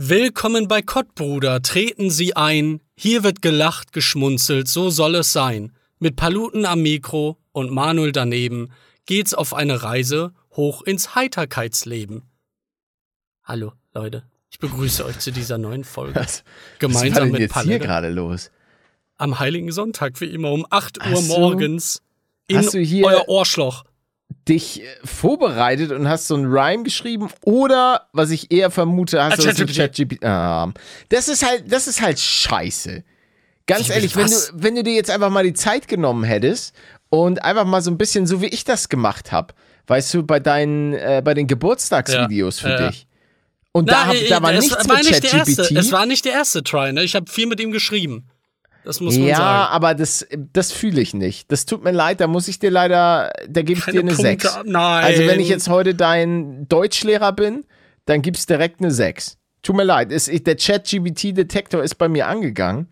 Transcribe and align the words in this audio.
Willkommen 0.00 0.68
bei 0.68 0.80
Kottbruder, 0.80 1.60
treten 1.60 2.08
Sie 2.08 2.36
ein. 2.36 2.80
Hier 2.96 3.24
wird 3.24 3.42
gelacht, 3.42 3.92
geschmunzelt, 3.92 4.68
so 4.68 4.90
soll 4.90 5.16
es 5.16 5.32
sein. 5.32 5.72
Mit 5.98 6.14
Paluten 6.14 6.64
am 6.66 6.82
Mikro 6.82 7.36
und 7.50 7.72
Manuel 7.72 8.12
daneben 8.12 8.70
geht's 9.06 9.34
auf 9.34 9.54
eine 9.54 9.82
Reise 9.82 10.32
hoch 10.52 10.82
ins 10.82 11.16
Heiterkeitsleben. 11.16 12.22
Hallo, 13.42 13.72
Leute. 13.92 14.22
Ich 14.52 14.60
begrüße 14.60 15.04
euch 15.04 15.18
zu 15.18 15.32
dieser 15.32 15.58
neuen 15.58 15.82
Folge. 15.82 16.14
Was, 16.20 16.44
Gemeinsam 16.78 17.08
was 17.10 17.14
war 17.16 17.22
denn 17.24 17.32
mit 17.32 17.40
jetzt 17.40 17.60
hier 17.62 17.78
gerade 17.80 18.10
los? 18.10 18.52
Am 19.16 19.40
Heiligen 19.40 19.72
Sonntag, 19.72 20.20
wie 20.20 20.26
immer, 20.26 20.52
um 20.52 20.64
8 20.70 20.98
Uhr 20.98 21.04
Hast 21.06 21.26
morgens. 21.26 22.02
In 22.46 22.62
du 22.62 22.78
hier- 22.78 23.04
euer 23.04 23.28
Ohrschloch. 23.28 23.84
Dich 24.46 24.82
äh, 24.82 24.86
vorbereitet 25.04 25.90
und 25.92 26.08
hast 26.08 26.26
so 26.28 26.36
ein 26.36 26.44
Rhyme 26.46 26.82
geschrieben 26.82 27.28
oder, 27.44 28.08
was 28.12 28.30
ich 28.30 28.50
eher 28.50 28.70
vermute, 28.70 29.22
hast 29.22 29.38
du 29.38 29.66
ChatGPT. 29.66 30.24
Ah, 30.24 30.72
das 31.08 31.28
ist 31.28 31.46
halt, 31.46 31.70
das 31.72 31.86
ist 31.86 32.02
halt 32.02 32.18
scheiße. 32.18 33.04
Ganz 33.66 33.88
Wie, 33.88 33.92
ehrlich, 33.92 34.16
wenn 34.16 34.26
du, 34.26 34.36
wenn 34.54 34.74
du 34.74 34.82
dir 34.82 34.94
jetzt 34.94 35.10
einfach 35.10 35.30
mal 35.30 35.44
die 35.44 35.52
Zeit 35.52 35.88
genommen 35.88 36.24
hättest 36.24 36.74
und 37.10 37.42
einfach 37.42 37.64
mal 37.66 37.82
so 37.82 37.90
ein 37.90 37.98
bisschen 37.98 38.26
so 38.26 38.40
wie 38.40 38.46
ich 38.46 38.64
das 38.64 38.88
gemacht 38.88 39.32
habe, 39.32 39.54
weißt 39.86 40.14
du, 40.14 40.22
bei 40.22 40.40
deinen, 40.40 40.94
äh, 40.94 41.22
bei 41.24 41.34
den 41.34 41.46
Geburtstagsvideos 41.46 42.60
für 42.60 42.68
Ja, 42.68 42.80
ja. 42.80 42.88
dich. 42.90 43.06
Und 43.72 43.90
da, 43.90 44.06
hab, 44.06 44.14
Na, 44.14 44.28
da 44.28 44.42
war 44.42 44.52
nichts 44.52 44.88
war 44.88 44.96
mit 44.96 45.10
nicht. 45.10 45.22
ChatGPT. 45.22 45.70
Es 45.72 45.92
war 45.92 46.06
nicht 46.06 46.24
der 46.24 46.32
erste 46.32 46.62
Try, 46.62 46.92
ne? 46.92 47.02
Ich 47.02 47.14
habe 47.14 47.30
viel 47.30 47.46
mit 47.46 47.60
ihm 47.60 47.70
geschrieben. 47.70 48.28
Das 48.88 49.00
muss 49.02 49.18
man 49.18 49.28
Ja, 49.28 49.36
sagen. 49.36 49.72
aber 49.74 49.94
das, 49.94 50.26
das 50.54 50.72
fühle 50.72 51.02
ich 51.02 51.12
nicht. 51.12 51.52
Das 51.52 51.66
tut 51.66 51.84
mir 51.84 51.90
leid, 51.92 52.20
da 52.22 52.26
muss 52.26 52.48
ich 52.48 52.58
dir 52.58 52.70
leider, 52.70 53.30
da 53.46 53.60
gebe 53.60 53.78
ich 53.78 53.84
Keine 53.84 53.96
dir 53.98 54.00
eine 54.00 54.08
Punkte 54.12 54.22
6. 54.22 54.46
ab- 54.46 54.62
Nein. 54.64 55.04
Also 55.04 55.26
wenn 55.26 55.40
ich 55.40 55.48
jetzt 55.50 55.68
heute 55.68 55.94
dein 55.94 56.66
Deutschlehrer 56.68 57.32
bin, 57.32 57.64
dann 58.06 58.22
gibt's 58.22 58.46
direkt 58.46 58.80
eine 58.80 58.90
6. 58.90 59.36
Tut 59.60 59.76
mir 59.76 59.84
leid, 59.84 60.10
ich, 60.10 60.42
der 60.42 60.56
Chat-GBT-Detektor 60.56 61.82
ist 61.82 61.96
bei 61.96 62.08
mir 62.08 62.28
angegangen. 62.28 62.88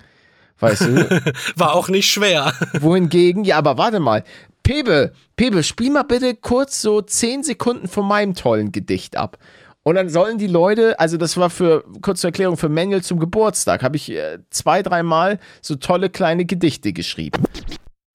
Weißt 0.58 0.82
du? 0.82 1.22
War 1.56 1.74
auch 1.74 1.88
nicht 1.88 2.10
schwer. 2.10 2.52
Wohingegen, 2.80 3.44
ja, 3.44 3.56
aber 3.56 3.78
warte 3.78 3.98
mal. 3.98 4.22
Pebe, 4.62 5.12
Pebe, 5.36 5.62
spiel 5.62 5.90
mal 5.92 6.02
bitte 6.02 6.34
kurz 6.34 6.82
so 6.82 7.00
10 7.00 7.42
Sekunden 7.42 7.88
von 7.88 8.06
meinem 8.06 8.34
tollen 8.34 8.70
Gedicht 8.70 9.16
ab. 9.16 9.38
Und 9.86 9.94
dann 9.94 10.08
sollen 10.08 10.36
die 10.36 10.48
Leute, 10.48 10.98
also 10.98 11.16
das 11.16 11.36
war 11.36 11.48
für, 11.48 11.84
kurz 12.02 12.20
zur 12.20 12.30
Erklärung, 12.30 12.56
für 12.56 12.68
Manuel 12.68 13.04
zum 13.04 13.20
Geburtstag, 13.20 13.84
habe 13.84 13.94
ich 13.94 14.10
äh, 14.10 14.40
zwei, 14.50 14.82
dreimal 14.82 15.38
so 15.62 15.76
tolle 15.76 16.10
kleine 16.10 16.44
Gedichte 16.44 16.92
geschrieben. 16.92 17.44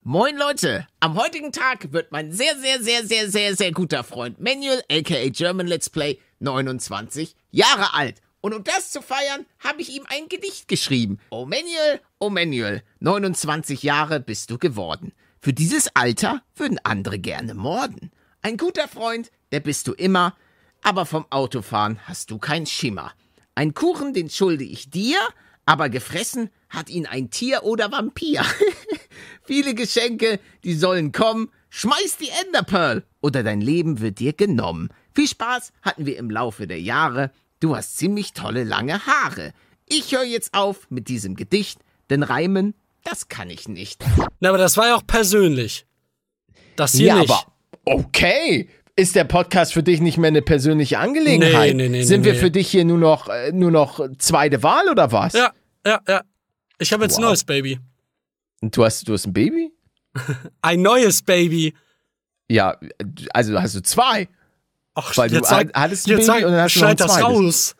Moin 0.02 0.36
Leute, 0.36 0.86
am 1.00 1.16
heutigen 1.16 1.50
Tag 1.50 1.90
wird 1.90 2.12
mein 2.12 2.30
sehr, 2.30 2.58
sehr, 2.58 2.82
sehr, 2.82 3.06
sehr, 3.06 3.30
sehr, 3.30 3.56
sehr 3.56 3.72
guter 3.72 4.04
Freund 4.04 4.38
Manuel, 4.38 4.82
aka 4.92 5.30
German 5.30 5.66
Let's 5.66 5.88
Play, 5.88 6.18
29 6.40 7.34
Jahre 7.52 7.94
alt. 7.94 8.20
Und 8.42 8.52
um 8.52 8.64
das 8.64 8.90
zu 8.90 9.00
feiern, 9.00 9.46
habe 9.58 9.80
ich 9.80 9.96
ihm 9.96 10.04
ein 10.10 10.28
Gedicht 10.28 10.68
geschrieben. 10.68 11.20
Oh 11.30 11.46
Manuel, 11.46 12.00
oh 12.18 12.28
Manuel, 12.28 12.82
29 13.00 13.82
Jahre 13.82 14.20
bist 14.20 14.50
du 14.50 14.58
geworden. 14.58 15.14
Für 15.40 15.54
dieses 15.54 15.88
Alter 15.96 16.42
würden 16.54 16.78
andere 16.84 17.18
gerne 17.18 17.54
morden. 17.54 18.10
Ein 18.42 18.58
guter 18.58 18.88
Freund, 18.88 19.30
der 19.52 19.60
bist 19.60 19.88
du 19.88 19.94
immer, 19.94 20.36
aber 20.82 21.06
vom 21.06 21.26
Autofahren 21.30 21.98
hast 22.04 22.30
du 22.30 22.38
kein 22.38 22.66
Schimmer. 22.66 23.12
Ein 23.54 23.74
Kuchen, 23.74 24.12
den 24.12 24.30
schulde 24.30 24.64
ich 24.64 24.90
dir, 24.90 25.16
aber 25.64 25.88
gefressen 25.88 26.50
hat 26.68 26.90
ihn 26.90 27.06
ein 27.06 27.30
Tier 27.30 27.62
oder 27.64 27.92
Vampir. 27.92 28.44
Viele 29.44 29.74
Geschenke, 29.74 30.40
die 30.64 30.74
sollen 30.74 31.12
kommen. 31.12 31.50
Schmeiß 31.70 32.18
die 32.20 32.30
Enderpearl 32.44 33.04
oder 33.20 33.42
dein 33.42 33.60
Leben 33.60 34.00
wird 34.00 34.18
dir 34.18 34.32
genommen. 34.32 34.90
Viel 35.14 35.28
Spaß 35.28 35.72
hatten 35.82 36.06
wir 36.06 36.18
im 36.18 36.30
Laufe 36.30 36.66
der 36.66 36.80
Jahre. 36.80 37.30
Du 37.60 37.76
hast 37.76 37.96
ziemlich 37.96 38.32
tolle 38.32 38.64
lange 38.64 39.06
Haare. 39.06 39.52
Ich 39.86 40.12
höre 40.12 40.24
jetzt 40.24 40.54
auf 40.54 40.90
mit 40.90 41.08
diesem 41.08 41.36
Gedicht, 41.36 41.78
denn 42.10 42.22
Reimen, 42.22 42.74
das 43.04 43.28
kann 43.28 43.50
ich 43.50 43.68
nicht. 43.68 44.04
Na, 44.40 44.48
aber 44.48 44.58
das 44.58 44.76
war 44.76 44.88
ja 44.88 44.96
auch 44.96 45.06
persönlich. 45.06 45.86
Das 46.76 46.92
hier 46.92 47.08
ja, 47.08 47.16
nicht. 47.16 47.30
aber 47.30 47.52
okay. 47.84 48.68
Ist 48.94 49.14
der 49.14 49.24
Podcast 49.24 49.72
für 49.72 49.82
dich 49.82 50.00
nicht 50.00 50.18
mehr 50.18 50.28
eine 50.28 50.42
persönliche 50.42 50.98
Angelegenheit? 50.98 51.74
Nee, 51.74 51.88
nee, 51.88 51.98
nee, 51.98 52.02
Sind 52.02 52.24
wir 52.24 52.34
für 52.34 52.50
dich 52.50 52.68
hier 52.70 52.84
nur 52.84 52.98
noch, 52.98 53.28
äh, 53.28 53.50
nur 53.52 53.70
noch 53.70 54.06
zweite 54.18 54.62
Wahl 54.62 54.88
oder 54.90 55.10
was? 55.12 55.32
Ja, 55.32 55.50
ja, 55.86 56.00
ja. 56.06 56.20
Ich 56.78 56.92
habe 56.92 57.04
jetzt 57.04 57.16
ein 57.16 57.22
Wow. 57.22 57.30
neues 57.30 57.44
Baby. 57.44 57.78
Und 58.60 58.76
du 58.76 58.84
hast, 58.84 59.08
du 59.08 59.14
hast 59.14 59.26
ein 59.26 59.32
Baby? 59.32 59.72
Ein 60.60 60.82
neues 60.82 61.22
Baby. 61.22 61.74
Ja, 62.50 62.76
also 63.32 63.58
hast 63.60 63.74
du 63.76 63.82
zwei. 63.82 64.28
Ach, 64.94 65.16
Weil 65.16 65.30
du 65.30 65.42
sag, 65.42 65.70
hattest 65.72 66.06
ein 66.06 66.16
Baby 66.16 66.22
sag, 66.24 66.36
und 66.44 66.52
dann 66.52 66.60
hast 66.60 66.76
du 66.76 66.80
noch 66.80 66.88
ein 66.90 66.96
das 66.96 67.12
zweites. 67.14 67.24
raus. 67.26 67.76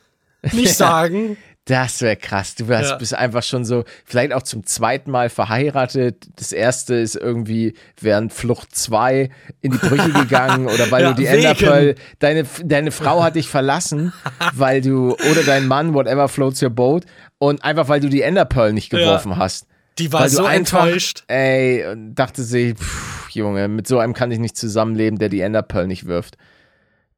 Nicht 0.53 0.75
sagen. 0.77 1.37
Das 1.67 2.01
wäre 2.03 2.17
krass. 2.17 2.57
Du 2.57 2.67
hast, 2.75 2.91
Ja. 2.91 2.97
bist 2.97 3.15
einfach 3.15 3.45
schon 3.45 3.65
so, 3.65 3.85
vielleicht 4.05 4.33
auch 4.33 4.43
zum 4.43 4.67
zweiten 4.67 5.13
Mal 5.13 5.31
verheiratet. 5.31 6.27
Das 6.35 6.51
erste 6.53 6.95
ist 6.97 7.15
irgendwie 7.15 7.75
während 8.01 8.33
Flucht 8.33 8.75
2 8.75 9.31
in 9.61 9.71
die 9.71 9.79
Brüche 9.79 10.11
gegangen 10.13 10.67
oder 10.67 10.91
weil 10.91 11.03
Ja, 11.05 11.09
du 11.11 11.15
die. 11.23 11.27
Enderpearl, 11.27 11.95
deine, 12.19 12.45
deine 12.65 12.91
Frau 12.91 13.23
hat 13.23 13.37
dich 13.37 13.49
verlassen, 13.49 14.13
weil 14.55 14.81
du, 14.81 15.13
oder 15.31 15.45
dein 15.47 15.69
Mann, 15.69 15.95
whatever 15.95 16.27
floats 16.29 16.61
your 16.63 16.71
boat, 16.71 17.05
und 17.39 17.63
einfach 17.65 17.89
weil 17.89 18.01
du 18.01 18.09
die 18.09 18.23
Enderpearl 18.23 18.73
nicht 18.73 18.91
geworfen 18.91 19.37
hast. 19.37 19.67
Die 19.99 20.13
war 20.13 20.29
so 20.29 20.45
einfach, 20.45 20.87
enttäuscht. 20.87 21.23
Ey, 21.29 21.87
und 21.87 22.15
dachte 22.17 22.43
sich, 22.43 22.75
pff, 22.77 23.31
Junge, 23.31 23.69
mit 23.69 23.87
so 23.87 23.99
einem 24.01 24.15
kann 24.15 24.33
ich 24.33 24.39
nicht 24.41 24.57
zusammenleben, 24.57 25.19
der 25.19 25.29
die 25.29 25.43
Enderpearl 25.43 25.87
nicht 25.87 26.07
wirft. 26.07 26.39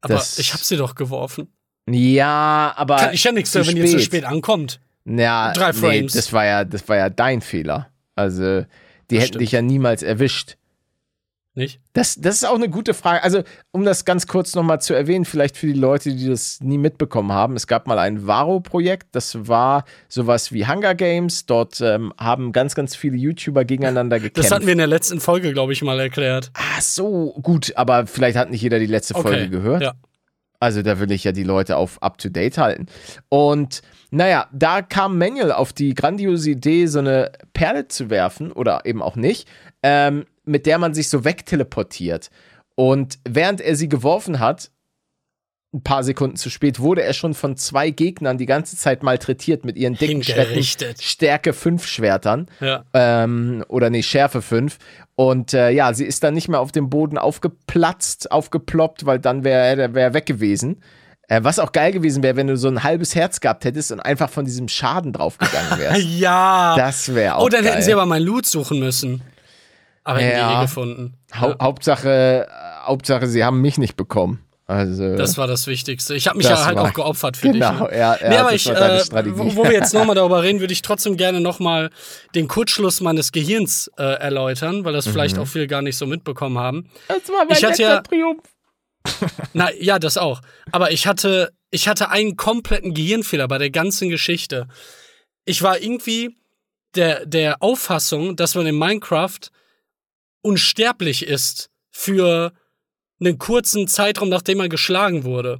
Aber 0.01 0.13
das- 0.15 0.37
ich 0.37 0.53
habe 0.53 0.63
sie 0.63 0.77
doch 0.77 0.93
geworfen. 0.93 1.47
Ja, 1.89 2.73
aber. 2.75 2.97
Kann 2.97 3.13
ich 3.13 3.23
ja 3.23 3.31
nichts 3.31 3.53
wenn 3.53 3.77
ihr 3.77 3.85
zu 3.85 3.99
spät 3.99 4.25
ankommt. 4.25 4.79
Ja, 5.05 5.53
Drei 5.53 5.67
nee, 5.71 5.73
Frames. 5.73 6.13
das 6.13 6.33
war 6.33 6.45
ja, 6.45 6.65
das 6.65 6.87
war 6.89 6.97
ja 6.97 7.09
dein 7.09 7.41
Fehler. 7.41 7.89
Also, 8.15 8.65
die 9.11 9.17
hätten 9.17 9.27
stimmt. 9.27 9.41
dich 9.41 9.51
ja 9.51 9.61
niemals 9.61 10.01
erwischt. 10.01 10.57
Nicht? 11.57 11.79
Das, 11.93 12.15
das 12.19 12.35
ist 12.35 12.43
auch 12.43 12.55
eine 12.55 12.69
gute 12.69 12.93
Frage. 12.93 13.23
Also, 13.23 13.43
um 13.71 13.85
das 13.85 14.03
ganz 14.03 14.27
kurz 14.27 14.55
nochmal 14.55 14.81
zu 14.81 14.93
erwähnen, 14.93 15.23
vielleicht 15.23 15.55
für 15.55 15.67
die 15.67 15.73
Leute, 15.73 16.13
die 16.13 16.27
das 16.27 16.59
nie 16.61 16.77
mitbekommen 16.77 17.31
haben. 17.31 17.55
Es 17.55 17.65
gab 17.65 17.87
mal 17.87 17.97
ein 17.97 18.27
Varo-Projekt, 18.27 19.07
das 19.15 19.47
war 19.47 19.85
sowas 20.09 20.51
wie 20.51 20.67
Hunger 20.67 20.95
Games. 20.95 21.45
Dort 21.45 21.79
ähm, 21.79 22.11
haben 22.17 22.51
ganz, 22.51 22.75
ganz 22.75 22.93
viele 22.95 23.15
YouTuber 23.15 23.63
gegeneinander 23.63 24.17
gekämpft. 24.19 24.37
Das 24.37 24.51
hatten 24.51 24.65
wir 24.65 24.73
in 24.73 24.79
der 24.79 24.87
letzten 24.87 25.21
Folge, 25.21 25.53
glaube 25.53 25.71
ich, 25.71 25.81
mal 25.81 25.97
erklärt. 25.99 26.51
Ach 26.55 26.81
so, 26.81 27.39
gut, 27.41 27.71
aber 27.77 28.05
vielleicht 28.05 28.37
hat 28.37 28.49
nicht 28.51 28.61
jeder 28.61 28.79
die 28.79 28.85
letzte 28.87 29.13
Folge 29.13 29.29
Okay. 29.29 29.47
gehört. 29.49 29.81
Ja. 29.81 29.93
Also 30.59 30.81
da 30.81 30.99
will 30.99 31.11
ich 31.11 31.23
ja 31.23 31.31
die 31.31 31.43
Leute 31.43 31.77
auf 31.77 32.01
up-to-date 32.01 32.57
halten. 32.57 32.85
Und 33.29 33.81
naja, 34.11 34.47
da 34.53 34.81
kam 34.81 35.17
Mengel 35.17 35.51
auf 35.51 35.73
die 35.73 35.93
grandiose 35.93 36.51
Idee, 36.51 36.87
so 36.87 36.99
eine 36.99 37.31
Perle 37.53 37.87
zu 37.87 38.09
werfen 38.09 38.51
oder 38.51 38.85
eben 38.85 39.01
auch 39.01 39.15
nicht, 39.15 39.47
ähm, 39.83 40.25
mit 40.45 40.65
der 40.65 40.77
man 40.77 40.93
sich 40.93 41.09
so 41.09 41.25
wegteleportiert. 41.25 42.29
Und 42.75 43.19
während 43.27 43.61
er 43.61 43.75
sie 43.75 43.89
geworfen 43.89 44.39
hat, 44.39 44.71
ein 45.75 45.83
paar 45.83 46.03
Sekunden 46.03 46.37
zu 46.37 46.49
spät, 46.49 46.79
wurde 46.79 47.03
er 47.03 47.13
schon 47.13 47.33
von 47.33 47.57
zwei 47.57 47.89
Gegnern 47.89 48.37
die 48.37 48.45
ganze 48.45 48.77
Zeit 48.77 49.03
malträtiert 49.03 49.65
mit 49.65 49.75
ihren 49.77 49.95
dicken 49.95 50.21
Hingerichtet. 50.21 51.01
Stärke 51.03 51.53
5 51.53 51.85
Schwertern 51.85 52.47
Ja. 52.61 52.85
ähm, 52.93 53.63
oder 53.67 53.89
nee, 53.89 54.01
Schärfe 54.01 54.41
5. 54.41 54.77
Und 55.15 55.53
äh, 55.53 55.69
ja, 55.71 55.93
sie 55.93 56.05
ist 56.05 56.23
dann 56.23 56.33
nicht 56.33 56.47
mehr 56.47 56.59
auf 56.61 56.71
dem 56.71 56.89
Boden 56.89 57.17
aufgeplatzt, 57.17 58.31
aufgeploppt, 58.31 59.05
weil 59.05 59.19
dann 59.19 59.43
wäre 59.43 59.81
er 59.81 59.93
wär 59.93 60.13
weg 60.13 60.25
gewesen. 60.25 60.81
Äh, 61.27 61.43
was 61.43 61.57
auch 61.59 61.71
geil 61.71 61.91
gewesen 61.91 62.21
wäre, 62.23 62.35
wenn 62.35 62.47
du 62.47 62.55
so 62.57 62.67
ein 62.67 62.83
halbes 62.83 63.15
Herz 63.15 63.39
gehabt 63.39 63.65
hättest 63.65 63.91
und 63.91 63.99
einfach 63.99 64.29
von 64.29 64.45
diesem 64.45 64.67
Schaden 64.67 65.11
draufgegangen 65.13 65.77
wärst. 65.79 66.01
Ja. 66.19 66.75
das 66.77 67.13
wäre 67.15 67.35
auch 67.35 67.45
oh, 67.45 67.49
dann 67.49 67.63
geil. 67.63 67.73
hätten 67.73 67.83
sie 67.83 67.93
aber 67.93 68.05
mein 68.05 68.21
Loot 68.21 68.45
suchen 68.45 68.79
müssen. 68.79 69.21
Aber 70.03 70.19
hätten 70.19 70.37
Ja. 70.37 70.55
die 70.59 70.65
gefunden. 70.67 71.15
Hau 71.39 71.49
Ja. 71.49 71.55
Hauptsache, 71.61 72.47
äh, 72.47 72.85
Hauptsache, 72.85 73.25
sie 73.27 73.43
haben 73.43 73.59
mich 73.61 73.77
nicht 73.79 73.95
bekommen. 73.97 74.44
Also, 74.67 75.15
Das 75.15 75.37
war 75.37 75.45
das 75.45 75.67
Wichtigste. 75.67 76.15
Ich 76.15 76.27
habe 76.27 76.37
mich 76.39 76.47
ja 76.47 76.65
halt 76.65 76.77
auch 76.79 76.91
geopfert 76.93 77.37
für 77.37 77.51
genau, 77.51 77.71
dich. 77.71 77.91
Ne? 77.91 77.97
ja, 77.99 78.17
ja, 78.19 78.29
nee, 78.29 78.37
aber 78.37 78.53
ich, 78.53 78.67
äh, 78.67 79.03
wo, 79.37 79.55
wo 79.57 79.63
wir 79.65 79.73
jetzt 79.73 79.93
nochmal 79.93 80.15
darüber 80.15 80.41
reden, 80.41 80.59
würde 80.59 80.73
ich 80.73 80.81
trotzdem 80.81 81.17
gerne 81.17 81.39
nochmal 81.39 81.91
den 82.33 82.47
Kurzschluss 82.47 82.99
meines 82.99 83.31
Gehirns 83.31 83.91
äh, 83.97 84.01
erläutern, 84.03 84.83
weil 84.83 84.93
das 84.93 85.05
Mhm. 85.05 85.11
vielleicht 85.11 85.37
auch 85.37 85.45
viele 85.47 85.67
gar 85.67 85.83
nicht 85.83 85.97
so 85.97 86.07
mitbekommen 86.07 86.57
haben. 86.57 86.89
das 87.07 87.29
war 87.29 87.45
ich 87.49 87.63
hatte 87.63 87.81
ja- 87.81 88.01
Triumph. 88.01 88.41
Na, 89.53 89.71
ja, 89.75 89.99
das 89.99 90.17
auch. 90.17 90.41
Aber 90.71 90.89
ich 90.91 91.05
hatte, 91.05 91.51
ich 91.69 91.87
hatte 91.87 92.09
einen 92.09 92.35
kompletten 92.35 92.95
Gehirnfehler 92.95 93.47
bei 93.47 93.59
der 93.59 93.69
ganzen 93.69 94.09
Geschichte. 94.09 94.67
Ich 95.45 95.61
war 95.61 95.79
irgendwie 95.79 96.35
der, 96.95 97.27
der 97.27 97.61
Auffassung, 97.61 98.35
dass 98.35 98.55
man 98.55 98.65
in 98.65 98.79
Minecraft 98.79 99.37
unsterblich 100.41 101.27
ist 101.27 101.69
für 101.91 102.51
einen 103.25 103.37
kurzen 103.37 103.87
Zeitraum, 103.87 104.29
nachdem 104.29 104.57
man 104.59 104.69
geschlagen 104.69 105.23
wurde. 105.23 105.59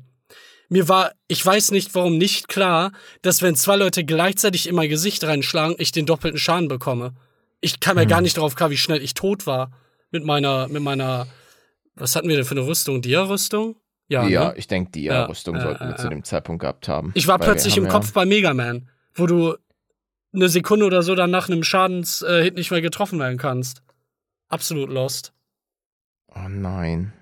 Mir 0.70 0.88
war, 0.90 1.12
ich 1.28 1.46
weiß 1.46 1.72
nicht 1.72 1.94
warum, 1.94 2.18
nicht 2.18 2.48
klar, 2.48 2.92
dass 3.22 3.42
wenn 3.42 3.56
zwei 3.56 3.76
Leute 3.76 4.04
gleichzeitig 4.04 4.68
in 4.68 4.76
mein 4.76 4.90
Gesicht 4.90 5.24
reinschlagen, 5.24 5.76
ich 5.80 5.92
den 5.92 6.06
doppelten 6.06 6.40
Schaden 6.40 6.68
bekomme. 6.68 7.14
Ich 7.62 7.80
kam 7.80 7.96
mir 7.96 8.08
gar 8.08 8.22
nicht 8.22 8.38
drauf 8.38 8.56
klar, 8.56 8.70
wie 8.70 8.78
schnell 8.78 9.02
ich 9.02 9.14
tot 9.14 9.48
war. 9.48 9.72
Mit 10.12 10.24
meiner, 10.24 10.68
mit 10.68 10.82
meiner, 10.82 11.28
was 11.96 12.16
hatten 12.16 12.28
wir 12.30 12.36
denn 12.36 12.46
für 12.46 12.56
eine 12.56 12.66
Rüstung? 12.66 13.02
Dia-Rüstung? 13.02 13.76
Ja, 14.08 14.28
Ja, 14.28 14.50
ne? 14.50 14.58
ich 14.58 14.68
denke, 14.68 14.92
die 14.92 15.04
Ja, 15.04 15.26
Rüstung 15.26 15.56
ja, 15.56 15.62
sollten 15.62 15.84
wir 15.86 15.92
ja, 15.92 15.98
zu 15.98 16.04
ja. 16.04 16.10
dem 16.10 16.24
Zeitpunkt 16.24 16.62
gehabt 16.62 16.88
haben. 16.88 17.12
Ich 17.16 17.28
war 17.28 17.40
plötzlich 17.40 17.78
im 17.78 17.88
Kopf 17.88 18.14
bei 18.14 18.26
Mega 18.26 18.54
Man, 18.54 18.90
wo 19.14 19.26
du 19.26 19.56
eine 20.34 20.50
Sekunde 20.50 20.86
oder 20.86 21.02
so 21.02 21.16
dann 21.16 21.32
nach 21.32 21.48
einem 21.48 21.64
Schadenshit 21.64 22.56
nicht 22.56 22.72
mehr 22.72 22.82
getroffen 22.82 23.20
werden 23.20 23.38
kannst. 23.38 23.82
Absolut 24.48 24.90
lost. 24.90 25.34
Oh 26.28 26.48
nein. 26.50 27.14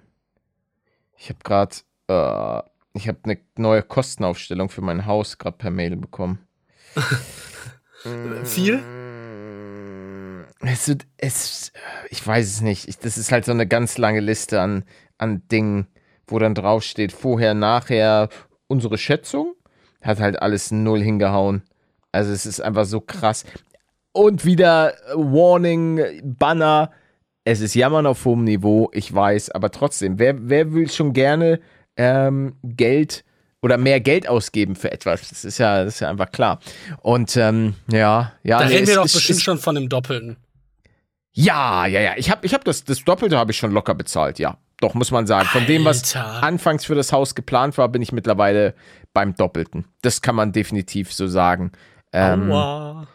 Ich 1.23 1.29
habe 1.29 1.39
gerade, 1.41 1.73
äh, 2.09 2.61
ich 2.91 3.07
habe 3.07 3.19
eine 3.23 3.37
neue 3.55 3.81
Kostenaufstellung 3.81 4.67
für 4.67 4.81
mein 4.81 5.05
Haus 5.05 5.37
gerade 5.37 5.55
per 5.55 5.71
Mail 5.71 5.95
bekommen. 5.95 6.45
Viel? 8.43 8.83
Es, 10.59 10.89
wird- 10.89 11.05
es, 11.15 11.71
ich 12.09 12.27
weiß 12.27 12.45
es 12.45 12.59
nicht. 12.59 12.89
Ich, 12.89 12.99
das 12.99 13.17
ist 13.17 13.31
halt 13.31 13.45
so 13.45 13.53
eine 13.53 13.65
ganz 13.65 13.97
lange 13.97 14.19
Liste 14.19 14.59
an, 14.59 14.83
an 15.17 15.47
Dingen, 15.47 15.87
wo 16.27 16.39
dann 16.39 16.55
draufsteht, 16.55 17.13
vorher, 17.13 17.53
nachher, 17.53 18.27
unsere 18.67 18.97
Schätzung. 18.97 19.55
Hat 20.01 20.19
halt 20.19 20.41
alles 20.41 20.71
null 20.71 21.01
hingehauen. 21.01 21.63
Also 22.11 22.33
es 22.33 22.45
ist 22.45 22.59
einfach 22.59 22.83
so 22.83 22.99
krass. 22.99 23.45
Und 24.11 24.43
wieder 24.43 24.93
Warning, 25.15 26.19
Banner. 26.37 26.91
Es 27.45 27.59
ist 27.59 27.73
Jammern 27.75 28.05
auf 28.05 28.23
hohem 28.25 28.43
Niveau, 28.43 28.89
ich 28.93 29.13
weiß, 29.13 29.51
aber 29.51 29.69
trotzdem, 29.71 30.17
wer, 30.19 30.35
wer 30.49 30.73
will 30.73 30.89
schon 30.89 31.11
gerne 31.13 31.59
ähm, 31.97 32.55
Geld 32.63 33.25
oder 33.61 33.77
mehr 33.77 33.99
Geld 33.99 34.27
ausgeben 34.29 34.75
für 34.75 34.91
etwas? 34.91 35.27
Das 35.29 35.43
ist 35.43 35.57
ja, 35.57 35.83
das 35.83 35.95
ist 35.95 35.99
ja 35.99 36.09
einfach 36.09 36.31
klar. 36.31 36.59
Und 37.01 37.35
ähm, 37.35 37.75
ja, 37.91 38.31
ja. 38.43 38.59
Da 38.59 38.65
nee, 38.65 38.75
reden 38.75 38.87
wir 38.87 38.95
doch 38.95 39.03
bestimmt 39.03 39.37
es- 39.39 39.43
schon 39.43 39.57
von 39.57 39.75
einem 39.75 39.89
Doppelten. 39.89 40.37
ja, 41.33 41.85
ja, 41.85 41.99
ja. 42.01 42.13
Ich 42.15 42.29
habe 42.31 42.45
ich 42.45 42.53
hab 42.53 42.63
das, 42.63 42.83
das 42.85 43.03
Doppelte 43.03 43.37
habe 43.37 43.51
ich 43.51 43.57
schon 43.57 43.71
locker 43.71 43.95
bezahlt, 43.95 44.39
ja. 44.39 44.57
Doch, 44.79 44.93
muss 44.95 45.11
man 45.11 45.27
sagen. 45.27 45.47
Von 45.47 45.65
dem, 45.65 45.85
was 45.85 46.15
Alter. 46.15 46.43
anfangs 46.43 46.83
für 46.85 46.95
das 46.95 47.13
Haus 47.13 47.35
geplant 47.35 47.77
war, 47.77 47.87
bin 47.89 48.01
ich 48.01 48.11
mittlerweile 48.11 48.73
beim 49.13 49.33
Doppelten. 49.35 49.85
Das 50.01 50.21
kann 50.21 50.35
man 50.35 50.51
definitiv 50.51 51.13
so 51.13 51.27
sagen. 51.27 51.71
Ähm, 52.11 52.51
Aua. 52.51 53.07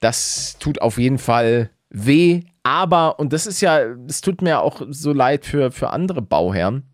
das 0.00 0.56
tut 0.58 0.80
auf 0.80 0.96
jeden 0.98 1.18
Fall 1.18 1.70
weh, 1.92 2.42
aber, 2.62 3.18
und 3.18 3.32
das 3.32 3.46
ist 3.46 3.60
ja, 3.60 3.80
es 4.08 4.20
tut 4.20 4.42
mir 4.42 4.60
auch 4.60 4.82
so 4.88 5.12
leid 5.12 5.44
für, 5.44 5.70
für 5.70 5.90
andere 5.90 6.22
Bauherren, 6.22 6.84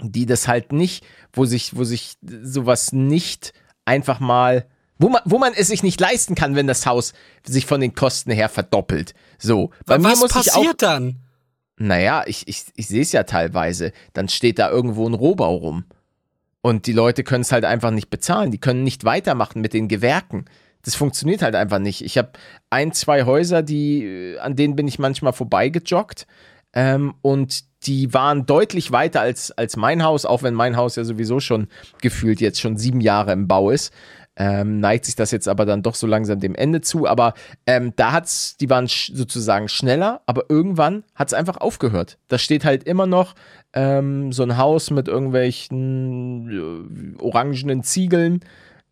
die 0.00 0.26
das 0.26 0.46
halt 0.46 0.72
nicht, 0.72 1.04
wo 1.32 1.44
sich, 1.44 1.76
wo 1.76 1.84
sich 1.84 2.16
sowas 2.42 2.92
nicht 2.92 3.52
einfach 3.84 4.20
mal, 4.20 4.66
wo 4.98 5.08
man, 5.08 5.22
wo 5.24 5.38
man 5.38 5.52
es 5.54 5.68
sich 5.68 5.82
nicht 5.82 6.00
leisten 6.00 6.34
kann, 6.34 6.54
wenn 6.54 6.66
das 6.66 6.86
Haus 6.86 7.12
sich 7.44 7.66
von 7.66 7.80
den 7.80 7.94
Kosten 7.94 8.30
her 8.30 8.48
verdoppelt. 8.48 9.14
So, 9.38 9.70
bei 9.86 9.98
mir 9.98 10.10
Was 10.10 10.20
muss 10.20 10.30
ich 10.30 10.52
auch 10.52 10.56
passiert 10.56 10.82
dann? 10.82 11.20
naja, 11.78 12.24
ich, 12.26 12.48
ich, 12.48 12.64
ich 12.74 12.88
sehe 12.88 13.02
es 13.02 13.12
ja 13.12 13.24
teilweise. 13.24 13.92
Dann 14.12 14.28
steht 14.28 14.58
da 14.58 14.70
irgendwo 14.70 15.06
ein 15.08 15.14
Rohbau 15.14 15.54
rum. 15.56 15.84
Und 16.62 16.86
die 16.86 16.92
Leute 16.92 17.22
können 17.22 17.42
es 17.42 17.52
halt 17.52 17.64
einfach 17.64 17.90
nicht 17.90 18.10
bezahlen. 18.10 18.50
Die 18.50 18.58
können 18.58 18.82
nicht 18.82 19.04
weitermachen 19.04 19.60
mit 19.60 19.72
den 19.72 19.88
Gewerken. 19.88 20.46
Das 20.86 20.94
funktioniert 20.94 21.42
halt 21.42 21.56
einfach 21.56 21.80
nicht. 21.80 22.04
Ich 22.04 22.16
habe 22.16 22.30
ein, 22.70 22.92
zwei 22.92 23.24
Häuser, 23.24 23.62
die, 23.62 24.04
äh, 24.04 24.38
an 24.38 24.54
denen 24.54 24.76
bin 24.76 24.86
ich 24.86 25.00
manchmal 25.00 25.32
vorbeigejoggt. 25.32 26.28
Ähm, 26.72 27.14
und 27.22 27.64
die 27.86 28.14
waren 28.14 28.46
deutlich 28.46 28.92
weiter 28.92 29.20
als, 29.20 29.50
als 29.50 29.76
mein 29.76 30.04
Haus, 30.04 30.24
auch 30.24 30.44
wenn 30.44 30.54
mein 30.54 30.76
Haus 30.76 30.94
ja 30.94 31.02
sowieso 31.02 31.40
schon 31.40 31.66
gefühlt 32.02 32.40
jetzt 32.40 32.60
schon 32.60 32.76
sieben 32.76 33.00
Jahre 33.00 33.32
im 33.32 33.48
Bau 33.48 33.70
ist. 33.70 33.92
Ähm, 34.36 34.78
neigt 34.78 35.06
sich 35.06 35.16
das 35.16 35.32
jetzt 35.32 35.48
aber 35.48 35.66
dann 35.66 35.82
doch 35.82 35.96
so 35.96 36.06
langsam 36.06 36.38
dem 36.38 36.54
Ende 36.54 36.82
zu. 36.82 37.08
Aber 37.08 37.34
ähm, 37.66 37.92
da 37.96 38.12
hat's, 38.12 38.56
die 38.56 38.70
waren 38.70 38.86
sch 38.86 39.10
sozusagen 39.12 39.68
schneller, 39.68 40.20
aber 40.26 40.44
irgendwann 40.48 41.02
hat's 41.16 41.34
einfach 41.34 41.56
aufgehört. 41.56 42.16
Da 42.28 42.38
steht 42.38 42.64
halt 42.64 42.84
immer 42.84 43.06
noch 43.06 43.34
ähm, 43.72 44.30
so 44.30 44.44
ein 44.44 44.56
Haus 44.56 44.92
mit 44.92 45.08
irgendwelchen 45.08 47.16
äh, 47.18 47.20
orangenen 47.20 47.82
Ziegeln 47.82 48.38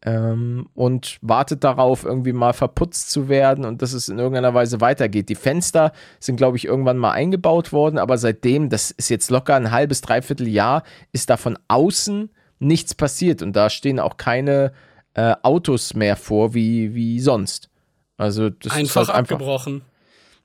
ähm, 0.04 0.68
und 0.74 1.18
wartet 1.22 1.64
darauf, 1.64 2.04
irgendwie 2.04 2.34
mal 2.34 2.52
verputzt 2.52 3.10
zu 3.10 3.28
werden 3.28 3.64
und 3.64 3.80
dass 3.80 3.94
es 3.94 4.08
in 4.08 4.18
irgendeiner 4.18 4.52
Weise 4.52 4.80
weitergeht. 4.80 5.30
Die 5.30 5.34
Fenster 5.34 5.92
sind, 6.20 6.36
glaube 6.36 6.58
ich, 6.58 6.66
irgendwann 6.66 6.98
mal 6.98 7.12
eingebaut 7.12 7.72
worden, 7.72 7.98
aber 7.98 8.18
seitdem, 8.18 8.68
das 8.68 8.90
ist 8.90 9.08
jetzt 9.08 9.30
locker 9.30 9.54
ein 9.54 9.70
halbes, 9.70 10.02
dreiviertel 10.02 10.46
Jahr, 10.48 10.82
ist 11.12 11.30
da 11.30 11.36
von 11.36 11.58
außen 11.68 12.30
nichts 12.58 12.94
passiert 12.94 13.42
und 13.42 13.56
da 13.56 13.70
stehen 13.70 13.98
auch 13.98 14.16
keine 14.18 14.72
äh, 15.14 15.34
Autos 15.42 15.94
mehr 15.94 16.16
vor 16.16 16.54
wie, 16.54 16.94
wie 16.94 17.18
sonst. 17.20 17.70
Also 18.16 18.50
das 18.50 18.72
Einfach 18.72 19.02
ist 19.02 19.08
halt 19.08 19.10
einfach 19.10 19.36
abgebrochen. 19.36 19.82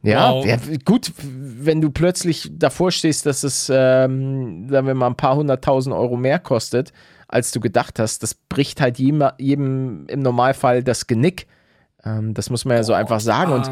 ja, 0.03 0.31
Wow. 0.31 0.45
ja, 0.45 0.57
gut, 0.85 1.11
wenn 1.17 1.81
du 1.81 1.89
plötzlich 1.89 2.49
davor 2.53 2.91
stehst, 2.91 3.25
dass 3.25 3.43
es, 3.43 3.69
ähm, 3.73 4.69
sagen 4.69 4.87
wir 4.87 4.95
mal, 4.95 5.07
ein 5.07 5.15
paar 5.15 5.35
hunderttausend 5.35 5.93
Euro 5.93 6.15
mehr 6.15 6.39
kostet, 6.39 6.93
als 7.29 7.51
du 7.51 7.59
gedacht 7.59 7.99
hast, 7.99 8.23
das 8.23 8.33
bricht 8.33 8.81
halt 8.81 8.99
jedem, 8.99 9.23
jedem 9.37 10.07
im 10.07 10.19
Normalfall 10.19 10.83
das 10.83 11.07
Genick. 11.07 11.47
Ähm, 12.03 12.33
das 12.33 12.49
muss 12.49 12.65
man 12.65 12.77
ja 12.77 12.83
so 12.83 12.93
einfach 12.93 13.19
sagen. 13.19 13.53
Und 13.53 13.69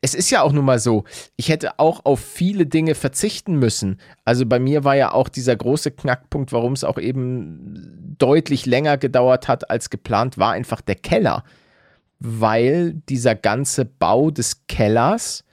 es 0.00 0.14
ist 0.14 0.30
ja 0.30 0.42
auch 0.42 0.52
nun 0.52 0.64
mal 0.64 0.78
so, 0.78 1.04
ich 1.36 1.48
hätte 1.48 1.78
auch 1.78 2.04
auf 2.04 2.20
viele 2.20 2.66
Dinge 2.66 2.94
verzichten 2.94 3.56
müssen. 3.58 3.98
Also 4.24 4.44
bei 4.44 4.58
mir 4.58 4.84
war 4.84 4.96
ja 4.96 5.12
auch 5.12 5.28
dieser 5.28 5.56
große 5.56 5.92
Knackpunkt, 5.92 6.52
warum 6.52 6.72
es 6.72 6.84
auch 6.84 6.98
eben 6.98 8.14
deutlich 8.18 8.66
länger 8.66 8.98
gedauert 8.98 9.48
hat 9.48 9.70
als 9.70 9.88
geplant, 9.88 10.36
war 10.36 10.52
einfach 10.52 10.80
der 10.80 10.96
Keller. 10.96 11.44
Weil 12.18 12.94
dieser 13.08 13.34
ganze 13.34 13.84
Bau 13.84 14.30
des 14.30 14.66
Kellers 14.66 15.44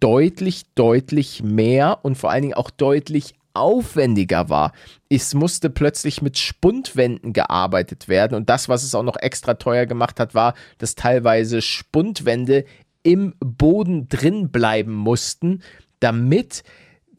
deutlich, 0.00 0.64
deutlich 0.74 1.42
mehr 1.42 1.98
und 2.02 2.16
vor 2.16 2.30
allen 2.30 2.42
Dingen 2.42 2.54
auch 2.54 2.70
deutlich 2.70 3.34
aufwendiger 3.54 4.48
war. 4.48 4.72
Es 5.08 5.34
musste 5.34 5.70
plötzlich 5.70 6.22
mit 6.22 6.38
Spundwänden 6.38 7.32
gearbeitet 7.32 8.08
werden 8.08 8.34
und 8.34 8.50
das, 8.50 8.68
was 8.68 8.82
es 8.82 8.94
auch 8.94 9.02
noch 9.02 9.16
extra 9.16 9.54
teuer 9.54 9.86
gemacht 9.86 10.20
hat, 10.20 10.34
war, 10.34 10.54
dass 10.78 10.94
teilweise 10.94 11.62
Spundwände 11.62 12.64
im 13.02 13.34
Boden 13.38 14.08
drin 14.08 14.50
bleiben 14.50 14.94
mussten, 14.94 15.62
damit 16.00 16.64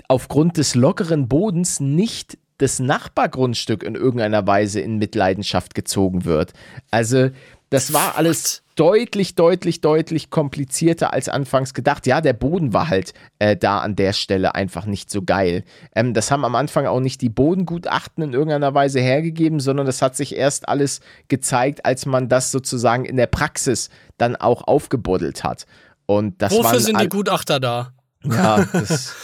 aufgrund 0.07 0.57
des 0.57 0.75
lockeren 0.75 1.27
Bodens 1.27 1.79
nicht 1.79 2.37
das 2.57 2.79
Nachbargrundstück 2.79 3.83
in 3.83 3.95
irgendeiner 3.95 4.47
Weise 4.47 4.79
in 4.79 4.97
Mitleidenschaft 4.97 5.75
gezogen 5.75 6.25
wird. 6.25 6.53
Also 6.89 7.29
das 7.69 7.93
war 7.93 8.17
alles 8.17 8.63
deutlich, 8.75 9.35
deutlich, 9.35 9.81
deutlich 9.81 10.29
komplizierter 10.29 11.13
als 11.13 11.29
anfangs 11.29 11.73
gedacht. 11.73 12.05
Ja, 12.05 12.21
der 12.21 12.33
Boden 12.33 12.73
war 12.73 12.89
halt 12.89 13.13
äh, 13.39 13.55
da 13.55 13.79
an 13.79 13.95
der 13.95 14.13
Stelle 14.13 14.53
einfach 14.53 14.85
nicht 14.85 15.09
so 15.09 15.21
geil. 15.21 15.63
Ähm, 15.95 16.13
das 16.13 16.29
haben 16.29 16.45
am 16.45 16.55
Anfang 16.55 16.85
auch 16.85 16.99
nicht 16.99 17.21
die 17.21 17.29
Bodengutachten 17.29 18.23
in 18.23 18.33
irgendeiner 18.33 18.73
Weise 18.73 18.99
hergegeben, 18.99 19.59
sondern 19.59 19.85
das 19.85 20.01
hat 20.01 20.15
sich 20.15 20.35
erst 20.35 20.67
alles 20.67 20.99
gezeigt, 21.27 21.85
als 21.85 22.05
man 22.05 22.27
das 22.29 22.51
sozusagen 22.51 23.05
in 23.05 23.17
der 23.17 23.27
Praxis 23.27 23.89
dann 24.17 24.35
auch 24.35 24.67
aufgebuddelt 24.67 25.43
hat. 25.43 25.65
Und 26.05 26.41
das 26.41 26.51
wofür 26.51 26.79
sind 26.79 26.99
die 26.99 27.09
Gutachter 27.09 27.59
da? 27.59 27.93
ja, 28.23 28.65
das, 28.73 29.15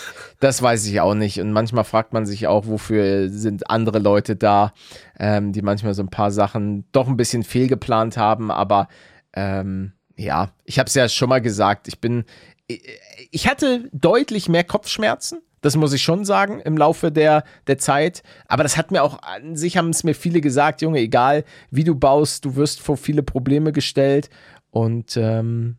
das 0.42 0.62
weiß 0.62 0.88
ich 0.88 1.00
auch 1.00 1.14
nicht. 1.14 1.40
Und 1.40 1.54
manchmal 1.54 1.84
fragt 1.84 2.14
man 2.14 2.26
sich 2.26 2.48
auch, 2.48 2.66
wofür 2.68 3.30
sind 3.30 3.70
andere 3.70 4.00
Leute 4.00 4.36
da, 4.36 4.74
ähm, 5.20 5.54
die 5.54 5.62
manchmal 5.62 5.94
so 5.94 6.02
ein 6.02 6.10
paar 6.10 6.32
Sachen 6.32 6.86
doch 6.92 7.08
ein 7.08 7.16
bisschen 7.16 7.44
fehlgeplant 7.44 8.18
haben. 8.18 8.52
Aber 8.52 8.88
ähm, 9.34 9.94
ja, 10.18 10.52
ich 10.66 10.80
habe 10.80 10.88
es 10.88 10.96
ja 10.96 11.08
schon 11.08 11.30
mal 11.30 11.42
gesagt, 11.42 11.88
ich 11.88 12.02
bin, 12.02 12.26
ich 13.32 13.48
hatte 13.48 13.88
deutlich 13.94 14.50
mehr 14.50 14.64
Kopfschmerzen. 14.64 15.42
Das 15.62 15.76
muss 15.76 15.94
ich 15.94 16.02
schon 16.02 16.26
sagen 16.26 16.60
im 16.60 16.76
Laufe 16.76 17.12
der, 17.12 17.44
der 17.68 17.78
Zeit. 17.78 18.24
Aber 18.48 18.64
das 18.64 18.78
hat 18.78 18.90
mir 18.90 19.04
auch 19.04 19.22
an 19.22 19.56
sich 19.56 19.78
haben 19.78 19.92
es 19.92 20.04
mir 20.04 20.16
viele 20.16 20.42
gesagt, 20.42 20.82
Junge, 20.82 21.00
egal 21.00 21.44
wie 21.70 21.84
du 21.84 21.94
baust, 21.94 22.46
du 22.46 22.56
wirst 22.56 22.82
vor 22.82 22.98
viele 22.98 23.22
Probleme 23.22 23.72
gestellt. 23.72 24.32
Und 24.72 25.18
ähm, 25.18 25.78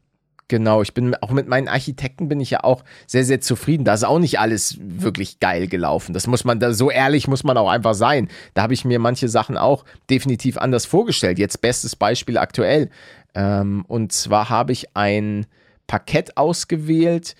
Genau, 0.53 0.83
ich 0.83 0.93
bin 0.93 1.15
auch 1.15 1.31
mit 1.31 1.49
meinen 1.49 1.67
Architekten 1.67 2.29
bin 2.29 2.39
ich 2.39 2.51
ja 2.51 2.63
auch 2.63 2.85
sehr, 3.07 3.25
sehr 3.25 3.41
zufrieden. 3.41 3.87
Da 3.87 3.95
ist 3.95 4.05
auch 4.05 4.19
nicht 4.19 4.39
alles 4.39 4.77
wirklich 4.83 5.41
geil 5.41 5.67
gelaufen. 5.67 6.13
Das 6.13 6.27
muss 6.27 6.45
man, 6.45 6.61
da, 6.61 6.75
so 6.75 6.91
ehrlich 6.91 7.27
muss 7.27 7.43
man 7.43 7.57
auch 7.57 7.71
einfach 7.71 7.95
sein. 7.95 8.29
Da 8.53 8.61
habe 8.61 8.75
ich 8.75 8.85
mir 8.85 8.99
manche 8.99 9.31
Sachen 9.31 9.57
auch 9.57 9.87
definitiv 10.11 10.59
anders 10.59 10.85
vorgestellt. 10.85 11.39
Jetzt 11.39 11.63
bestes 11.63 11.97
Beispiel 11.97 12.37
aktuell. 12.37 12.91
Ähm, 13.35 13.87
und 13.89 14.13
zwar 14.13 14.51
habe 14.51 14.73
ich 14.73 14.95
ein 14.95 15.47
Parkett 15.87 16.37
ausgewählt, 16.37 17.35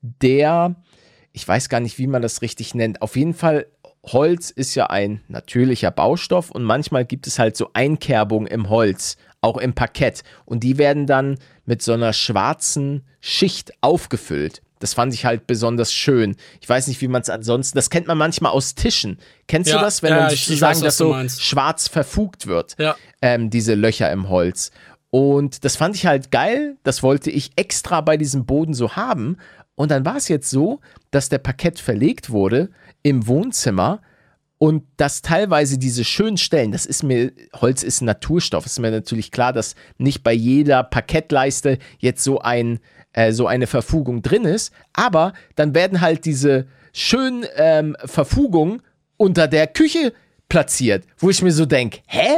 der, 0.00 0.74
ich 1.34 1.46
weiß 1.46 1.68
gar 1.68 1.80
nicht, 1.80 1.98
wie 1.98 2.06
man 2.06 2.22
das 2.22 2.40
richtig 2.40 2.74
nennt. 2.74 3.02
Auf 3.02 3.14
jeden 3.16 3.34
Fall, 3.34 3.66
Holz 4.04 4.48
ist 4.48 4.74
ja 4.74 4.86
ein 4.86 5.20
natürlicher 5.28 5.90
Baustoff 5.90 6.50
und 6.50 6.62
manchmal 6.62 7.04
gibt 7.04 7.26
es 7.26 7.38
halt 7.38 7.58
so 7.58 7.68
Einkerbungen 7.74 8.46
im 8.46 8.70
Holz, 8.70 9.18
auch 9.42 9.58
im 9.58 9.74
Parkett. 9.74 10.22
Und 10.46 10.64
die 10.64 10.78
werden 10.78 11.06
dann 11.06 11.36
mit 11.66 11.82
so 11.82 11.92
einer 11.92 12.12
schwarzen 12.12 13.02
Schicht 13.20 13.72
aufgefüllt. 13.80 14.62
Das 14.80 14.92
fand 14.92 15.14
ich 15.14 15.24
halt 15.24 15.46
besonders 15.46 15.92
schön. 15.94 16.36
Ich 16.60 16.68
weiß 16.68 16.88
nicht, 16.88 17.00
wie 17.00 17.08
man 17.08 17.22
es 17.22 17.30
ansonsten. 17.30 17.78
Das 17.78 17.88
kennt 17.88 18.06
man 18.06 18.18
manchmal 18.18 18.52
aus 18.52 18.74
Tischen. 18.74 19.18
Kennst 19.46 19.70
Ja, 19.70 19.78
du 19.78 19.84
das, 19.84 20.02
wenn 20.02 20.10
ja, 20.10 20.18
dann 20.28 20.30
sozusagen 20.30 20.82
das 20.82 20.98
so 20.98 21.14
schwarz 21.28 21.88
verfugt 21.88 22.46
wird? 22.46 22.74
Ja. 22.78 22.94
ähm, 23.22 23.48
diese 23.48 23.74
Löcher 23.74 24.10
im 24.12 24.28
Holz. 24.28 24.72
Und 25.10 25.64
das 25.64 25.76
fand 25.76 25.94
ich 25.96 26.06
halt 26.06 26.30
geil. 26.30 26.76
Das 26.82 27.02
wollte 27.02 27.30
ich 27.30 27.52
extra 27.56 28.00
bei 28.02 28.16
diesem 28.16 28.44
Boden 28.44 28.74
so 28.74 28.94
haben. 28.96 29.38
Und 29.74 29.90
dann 29.90 30.04
war 30.04 30.16
es 30.16 30.28
jetzt 30.28 30.50
so, 30.50 30.80
dass 31.12 31.28
der 31.28 31.38
Parkett 31.38 31.78
verlegt 31.78 32.30
wurde 32.30 32.68
im 33.02 33.26
Wohnzimmer 33.26 34.02
und 34.58 34.84
dass 34.96 35.22
teilweise 35.22 35.78
diese 35.78 36.04
schönen 36.04 36.36
Stellen, 36.36 36.72
das 36.72 36.86
ist 36.86 37.02
mir, 37.02 37.32
Holz 37.60 37.82
ist 37.82 38.00
ein 38.00 38.06
Naturstoff, 38.06 38.66
ist 38.66 38.78
mir 38.78 38.90
natürlich 38.90 39.30
klar, 39.30 39.52
dass 39.52 39.74
nicht 39.98 40.22
bei 40.22 40.32
jeder 40.32 40.82
Parkettleiste 40.84 41.78
jetzt 41.98 42.22
so 42.22 42.40
ein, 42.40 42.78
äh, 43.12 43.32
so 43.32 43.46
eine 43.46 43.66
Verfugung 43.66 44.22
drin 44.22 44.44
ist, 44.44 44.72
aber 44.92 45.32
dann 45.56 45.74
werden 45.74 46.00
halt 46.00 46.24
diese 46.24 46.66
schönen 46.92 47.44
ähm, 47.56 47.96
Verfugungen 48.04 48.80
unter 49.16 49.48
der 49.48 49.66
Küche 49.66 50.12
platziert, 50.48 51.04
wo 51.18 51.30
ich 51.30 51.42
mir 51.42 51.52
so 51.52 51.66
denke, 51.66 52.00
hä? 52.06 52.28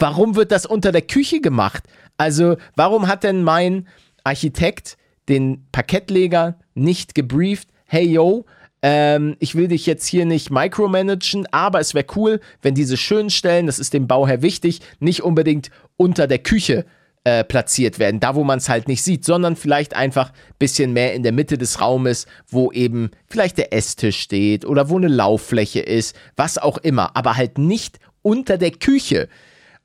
Warum 0.00 0.36
wird 0.36 0.52
das 0.52 0.64
unter 0.64 0.92
der 0.92 1.02
Küche 1.02 1.40
gemacht? 1.40 1.82
Also, 2.16 2.56
warum 2.76 3.08
hat 3.08 3.24
denn 3.24 3.42
mein 3.42 3.88
Architekt 4.22 4.96
den 5.28 5.66
Parkettleger 5.72 6.58
nicht 6.74 7.16
gebrieft? 7.16 7.68
Hey, 7.84 8.06
yo, 8.06 8.46
ähm, 8.82 9.36
ich 9.40 9.54
will 9.54 9.68
dich 9.68 9.86
jetzt 9.86 10.06
hier 10.06 10.24
nicht 10.24 10.50
micromanagen, 10.50 11.46
aber 11.50 11.80
es 11.80 11.94
wäre 11.94 12.06
cool, 12.16 12.40
wenn 12.62 12.74
diese 12.74 12.96
schönen 12.96 13.30
Stellen, 13.30 13.66
das 13.66 13.78
ist 13.78 13.92
dem 13.92 14.06
Bauherr 14.06 14.42
wichtig, 14.42 14.80
nicht 15.00 15.22
unbedingt 15.22 15.70
unter 15.96 16.26
der 16.26 16.38
Küche 16.38 16.84
äh, 17.24 17.44
platziert 17.44 17.98
werden, 17.98 18.20
da 18.20 18.34
wo 18.36 18.44
man 18.44 18.58
es 18.58 18.68
halt 18.68 18.86
nicht 18.86 19.02
sieht, 19.02 19.24
sondern 19.24 19.56
vielleicht 19.56 19.94
einfach 19.94 20.30
ein 20.30 20.54
bisschen 20.58 20.92
mehr 20.92 21.14
in 21.14 21.22
der 21.22 21.32
Mitte 21.32 21.58
des 21.58 21.80
Raumes, 21.80 22.26
wo 22.46 22.70
eben 22.70 23.10
vielleicht 23.26 23.58
der 23.58 23.72
Esstisch 23.72 24.20
steht 24.20 24.64
oder 24.64 24.88
wo 24.88 24.96
eine 24.96 25.08
Lauffläche 25.08 25.80
ist, 25.80 26.16
was 26.36 26.58
auch 26.58 26.78
immer, 26.78 27.16
aber 27.16 27.36
halt 27.36 27.58
nicht 27.58 27.98
unter 28.22 28.58
der 28.58 28.70
Küche. 28.70 29.28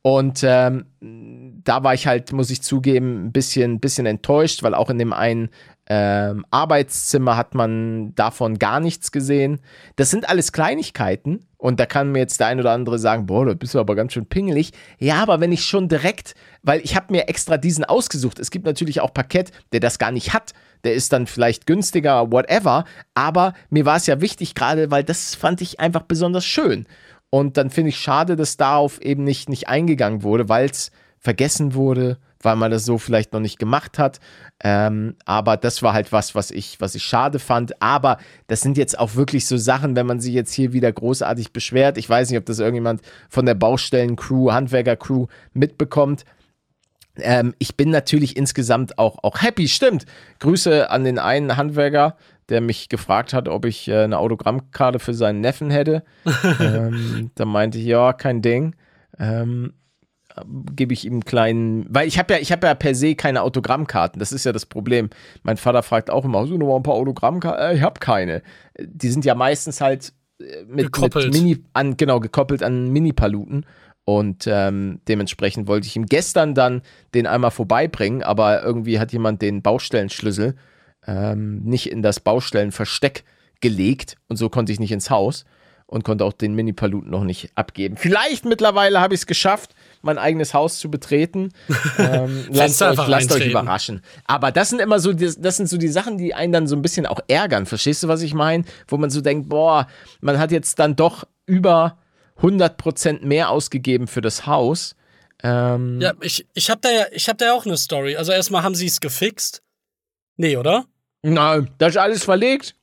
Und 0.03 0.41
ähm, 0.43 0.85
da 1.63 1.83
war 1.83 1.93
ich 1.93 2.07
halt, 2.07 2.33
muss 2.33 2.49
ich 2.49 2.61
zugeben, 2.61 3.25
ein 3.25 3.31
bisschen, 3.31 3.79
bisschen 3.79 4.05
enttäuscht, 4.05 4.61
weil 4.61 4.75
auch 4.75 4.89
in 4.89 4.99
dem 4.99 5.13
einen 5.13 5.49
ähm, 5.87 6.45
Arbeitszimmer 6.49 7.35
hat 7.35 7.55
man 7.55 8.15
davon 8.15 8.57
gar 8.57 8.79
nichts 8.79 9.11
gesehen. 9.11 9.59
Das 9.97 10.09
sind 10.09 10.29
alles 10.29 10.53
Kleinigkeiten 10.53 11.45
und 11.57 11.79
da 11.79 11.85
kann 11.85 12.11
mir 12.11 12.19
jetzt 12.19 12.39
der 12.39 12.47
ein 12.47 12.59
oder 12.59 12.71
andere 12.71 12.99
sagen, 12.99 13.25
boah, 13.25 13.45
da 13.45 13.53
bist 13.53 13.73
du 13.73 13.79
aber 13.79 13.95
ganz 13.95 14.13
schön 14.13 14.25
pingelig. 14.25 14.71
Ja, 14.97 15.21
aber 15.21 15.41
wenn 15.41 15.51
ich 15.51 15.65
schon 15.65 15.89
direkt, 15.89 16.35
weil 16.61 16.79
ich 16.81 16.95
habe 16.95 17.11
mir 17.11 17.27
extra 17.27 17.57
diesen 17.57 17.83
ausgesucht. 17.83 18.39
Es 18.39 18.49
gibt 18.49 18.65
natürlich 18.65 19.01
auch 19.01 19.13
Parkett, 19.13 19.51
der 19.73 19.81
das 19.81 19.99
gar 19.99 20.11
nicht 20.11 20.33
hat. 20.33 20.53
Der 20.85 20.93
ist 20.93 21.11
dann 21.11 21.27
vielleicht 21.27 21.65
günstiger, 21.67 22.31
whatever. 22.31 22.85
Aber 23.13 23.53
mir 23.69 23.85
war 23.85 23.97
es 23.97 24.07
ja 24.07 24.21
wichtig 24.21 24.55
gerade, 24.55 24.89
weil 24.89 25.03
das 25.03 25.35
fand 25.35 25.61
ich 25.61 25.81
einfach 25.81 26.03
besonders 26.03 26.45
schön. 26.45 26.87
Und 27.29 27.57
dann 27.57 27.69
finde 27.69 27.89
ich 27.89 27.97
schade, 27.97 28.35
dass 28.35 28.57
darauf 28.57 29.01
eben 29.01 29.23
nicht, 29.23 29.49
nicht 29.49 29.67
eingegangen 29.67 30.23
wurde, 30.23 30.47
weil 30.49 30.69
es 30.69 30.91
vergessen 31.23 31.73
wurde, 31.73 32.17
weil 32.41 32.57
man 32.57 32.69
das 32.69 32.83
so 32.83 32.97
vielleicht 32.97 33.31
noch 33.31 33.39
nicht 33.39 33.57
gemacht 33.57 33.97
hat. 33.97 34.19
Ähm, 34.61 35.15
aber 35.25 35.55
das 35.55 35.81
war 35.81 35.93
halt 35.93 36.11
was, 36.11 36.35
was 36.35 36.51
ich, 36.51 36.81
was 36.81 36.95
ich 36.95 37.03
schade 37.03 37.39
fand. 37.39 37.81
Aber 37.81 38.17
das 38.47 38.61
sind 38.61 38.77
jetzt 38.77 38.99
auch 38.99 39.15
wirklich 39.15 39.47
so 39.47 39.55
Sachen, 39.55 39.95
wenn 39.95 40.05
man 40.05 40.19
sich 40.19 40.33
jetzt 40.33 40.53
hier 40.53 40.73
wieder 40.73 40.91
großartig 40.91 41.53
beschwert. 41.53 41.97
Ich 41.97 42.09
weiß 42.09 42.29
nicht, 42.29 42.37
ob 42.37 42.45
das 42.45 42.59
irgendjemand 42.59 43.01
von 43.29 43.45
der 43.45 43.55
Baustellen-Crew, 43.55 44.51
Handwerker-Crew 44.51 45.27
mitbekommt. 45.53 46.25
Ähm, 47.17 47.53
ich 47.57 47.77
bin 47.77 47.89
natürlich 47.89 48.35
insgesamt 48.35 48.97
auch, 48.99 49.23
auch 49.23 49.41
happy, 49.41 49.69
stimmt. 49.69 50.05
Grüße 50.39 50.89
an 50.89 51.05
den 51.05 51.19
einen 51.19 51.55
Handwerker, 51.55 52.17
der 52.49 52.59
mich 52.59 52.89
gefragt 52.89 53.33
hat, 53.33 53.47
ob 53.47 53.63
ich 53.63 53.87
äh, 53.87 54.03
eine 54.03 54.17
Autogrammkarte 54.17 54.99
für 54.99 55.13
seinen 55.13 55.39
Neffen 55.39 55.69
hätte. 55.69 56.03
ähm, 56.59 57.31
da 57.35 57.45
meinte 57.45 57.77
ich, 57.77 57.85
ja, 57.85 58.11
kein 58.11 58.41
Ding. 58.41 58.75
Ähm, 59.17 59.73
gebe 60.75 60.93
ich 60.93 61.05
ihm 61.05 61.13
einen 61.13 61.25
kleinen, 61.25 61.85
weil 61.89 62.07
ich 62.07 62.17
habe 62.17 62.33
ja, 62.33 62.39
ich 62.39 62.51
habe 62.51 62.67
ja 62.67 62.73
per 62.73 62.95
se 62.95 63.15
keine 63.15 63.41
Autogrammkarten. 63.41 64.19
Das 64.19 64.31
ist 64.31 64.45
ja 64.45 64.51
das 64.51 64.65
Problem. 64.65 65.09
Mein 65.43 65.57
Vater 65.57 65.83
fragt 65.83 66.09
auch 66.09 66.25
immer, 66.25 66.39
hast 66.41 66.49
du 66.49 66.57
noch 66.57 66.67
mal 66.67 66.77
ein 66.77 66.83
paar 66.83 66.95
Autogrammkarten? 66.95 67.65
Äh, 67.65 67.75
ich 67.75 67.81
habe 67.81 67.99
keine. 67.99 68.41
Die 68.79 69.09
sind 69.09 69.25
ja 69.25 69.35
meistens 69.35 69.81
halt 69.81 70.13
äh, 70.39 70.63
mit, 70.67 70.91
Gekoppelt. 70.91 71.25
mit 71.25 71.33
Mini, 71.33 71.63
an, 71.73 71.97
genau, 71.97 72.19
gekoppelt 72.19 72.63
an 72.63 72.89
Mini-Paluten. 72.89 73.65
Und 74.05 74.47
ähm, 74.47 74.99
dementsprechend 75.07 75.67
wollte 75.67 75.87
ich 75.87 75.95
ihm 75.95 76.07
gestern 76.07 76.53
dann 76.55 76.81
den 77.13 77.25
einmal 77.25 77.51
vorbeibringen, 77.51 78.21
aber 78.21 78.61
irgendwie 78.61 78.99
hat 78.99 79.13
jemand 79.13 79.41
den 79.41 79.61
Baustellenschlüssel 79.61 80.55
ähm, 81.07 81.61
nicht 81.63 81.89
in 81.89 82.01
das 82.01 82.19
Baustellenversteck 82.19 83.23
gelegt 83.61 84.17
und 84.27 84.35
so 84.35 84.49
konnte 84.49 84.73
ich 84.73 84.79
nicht 84.79 84.91
ins 84.91 85.09
Haus 85.09 85.45
und 85.85 86.03
konnte 86.03 86.25
auch 86.25 86.33
den 86.33 86.55
Mini-Paluten 86.55 87.09
noch 87.09 87.23
nicht 87.23 87.51
abgeben. 87.55 87.97
Vielleicht 87.97 88.45
mittlerweile 88.45 88.99
habe 88.99 89.13
ich 89.13 89.21
es 89.21 89.27
geschafft, 89.27 89.73
mein 90.03 90.17
eigenes 90.17 90.53
Haus 90.53 90.77
zu 90.79 90.91
betreten. 90.91 91.51
Ähm, 91.97 92.45
lasst 92.51 92.81
euch, 92.81 93.07
lasst 93.07 93.31
euch 93.31 93.47
überraschen. 93.47 94.01
Aber 94.25 94.51
das 94.51 94.69
sind 94.69 94.79
immer 94.81 94.99
so, 94.99 95.13
die, 95.13 95.31
das 95.37 95.57
sind 95.57 95.67
so 95.69 95.77
die 95.77 95.87
Sachen, 95.87 96.17
die 96.17 96.33
einen 96.33 96.51
dann 96.51 96.67
so 96.67 96.75
ein 96.75 96.81
bisschen 96.81 97.05
auch 97.05 97.19
ärgern. 97.27 97.65
Verstehst 97.65 98.03
du, 98.03 98.07
was 98.07 98.21
ich 98.21 98.33
meine? 98.33 98.65
Wo 98.87 98.97
man 98.97 99.09
so 99.09 99.21
denkt, 99.21 99.47
boah, 99.49 99.87
man 100.21 100.39
hat 100.39 100.51
jetzt 100.51 100.79
dann 100.79 100.95
doch 100.95 101.23
über 101.45 101.97
100% 102.41 103.25
mehr 103.25 103.49
ausgegeben 103.49 104.07
für 104.07 104.21
das 104.21 104.45
Haus. 104.47 104.95
Ähm, 105.43 105.99
Ja, 106.01 106.13
ich, 106.21 106.45
ich 106.53 106.69
habe 106.69 106.81
da 106.81 106.89
ja, 106.89 107.05
ich 107.11 107.27
habe 107.29 107.37
da 107.37 107.45
ja 107.45 107.53
auch 107.53 107.65
eine 107.65 107.77
Story. 107.77 108.15
Also 108.15 108.31
erstmal 108.31 108.63
haben 108.63 108.75
sie 108.75 108.87
es 108.87 108.99
gefixt. 108.99 109.61
Nee, 110.37 110.57
oder? 110.57 110.85
Na, 111.21 111.61
das 111.77 111.91
ist 111.91 111.97
alles 111.97 112.23
verlegt. 112.23 112.75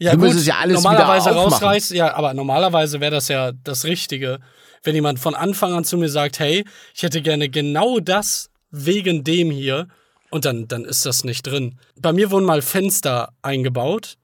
Ja, 0.00 0.12
Du 0.12 0.18
müsstest 0.18 0.46
ja 0.46 0.56
alles 0.60 0.80
wieder 0.80 0.90
normalerweise 0.92 1.30
aufmachen. 1.30 1.52
rausreißen. 1.52 1.96
Ja, 1.96 2.14
aber 2.14 2.34
normalerweise 2.34 3.00
wäre 3.00 3.10
das 3.12 3.28
ja 3.28 3.52
das 3.52 3.84
Richtige, 3.84 4.38
wenn 4.82 4.94
jemand 4.94 5.18
von 5.18 5.34
Anfang 5.34 5.72
an 5.74 5.84
zu 5.84 5.96
mir 5.98 6.08
sagt, 6.08 6.38
hey, 6.38 6.64
ich 6.94 7.02
hätte 7.02 7.22
gerne 7.22 7.48
genau 7.48 8.00
das 8.00 8.50
wegen 8.70 9.24
dem 9.24 9.50
hier 9.50 9.88
und 10.30 10.44
dann, 10.44 10.68
dann 10.68 10.84
ist 10.84 11.06
das 11.06 11.24
nicht 11.24 11.46
drin. 11.46 11.78
Bei 11.96 12.12
mir 12.12 12.30
wurden 12.30 12.44
mal 12.44 12.62
Fenster 12.62 13.32
eingebaut 13.42 14.16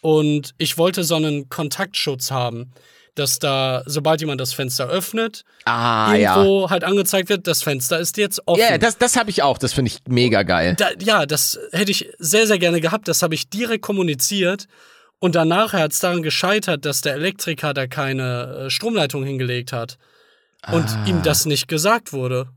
und 0.00 0.54
ich 0.58 0.78
wollte 0.78 1.04
so 1.04 1.16
einen 1.16 1.48
Kontaktschutz 1.50 2.30
haben, 2.30 2.72
dass 3.14 3.38
da, 3.38 3.82
sobald 3.86 4.20
jemand 4.20 4.40
das 4.40 4.52
Fenster 4.54 4.88
öffnet, 4.88 5.42
Ah, 5.64 6.14
ja. 6.14 6.36
irgendwo 6.36 6.70
halt 6.70 6.84
angezeigt 6.84 7.28
wird, 7.28 7.46
das 7.46 7.62
Fenster 7.62 7.98
ist 7.98 8.16
jetzt 8.16 8.40
offen. 8.46 8.60
Ja, 8.62 8.78
das, 8.78 8.96
das 8.96 9.16
habe 9.16 9.28
ich 9.30 9.42
auch. 9.42 9.58
Das 9.58 9.72
finde 9.74 9.90
ich 9.90 9.98
mega 10.08 10.42
geil. 10.44 10.74
Da, 10.78 10.88
ja, 11.02 11.26
das 11.26 11.58
hätte 11.72 11.90
ich 11.90 12.08
sehr, 12.18 12.46
sehr 12.46 12.58
gerne 12.58 12.80
gehabt. 12.80 13.08
Das 13.08 13.22
habe 13.22 13.34
ich 13.34 13.50
direkt 13.50 13.82
kommuniziert. 13.82 14.66
Und 15.20 15.34
danach 15.34 15.72
hat 15.74 15.92
es 15.92 16.00
daran 16.00 16.22
gescheitert, 16.22 16.84
dass 16.84 17.02
der 17.02 17.14
Elektriker 17.14 17.72
da 17.74 17.86
keine 17.86 18.64
äh, 18.66 18.70
Stromleitung 18.70 19.22
hingelegt 19.24 19.72
hat. 19.72 19.98
Und 20.72 20.86
Ah. 20.88 21.04
ihm 21.06 21.22
das 21.22 21.46
nicht 21.46 21.68
gesagt 21.68 22.12
wurde. 22.12 22.48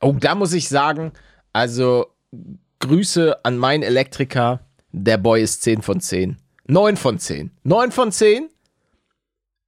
Oh, 0.00 0.14
da 0.18 0.34
muss 0.34 0.52
ich 0.52 0.68
sagen, 0.68 1.12
also 1.52 2.06
Grüße 2.80 3.44
an 3.44 3.58
meinen 3.58 3.82
Elektriker. 3.82 4.60
Der 4.92 5.18
Boy 5.18 5.42
ist 5.42 5.62
10 5.62 5.82
von 5.82 6.00
10. 6.00 6.36
9 6.66 6.96
von 6.96 7.18
10. 7.18 7.50
9 7.64 7.90
von 7.92 8.12
10. 8.12 8.48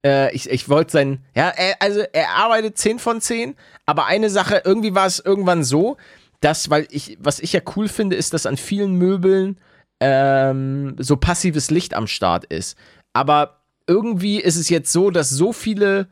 Äh, 0.05 0.33
ich 0.35 0.49
ich 0.49 0.69
wollte 0.69 0.91
sein, 0.91 1.23
ja, 1.35 1.49
er, 1.49 1.81
also 1.81 2.01
er 2.13 2.29
arbeitet 2.35 2.77
10 2.77 2.99
von 2.99 3.19
10, 3.21 3.55
aber 3.85 4.05
eine 4.05 4.29
Sache, 4.29 4.61
irgendwie 4.63 4.93
war 4.95 5.07
es 5.07 5.19
irgendwann 5.19 5.63
so, 5.63 5.97
dass, 6.41 6.69
weil 6.69 6.87
ich, 6.91 7.17
was 7.19 7.39
ich 7.39 7.53
ja 7.53 7.61
cool 7.75 7.87
finde, 7.87 8.15
ist, 8.15 8.33
dass 8.33 8.45
an 8.45 8.57
vielen 8.57 8.93
Möbeln 8.93 9.57
ähm, 9.99 10.95
so 10.99 11.17
passives 11.17 11.71
Licht 11.71 11.93
am 11.93 12.07
Start 12.07 12.45
ist. 12.45 12.77
Aber 13.13 13.61
irgendwie 13.87 14.39
ist 14.39 14.57
es 14.57 14.69
jetzt 14.69 14.91
so, 14.91 15.09
dass 15.09 15.29
so 15.29 15.53
viele 15.53 16.07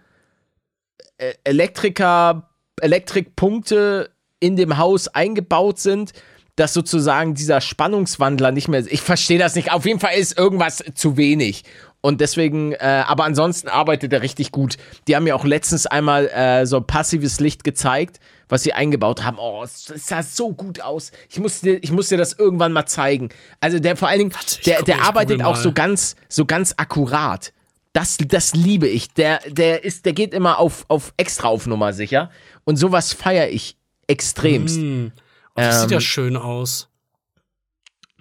äh, 1.17 1.33
Elektriker, 1.43 2.49
Elektrikpunkte 2.81 4.11
in 4.39 4.55
dem 4.55 4.77
Haus 4.77 5.07
eingebaut 5.07 5.79
sind, 5.79 6.13
dass 6.55 6.73
sozusagen 6.73 7.35
dieser 7.35 7.61
Spannungswandler 7.61 8.51
nicht 8.51 8.67
mehr. 8.67 8.83
Ich 8.87 9.01
verstehe 9.01 9.39
das 9.39 9.55
nicht. 9.55 9.71
Auf 9.71 9.85
jeden 9.85 9.99
Fall 9.99 10.15
ist 10.15 10.37
irgendwas 10.37 10.83
zu 10.95 11.17
wenig. 11.17 11.63
Und 12.01 12.21
deswegen, 12.21 12.73
äh, 12.73 13.03
aber 13.07 13.25
ansonsten 13.25 13.67
arbeitet 13.67 14.13
er 14.13 14.21
richtig 14.21 14.51
gut. 14.51 14.77
Die 15.07 15.15
haben 15.15 15.23
mir 15.23 15.35
auch 15.35 15.43
letztens 15.43 15.87
einmal 15.87 16.27
äh, 16.27 16.65
so 16.65 16.79
passives 16.79 17.39
Licht 17.39 17.63
gezeigt, 17.63 18.19
was 18.49 18.63
sie 18.63 18.73
eingebaut 18.73 19.23
haben. 19.23 19.37
Oh, 19.39 19.63
es 19.63 19.85
sah 19.85 20.21
so 20.23 20.53
gut 20.53 20.81
aus. 20.81 21.11
Ich 21.29 21.39
muss 21.39 21.61
dir, 21.61 21.83
ich 21.83 21.91
muss 21.91 22.09
dir 22.09 22.17
das 22.17 22.33
irgendwann 22.33 22.71
mal 22.73 22.85
zeigen. 22.85 23.29
Also 23.59 23.79
der 23.79 23.95
vor 23.95 24.07
allen 24.07 24.19
Dingen, 24.19 24.33
Warte, 24.33 24.61
der, 24.61 24.77
guck- 24.77 24.85
der 24.85 25.01
arbeitet 25.03 25.41
auch 25.43 25.55
so 25.55 25.71
ganz, 25.71 26.15
so 26.29 26.45
ganz 26.45 26.73
akkurat. 26.77 27.53
Das, 27.93 28.17
das 28.17 28.53
liebe 28.53 28.87
ich. 28.87 29.13
Der, 29.13 29.39
der 29.47 29.83
ist, 29.85 30.05
der 30.05 30.13
geht 30.13 30.33
immer 30.33 30.59
auf, 30.59 30.85
auf 30.89 31.13
extra 31.17 31.47
auf 31.47 31.65
Nummer 31.65 31.93
sicher. 31.93 32.29
Und 32.65 32.75
sowas 32.75 33.13
feiere 33.13 33.49
ich 33.49 33.77
extremst. 34.07 34.75
Hm. 34.77 35.11
Oh, 35.55 35.61
das 35.61 35.81
sieht 35.81 35.91
ja 35.91 35.97
Ähm, 35.97 36.01
schön 36.01 36.35
aus. 36.37 36.89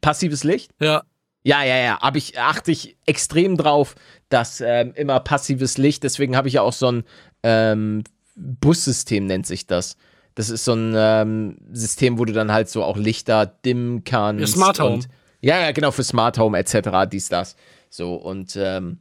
Passives 0.01 0.45
Licht? 0.45 0.71
Ja. 0.81 1.03
Ja, 1.43 1.63
ja, 1.63 1.77
ja. 1.77 1.99
Aber 2.01 2.17
ich 2.17 2.39
achte 2.39 2.71
ich 2.71 2.97
extrem 3.05 3.57
drauf, 3.57 3.97
dass 4.29 4.61
ähm, 4.61 4.93
immer 4.95 5.21
passives 5.21 5.77
Licht. 5.77 6.03
Deswegen 6.03 6.37
habe 6.37 6.49
ich 6.49 6.55
ja 6.55 6.63
auch 6.63 6.73
so 6.73 6.91
ein 6.91 7.05
ähm, 7.43 8.05
Bussystem, 8.35 9.27
nennt 9.27 9.47
sich 9.47 9.67
das. 9.67 9.97
Das 10.35 10.51
ist 10.51 10.65
so 10.65 10.75
ein 10.75 10.95
ähm, 10.97 11.57
System, 11.73 12.19
wo 12.19 12.25
du 12.25 12.33
dann 12.33 12.53
halt 12.53 12.69
so 12.69 12.83
auch 12.83 12.97
Lichter 12.97 13.47
dimmen 13.47 14.05
kannst. 14.05 14.41
Ja, 14.41 14.47
Smart 14.47 14.81
Home. 14.81 14.95
Und, 14.95 15.09
ja, 15.41 15.61
ja, 15.61 15.73
genau, 15.73 15.91
für 15.91 16.03
Smart 16.03 16.39
Home 16.39 16.59
etc. 16.59 17.09
Dies, 17.11 17.29
das. 17.29 17.57
So, 17.89 18.15
und 18.15 18.57
ähm, 18.57 18.99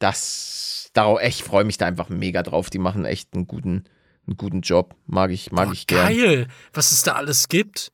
das, 0.00 0.90
darauf, 0.94 1.20
ich 1.22 1.44
freue 1.44 1.64
mich 1.64 1.78
da 1.78 1.86
einfach 1.86 2.08
mega 2.08 2.42
drauf. 2.42 2.70
Die 2.70 2.78
machen 2.78 3.04
echt 3.04 3.34
einen 3.34 3.46
guten, 3.46 3.84
einen 4.26 4.36
guten 4.36 4.62
Job. 4.62 4.96
Mag 5.06 5.30
ich, 5.30 5.52
mag 5.52 5.66
Boah, 5.66 5.72
ich 5.72 5.86
gern. 5.86 6.08
geil. 6.08 6.48
Was 6.72 6.90
es 6.90 7.04
da 7.04 7.12
alles 7.12 7.48
gibt, 7.48 7.92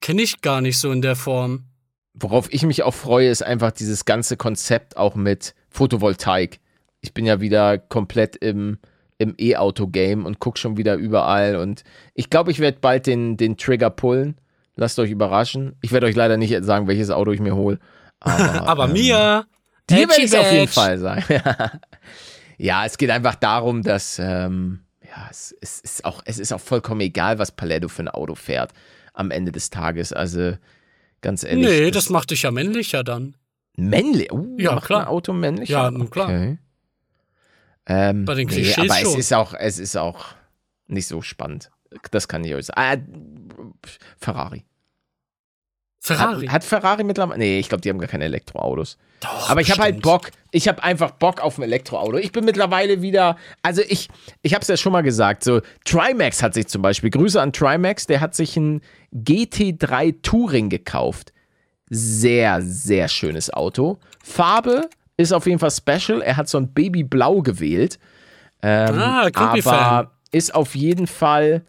kenne 0.00 0.20
ich 0.20 0.42
gar 0.42 0.60
nicht 0.60 0.78
so 0.78 0.92
in 0.92 1.00
der 1.00 1.16
Form. 1.16 1.64
Worauf 2.12 2.52
ich 2.52 2.62
mich 2.64 2.82
auch 2.82 2.94
freue, 2.94 3.30
ist 3.30 3.42
einfach 3.42 3.72
dieses 3.72 4.04
ganze 4.04 4.36
Konzept 4.36 4.96
auch 4.96 5.14
mit 5.14 5.54
Photovoltaik. 5.70 6.60
ich 7.00 7.14
bin 7.14 7.26
ja 7.26 7.40
wieder 7.40 7.78
komplett 7.78 8.36
im, 8.36 8.78
im 9.18 9.34
E-Auto-Game 9.38 10.26
und 10.26 10.38
gucke 10.40 10.58
schon 10.58 10.76
wieder 10.76 10.94
überall. 10.96 11.56
Und 11.56 11.84
ich 12.14 12.30
glaube, 12.30 12.50
ich 12.50 12.58
werde 12.58 12.78
bald 12.80 13.06
den, 13.06 13.36
den 13.36 13.56
Trigger 13.56 13.90
pullen. 13.90 14.36
Lasst 14.76 14.98
euch 14.98 15.10
überraschen. 15.10 15.76
Ich 15.82 15.92
werde 15.92 16.06
euch 16.06 16.16
leider 16.16 16.36
nicht 16.36 16.64
sagen, 16.64 16.88
welches 16.88 17.10
Auto 17.10 17.30
ich 17.30 17.40
mir 17.40 17.54
hole. 17.54 17.78
Aber, 18.20 18.62
Aber 18.68 18.84
ähm, 18.86 18.92
mir. 18.92 19.46
Dir 19.88 20.08
werde 20.08 20.18
ich 20.18 20.24
es 20.24 20.34
auf 20.34 20.50
jeden 20.50 20.68
Fall 20.68 20.98
sagen. 20.98 21.24
ja, 22.58 22.84
es 22.84 22.98
geht 22.98 23.10
einfach 23.10 23.34
darum, 23.34 23.82
dass 23.82 24.18
ähm, 24.18 24.80
ja, 25.02 25.28
es, 25.30 25.54
es, 25.60 25.80
ist 25.80 26.04
auch, 26.04 26.22
es 26.24 26.38
ist 26.38 26.52
auch 26.52 26.60
vollkommen 26.60 27.02
egal, 27.02 27.38
was 27.38 27.52
Paletto 27.52 27.88
für 27.88 28.02
ein 28.02 28.08
Auto 28.08 28.34
fährt 28.34 28.72
am 29.12 29.30
Ende 29.30 29.52
des 29.52 29.70
Tages. 29.70 30.12
Also 30.12 30.54
ganz 31.20 31.44
ehrlich. 31.44 31.66
Nee, 31.66 31.90
das 31.90 32.10
macht 32.10 32.30
dich 32.30 32.42
ja 32.42 32.50
männlicher 32.50 33.04
dann. 33.04 33.36
männlich. 33.76 34.32
Uh, 34.32 34.56
Ja, 34.58 34.80
klar. 34.80 35.02
Ein 35.02 35.06
Auto 35.06 35.32
männlich. 35.32 35.68
Ja, 35.68 35.90
nun 35.90 36.10
klar. 36.10 36.56
Ähm, 37.86 38.24
Bei 38.24 38.34
den 38.34 38.48
nee, 38.48 38.54
Klischees 38.54 38.90
aber 38.90 39.00
schon. 39.00 39.12
es 39.12 39.18
ist 39.18 39.32
auch, 39.34 39.54
es 39.54 39.78
ist 39.78 39.96
auch 39.96 40.26
nicht 40.86 41.06
so 41.06 41.22
spannend. 41.22 41.70
Das 42.10 42.28
kann 42.28 42.44
ich 42.44 42.54
euch 42.54 42.66
sagen. 42.66 42.80
Ah, 42.80 42.96
Ferrari. 44.18 44.64
Ferrari. 46.00 46.46
Hat, 46.46 46.52
hat 46.52 46.64
Ferrari 46.64 47.04
mittlerweile? 47.04 47.38
Nee, 47.38 47.58
ich 47.58 47.68
glaube, 47.68 47.80
die 47.80 47.88
haben 47.88 47.98
gar 47.98 48.08
keine 48.08 48.24
Elektroautos. 48.24 48.98
Doch, 49.20 49.48
Aber 49.48 49.62
ich 49.62 49.70
habe 49.70 49.82
halt. 49.82 50.02
Bock. 50.02 50.30
Ich 50.50 50.68
habe 50.68 50.82
einfach 50.82 51.12
Bock 51.12 51.40
auf 51.40 51.56
ein 51.56 51.62
Elektroauto. 51.62 52.18
Ich 52.18 52.30
bin 52.30 52.44
mittlerweile 52.44 53.00
wieder. 53.00 53.38
Also 53.62 53.80
ich, 53.88 54.08
ich 54.42 54.52
habe 54.52 54.60
es 54.60 54.68
ja 54.68 54.76
schon 54.76 54.92
mal 54.92 55.02
gesagt. 55.02 55.44
So 55.44 55.62
Trimax 55.86 56.42
hat 56.42 56.52
sich 56.52 56.66
zum 56.66 56.82
Beispiel. 56.82 57.08
Grüße 57.08 57.40
an 57.40 57.54
Trimax. 57.54 58.06
Der 58.06 58.20
hat 58.20 58.34
sich 58.34 58.54
ein 58.58 58.82
GT3 59.14 60.20
Touring 60.20 60.68
gekauft. 60.68 61.32
Sehr, 61.88 62.60
sehr 62.60 63.08
schönes 63.08 63.50
Auto. 63.50 63.98
Farbe 64.22 64.90
ist 65.16 65.32
auf 65.32 65.46
jeden 65.46 65.58
Fall 65.58 65.70
special. 65.70 66.22
Er 66.22 66.36
hat 66.36 66.48
so 66.48 66.58
ein 66.58 66.72
Babyblau 66.72 67.42
gewählt. 67.42 67.98
Ähm, 68.62 68.94
Ah, 68.98 69.30
aber 70.00 70.12
ist 70.32 70.54
auf 70.54 70.74
jeden 70.74 71.06
Fall 71.06 71.64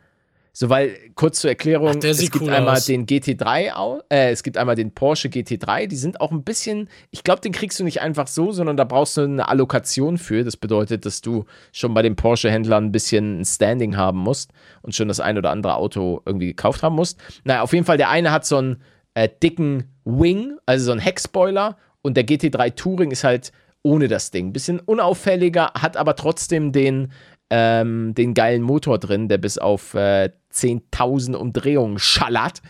so, 0.57 0.69
weil 0.69 0.95
kurz 1.15 1.41
zur 1.41 1.49
Erklärung, 1.49 1.89
Ach, 1.99 2.03
es 2.05 2.17
gibt 2.31 2.39
cool 2.45 2.49
einmal 2.49 2.77
aus. 2.77 2.85
den 2.85 3.05
GT3, 3.05 3.73
au- 3.75 3.99
äh, 4.09 4.31
es 4.31 4.41
gibt 4.41 4.57
einmal 4.57 4.75
den 4.75 4.93
Porsche 4.93 5.27
GT3, 5.27 5.85
die 5.87 5.97
sind 5.97 6.21
auch 6.21 6.31
ein 6.31 6.43
bisschen, 6.43 6.87
ich 7.11 7.23
glaube, 7.25 7.41
den 7.41 7.51
kriegst 7.51 7.77
du 7.77 7.83
nicht 7.83 7.99
einfach 7.99 8.27
so, 8.27 8.53
sondern 8.53 8.77
da 8.77 8.85
brauchst 8.85 9.17
du 9.17 9.21
eine 9.23 9.49
Allokation 9.49 10.17
für. 10.17 10.45
Das 10.45 10.55
bedeutet, 10.55 11.05
dass 11.05 11.19
du 11.19 11.43
schon 11.73 11.93
bei 11.93 12.01
den 12.03 12.15
Porsche-Händlern 12.15 12.85
ein 12.85 12.91
bisschen 12.93 13.41
ein 13.41 13.45
Standing 13.45 13.97
haben 13.97 14.19
musst 14.19 14.51
und 14.81 14.95
schon 14.95 15.09
das 15.09 15.19
ein 15.19 15.37
oder 15.37 15.51
andere 15.51 15.75
Auto 15.75 16.21
irgendwie 16.25 16.47
gekauft 16.47 16.83
haben 16.83 16.95
musst. 16.95 17.19
Naja, 17.43 17.61
auf 17.61 17.73
jeden 17.73 17.85
Fall, 17.85 17.97
der 17.97 18.09
eine 18.09 18.31
hat 18.31 18.45
so 18.45 18.55
einen 18.57 18.81
äh, 19.13 19.27
dicken 19.43 19.93
Wing, 20.05 20.57
also 20.65 20.85
so 20.85 20.91
einen 20.93 21.01
Heckspoiler 21.01 21.75
und 22.05 22.15
der 22.15 22.27
GT3 22.27 22.75
Touring 22.75 23.09
ist 23.09 23.23
halt 23.23 23.51
ohne 23.81 24.07
das 24.07 24.29
Ding. 24.29 24.53
Bisschen 24.53 24.79
unauffälliger, 24.79 25.71
hat 25.73 25.97
aber 25.97 26.15
trotzdem 26.15 26.71
den, 26.71 27.11
ähm, 27.49 28.13
den 28.13 28.35
geilen 28.35 28.61
Motor 28.61 28.99
drin, 28.99 29.27
der 29.27 29.39
bis 29.39 29.57
auf 29.57 29.95
äh, 29.95 30.29
10.000 30.53 31.33
Umdrehungen 31.33 31.97
schallert. 31.97 32.61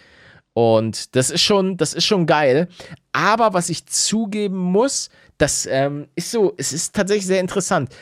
Und 0.53 1.17
das 1.17 1.31
ist 1.31 1.41
schon, 1.41 1.75
das 1.75 1.93
ist 1.93 2.05
schon 2.05 2.25
geil. 2.25 2.69
Aber 3.11 3.53
was 3.53 3.69
ich 3.69 3.85
zugeben 3.87 4.57
muss, 4.57 5.09
das 5.37 5.67
ähm, 5.69 6.07
ist 6.15 6.31
so, 6.31 6.53
es 6.55 6.71
ist 6.71 6.95
tatsächlich 6.95 7.27
sehr 7.27 7.41
interessant. 7.41 7.93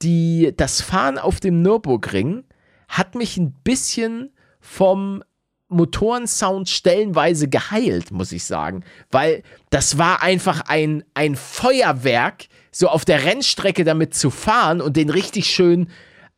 Die, 0.00 0.54
das 0.56 0.80
Fahren 0.80 1.18
auf 1.18 1.40
dem 1.40 1.60
Nürburgring 1.62 2.44
hat 2.86 3.16
mich 3.16 3.36
ein 3.36 3.52
bisschen 3.64 4.30
vom 4.60 5.24
Motorensound 5.72 6.68
stellenweise 6.68 7.48
geheilt, 7.48 8.10
muss 8.10 8.32
ich 8.32 8.44
sagen. 8.44 8.84
Weil 9.10 9.42
das 9.70 9.98
war 9.98 10.22
einfach 10.22 10.62
ein, 10.66 11.04
ein 11.14 11.36
Feuerwerk, 11.36 12.46
so 12.70 12.88
auf 12.88 13.04
der 13.04 13.24
Rennstrecke 13.24 13.84
damit 13.84 14.14
zu 14.14 14.30
fahren 14.30 14.80
und 14.80 14.96
den 14.96 15.10
richtig 15.10 15.46
schön. 15.46 15.88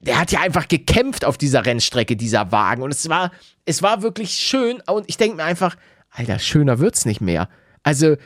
Der 0.01 0.19
hat 0.19 0.33
ja 0.33 0.41
einfach 0.41 0.69
gekämpft 0.69 1.25
auf 1.25 1.39
dieser 1.39 1.65
Rennstrecke, 1.65 2.17
dieser 2.17 2.53
Wagen. 2.53 2.83
Und 2.83 2.93
es 2.93 3.09
war, 3.09 3.31
es 3.65 3.83
war 3.83 4.03
wirklich 4.03 4.33
schön. 4.33 4.83
Und 4.87 5.09
ich 5.09 5.17
denke 5.17 5.37
mir 5.37 5.45
einfach, 5.45 5.77
Alter, 6.11 6.39
schöner 6.39 6.79
wird's 6.79 7.07
nicht 7.07 7.21
mehr. 7.21 7.49
Also, 7.83 8.17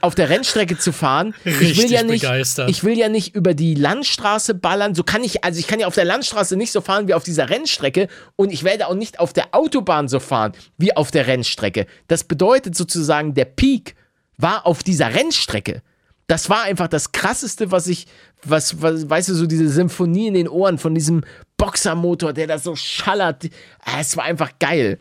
auf 0.00 0.14
der 0.14 0.28
Rennstrecke 0.30 0.78
zu 0.78 0.92
fahren. 0.92 1.34
ich 1.44 1.60
will 1.60 1.66
Richtig 1.68 1.90
ja 1.90 2.02
nicht, 2.02 2.22
begeistert. 2.22 2.70
ich 2.70 2.82
will 2.84 2.96
ja 2.96 3.08
nicht 3.08 3.34
über 3.34 3.52
die 3.54 3.74
Landstraße 3.74 4.54
ballern. 4.54 4.94
So 4.94 5.02
kann 5.02 5.22
ich, 5.22 5.44
also 5.44 5.58
ich 5.60 5.66
kann 5.66 5.80
ja 5.80 5.86
auf 5.86 5.94
der 5.94 6.04
Landstraße 6.06 6.56
nicht 6.56 6.72
so 6.72 6.80
fahren 6.80 7.08
wie 7.08 7.14
auf 7.14 7.24
dieser 7.24 7.50
Rennstrecke 7.50 8.08
und 8.36 8.52
ich 8.52 8.64
werde 8.64 8.86
auch 8.86 8.94
nicht 8.94 9.20
auf 9.20 9.32
der 9.32 9.54
Autobahn 9.54 10.08
so 10.08 10.18
fahren 10.20 10.52
wie 10.78 10.96
auf 10.96 11.10
der 11.10 11.26
Rennstrecke. 11.26 11.86
Das 12.08 12.24
bedeutet 12.24 12.74
sozusagen, 12.76 13.34
der 13.34 13.44
Peak 13.44 13.96
war 14.38 14.66
auf 14.66 14.82
dieser 14.82 15.14
Rennstrecke. 15.14 15.82
Das 16.26 16.50
war 16.50 16.62
einfach 16.62 16.88
das 16.88 17.12
krasseste, 17.12 17.70
was 17.70 17.86
ich, 17.86 18.06
was, 18.42 18.82
was, 18.82 19.08
weißt 19.08 19.28
du, 19.28 19.34
so 19.34 19.46
diese 19.46 19.68
Symphonie 19.68 20.26
in 20.28 20.34
den 20.34 20.48
Ohren 20.48 20.78
von 20.78 20.94
diesem 20.94 21.22
Boxermotor, 21.56 22.32
der 22.32 22.46
da 22.46 22.58
so 22.58 22.74
schallert. 22.76 23.44
Ah, 23.84 24.00
Es 24.00 24.16
war 24.16 24.24
einfach 24.24 24.52
geil. 24.58 24.98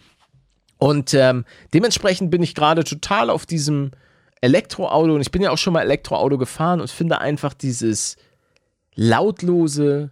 Und 0.78 1.14
ähm, 1.14 1.46
dementsprechend 1.74 2.30
bin 2.30 2.44
ich 2.44 2.54
gerade 2.54 2.84
total 2.84 3.30
auf 3.30 3.46
diesem 3.46 3.92
Elektroauto 4.46 5.16
und 5.16 5.22
ich 5.22 5.32
bin 5.32 5.42
ja 5.42 5.50
auch 5.50 5.58
schon 5.58 5.74
mal 5.74 5.82
Elektroauto 5.82 6.38
gefahren 6.38 6.80
und 6.80 6.90
finde 6.92 7.20
einfach 7.20 7.54
dieses 7.54 8.16
lautlose, 8.94 10.12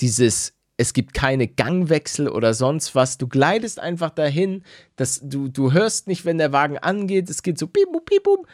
dieses 0.00 0.54
es 0.80 0.92
gibt 0.92 1.12
keine 1.12 1.48
Gangwechsel 1.48 2.28
oder 2.28 2.54
sonst 2.54 2.94
was. 2.94 3.18
Du 3.18 3.26
gleitest 3.26 3.80
einfach 3.80 4.10
dahin, 4.10 4.62
dass 4.94 5.20
du, 5.22 5.48
du 5.48 5.72
hörst 5.72 6.06
nicht, 6.06 6.24
wenn 6.24 6.38
der 6.38 6.52
Wagen 6.52 6.78
angeht. 6.78 7.28
Es 7.30 7.42
geht 7.42 7.58
so 7.58 7.66
piep, 7.66 7.88
piep, 7.90 8.22
piep, 8.22 8.46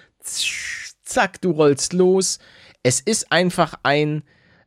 zack, 1.05 1.41
du 1.43 1.51
rollst 1.51 1.93
los. 1.93 2.39
Es 2.83 3.01
ist 3.01 3.31
einfach 3.31 3.75
ein, 3.83 4.23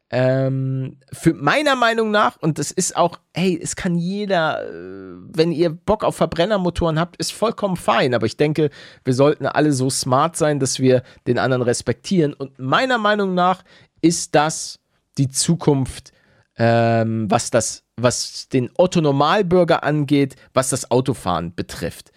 ähm, 0.09 0.97
für 1.11 1.33
meiner 1.33 1.75
Meinung 1.75 2.11
nach, 2.11 2.37
und 2.37 2.59
das 2.59 2.71
ist 2.71 2.95
auch, 2.95 3.19
hey, 3.33 3.59
es 3.61 3.75
kann 3.75 3.95
jeder, 3.95 4.63
äh, 4.63 5.17
wenn 5.33 5.51
ihr 5.51 5.69
Bock 5.69 6.03
auf 6.03 6.15
Verbrennermotoren 6.15 6.99
habt, 6.99 7.17
ist 7.17 7.33
vollkommen 7.33 7.75
fein. 7.75 8.13
Aber 8.13 8.25
ich 8.25 8.37
denke, 8.37 8.69
wir 9.03 9.13
sollten 9.13 9.45
alle 9.45 9.73
so 9.73 9.89
smart 9.89 10.37
sein, 10.37 10.59
dass 10.59 10.79
wir 10.79 11.03
den 11.27 11.37
anderen 11.37 11.61
respektieren. 11.61 12.33
Und 12.33 12.57
meiner 12.57 12.97
Meinung 12.97 13.33
nach 13.33 13.63
ist 14.01 14.33
das 14.33 14.79
die 15.17 15.27
Zukunft, 15.29 16.13
ähm, 16.57 17.29
was 17.29 17.49
das, 17.49 17.83
was 17.97 18.47
den 18.47 18.69
Otto 18.77 19.01
Normalbürger 19.01 19.83
angeht, 19.83 20.37
was 20.53 20.69
das 20.69 20.89
Autofahren 20.89 21.53
betrifft. 21.53 22.11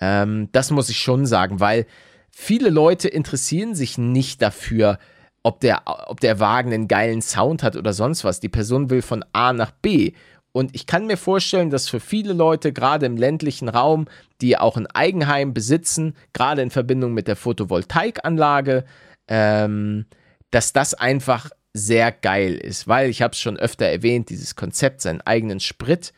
Ähm, 0.00 0.48
das 0.52 0.70
muss 0.70 0.88
ich 0.88 0.98
schon 0.98 1.26
sagen, 1.26 1.60
weil 1.60 1.86
viele 2.30 2.70
Leute 2.70 3.08
interessieren 3.08 3.74
sich 3.74 3.98
nicht 3.98 4.40
dafür, 4.40 4.98
ob 5.44 5.60
der, 5.60 5.82
ob 5.84 6.18
der 6.20 6.40
Wagen 6.40 6.72
einen 6.72 6.88
geilen 6.88 7.22
Sound 7.22 7.62
hat 7.62 7.76
oder 7.76 7.92
sonst 7.92 8.24
was. 8.24 8.40
Die 8.40 8.48
Person 8.48 8.90
will 8.90 9.02
von 9.02 9.24
A 9.32 9.52
nach 9.52 9.70
B. 9.70 10.12
Und 10.52 10.74
ich 10.74 10.86
kann 10.86 11.06
mir 11.06 11.16
vorstellen, 11.16 11.70
dass 11.70 11.88
für 11.88 12.00
viele 12.00 12.32
Leute, 12.32 12.72
gerade 12.72 13.06
im 13.06 13.16
ländlichen 13.16 13.68
Raum, 13.68 14.06
die 14.40 14.56
auch 14.56 14.76
ein 14.76 14.86
Eigenheim 14.86 15.52
besitzen, 15.52 16.16
gerade 16.32 16.62
in 16.62 16.70
Verbindung 16.70 17.12
mit 17.12 17.28
der 17.28 17.36
Photovoltaikanlage, 17.36 18.84
ähm, 19.28 20.06
dass 20.50 20.72
das 20.72 20.94
einfach 20.94 21.50
sehr 21.74 22.12
geil 22.12 22.54
ist, 22.54 22.88
weil 22.88 23.10
ich 23.10 23.20
habe 23.20 23.32
es 23.32 23.40
schon 23.40 23.58
öfter 23.58 23.84
erwähnt, 23.84 24.30
dieses 24.30 24.54
Konzept, 24.54 25.00
seinen 25.00 25.20
eigenen 25.20 25.60
Sprit 25.60 26.12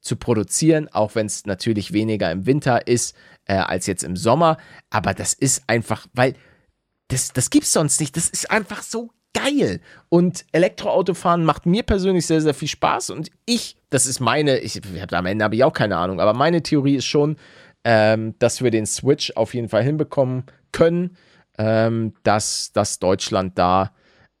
zu 0.00 0.16
produzieren, 0.16 0.88
auch 0.88 1.16
wenn 1.16 1.26
es 1.26 1.44
natürlich 1.44 1.92
weniger 1.92 2.30
im 2.30 2.46
Winter 2.46 2.86
ist 2.86 3.16
äh, 3.46 3.54
als 3.54 3.86
jetzt 3.86 4.04
im 4.04 4.16
Sommer, 4.16 4.56
aber 4.88 5.12
das 5.12 5.34
ist 5.34 5.64
einfach, 5.66 6.06
weil 6.14 6.34
das, 7.10 7.32
das 7.32 7.50
gibt's 7.50 7.72
sonst 7.72 8.00
nicht, 8.00 8.16
das 8.16 8.28
ist 8.28 8.50
einfach 8.50 8.82
so 8.82 9.10
geil. 9.34 9.80
Und 10.08 10.44
Elektroautofahren 10.52 11.44
macht 11.44 11.66
mir 11.66 11.82
persönlich 11.82 12.26
sehr, 12.26 12.40
sehr 12.40 12.54
viel 12.54 12.68
Spaß 12.68 13.10
und 13.10 13.30
ich, 13.46 13.76
das 13.90 14.06
ist 14.06 14.20
meine, 14.20 14.58
ich 14.58 14.80
am 15.12 15.26
Ende 15.26 15.44
habe 15.44 15.54
ich 15.54 15.64
auch 15.64 15.72
keine 15.72 15.96
Ahnung, 15.96 16.20
aber 16.20 16.34
meine 16.34 16.62
Theorie 16.62 16.96
ist 16.96 17.06
schon, 17.06 17.36
ähm, 17.84 18.34
dass 18.38 18.62
wir 18.62 18.70
den 18.70 18.86
Switch 18.86 19.32
auf 19.36 19.54
jeden 19.54 19.68
Fall 19.68 19.82
hinbekommen 19.82 20.44
können, 20.72 21.16
ähm, 21.58 22.14
dass, 22.22 22.72
dass 22.72 22.98
Deutschland 22.98 23.58
da 23.58 23.92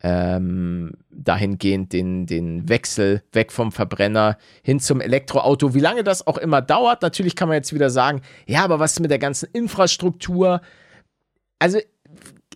ähm, 0.02 0.92
dahingehend 1.10 1.92
den, 1.92 2.26
den 2.26 2.68
Wechsel 2.68 3.22
weg 3.32 3.52
vom 3.52 3.70
Verbrenner 3.70 4.38
hin 4.62 4.80
zum 4.80 5.00
Elektroauto. 5.00 5.74
Wie 5.74 5.80
lange 5.80 6.04
das 6.04 6.26
auch 6.26 6.38
immer 6.38 6.62
dauert, 6.62 7.02
natürlich 7.02 7.36
kann 7.36 7.48
man 7.48 7.56
jetzt 7.56 7.74
wieder 7.74 7.90
sagen, 7.90 8.22
ja, 8.46 8.64
aber 8.64 8.78
was 8.78 8.98
mit 9.00 9.10
der 9.10 9.18
ganzen 9.18 9.48
Infrastruktur? 9.52 10.62
Also 11.58 11.80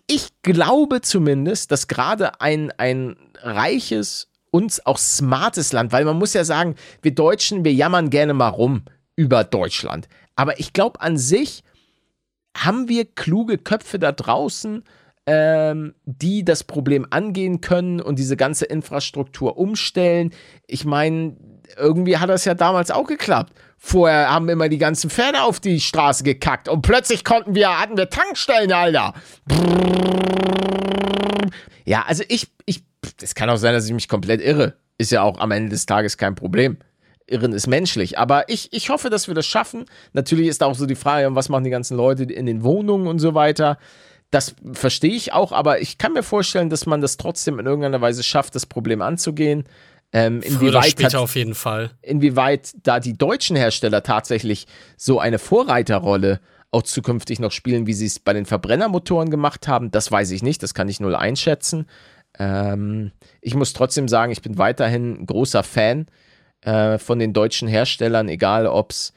ich 0.07 0.29
glaube 0.41 1.01
zumindest, 1.01 1.71
dass 1.71 1.87
gerade 1.87 2.41
ein, 2.41 2.71
ein 2.77 3.15
reiches 3.41 4.27
und 4.51 4.85
auch 4.85 4.97
smartes 4.97 5.73
Land, 5.73 5.91
weil 5.91 6.05
man 6.05 6.17
muss 6.17 6.33
ja 6.33 6.43
sagen, 6.45 6.75
wir 7.01 7.13
Deutschen, 7.13 7.65
wir 7.65 7.73
jammern 7.73 8.09
gerne 8.09 8.33
mal 8.33 8.49
rum 8.49 8.83
über 9.15 9.43
Deutschland. 9.43 10.07
Aber 10.35 10.59
ich 10.59 10.73
glaube 10.73 11.01
an 11.01 11.17
sich 11.17 11.63
haben 12.55 12.87
wir 12.87 13.05
kluge 13.05 13.57
Köpfe 13.57 13.99
da 13.99 14.11
draußen, 14.11 14.83
ähm, 15.25 15.95
die 16.05 16.45
das 16.45 16.63
Problem 16.63 17.05
angehen 17.09 17.61
können 17.61 17.99
und 17.99 18.19
diese 18.19 18.37
ganze 18.37 18.65
Infrastruktur 18.65 19.57
umstellen. 19.57 20.31
Ich 20.67 20.85
meine, 20.85 21.35
irgendwie 21.77 22.17
hat 22.17 22.29
das 22.29 22.45
ja 22.45 22.53
damals 22.53 22.91
auch 22.91 23.07
geklappt. 23.07 23.53
Vorher 23.77 24.31
haben 24.31 24.49
immer 24.49 24.69
die 24.69 24.77
ganzen 24.77 25.09
Pferde 25.09 25.43
auf 25.43 25.59
die 25.59 25.79
Straße 25.79 26.23
gekackt 26.23 26.67
und 26.67 26.81
plötzlich 26.81 27.23
konnten 27.23 27.55
wir, 27.55 27.79
hatten 27.79 27.97
wir 27.97 28.09
Tankstellen, 28.09 28.71
Alter. 28.71 29.13
Ja, 31.85 32.03
also 32.07 32.23
ich, 32.27 32.47
ich, 32.65 32.83
es 33.21 33.35
kann 33.35 33.49
auch 33.49 33.57
sein, 33.57 33.73
dass 33.73 33.85
ich 33.85 33.93
mich 33.93 34.09
komplett 34.09 34.41
irre. 34.41 34.73
Ist 34.97 35.11
ja 35.11 35.21
auch 35.21 35.39
am 35.39 35.51
Ende 35.51 35.69
des 35.69 35.85
Tages 35.85 36.17
kein 36.17 36.35
Problem. 36.35 36.77
Irren 37.27 37.53
ist 37.53 37.67
menschlich. 37.67 38.17
Aber 38.17 38.49
ich, 38.49 38.71
ich 38.71 38.89
hoffe, 38.89 39.09
dass 39.09 39.27
wir 39.27 39.35
das 39.35 39.45
schaffen. 39.45 39.85
Natürlich 40.13 40.47
ist 40.47 40.63
auch 40.63 40.75
so 40.75 40.85
die 40.85 40.95
Frage, 40.95 41.33
was 41.35 41.49
machen 41.49 41.63
die 41.63 41.69
ganzen 41.69 41.97
Leute 41.97 42.23
in 42.23 42.45
den 42.45 42.63
Wohnungen 42.63 43.07
und 43.07 43.19
so 43.19 43.33
weiter. 43.33 43.77
Das 44.31 44.55
verstehe 44.73 45.13
ich 45.13 45.33
auch, 45.33 45.51
aber 45.51 45.81
ich 45.81 45.97
kann 45.97 46.13
mir 46.13 46.23
vorstellen, 46.23 46.69
dass 46.69 46.85
man 46.85 47.01
das 47.01 47.17
trotzdem 47.17 47.59
in 47.59 47.65
irgendeiner 47.65 48.01
Weise 48.01 48.23
schafft, 48.23 48.55
das 48.55 48.65
Problem 48.65 49.01
anzugehen. 49.01 49.65
Ähm, 50.15 50.41
inwieweit, 50.41 50.91
später 50.91 51.17
hat, 51.17 51.23
auf 51.23 51.35
jeden 51.35 51.55
Fall. 51.55 51.91
inwieweit 52.01 52.71
da 52.83 53.01
die 53.01 53.17
deutschen 53.17 53.57
Hersteller 53.57 54.01
tatsächlich 54.01 54.65
so 54.95 55.19
eine 55.19 55.39
Vorreiterrolle 55.39 56.39
auch 56.71 56.83
zukünftig 56.83 57.39
noch 57.39 57.51
spielen, 57.51 57.85
wie 57.85 57.93
sie 57.93 58.05
es 58.05 58.19
bei 58.19 58.31
den 58.31 58.45
Verbrennermotoren 58.45 59.29
gemacht 59.29 59.67
haben, 59.67 59.91
das 59.91 60.09
weiß 60.09 60.31
ich 60.31 60.41
nicht, 60.41 60.63
das 60.63 60.73
kann 60.73 60.87
ich 60.87 61.01
null 61.01 61.15
einschätzen. 61.15 61.85
Ähm, 62.39 63.11
ich 63.41 63.55
muss 63.55 63.73
trotzdem 63.73 64.07
sagen, 64.07 64.31
ich 64.31 64.41
bin 64.41 64.57
weiterhin 64.57 65.21
ein 65.21 65.25
großer 65.25 65.63
Fan 65.63 66.05
äh, 66.61 66.97
von 66.97 67.19
den 67.19 67.33
deutschen 67.33 67.67
Herstellern, 67.67 68.29
egal 68.29 68.67
ob 68.67 68.91
es 68.91 69.11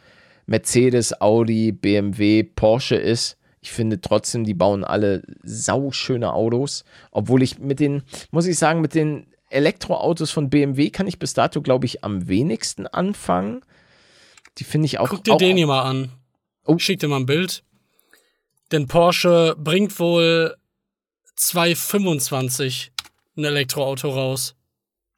Mercedes, 0.47 1.21
Audi, 1.21 1.71
BMW, 1.71 2.43
Porsche 2.43 2.97
ist. 2.97 3.37
Ich 3.61 3.71
finde 3.71 4.01
trotzdem, 4.01 4.43
die 4.43 4.55
bauen 4.55 4.83
alle 4.83 5.23
sauschöne 5.45 6.33
Autos. 6.33 6.85
Obwohl 7.13 7.45
ich 7.45 7.61
mit 7.61 7.79
den, 7.79 8.03
muss 8.33 8.47
ich 8.47 8.59
sagen, 8.59 8.81
mit 8.81 8.95
den 8.95 9.27
Elektroautos 9.51 10.31
von 10.31 10.51
BMW 10.51 10.91
kann 10.91 11.07
ich 11.07 11.19
bis 11.19 11.35
dato, 11.35 11.63
glaube 11.63 11.87
ich, 11.87 12.05
am 12.05 12.29
wenigsten 12.29 12.87
anfangen. 12.87 13.63
Die 14.59 14.65
finde 14.65 14.87
ich 14.87 14.99
auch. 14.99 15.09
Guck 15.09 15.25
dir 15.25 15.35
auch, 15.35 15.39
den 15.39 15.57
hier 15.57 15.67
mal 15.67 15.83
an. 15.83 16.11
Oh. 16.65 16.79
Schick 16.79 16.99
dir 17.01 17.09
mal 17.09 17.17
ein 17.17 17.27
Bild. 17.27 17.63
Denn 18.73 18.87
Porsche 18.87 19.57
bringt 19.59 19.99
wohl 19.99 20.57
225 21.37 22.93
ein 23.37 23.45
Elektroauto 23.45 24.11
raus. 24.11 24.55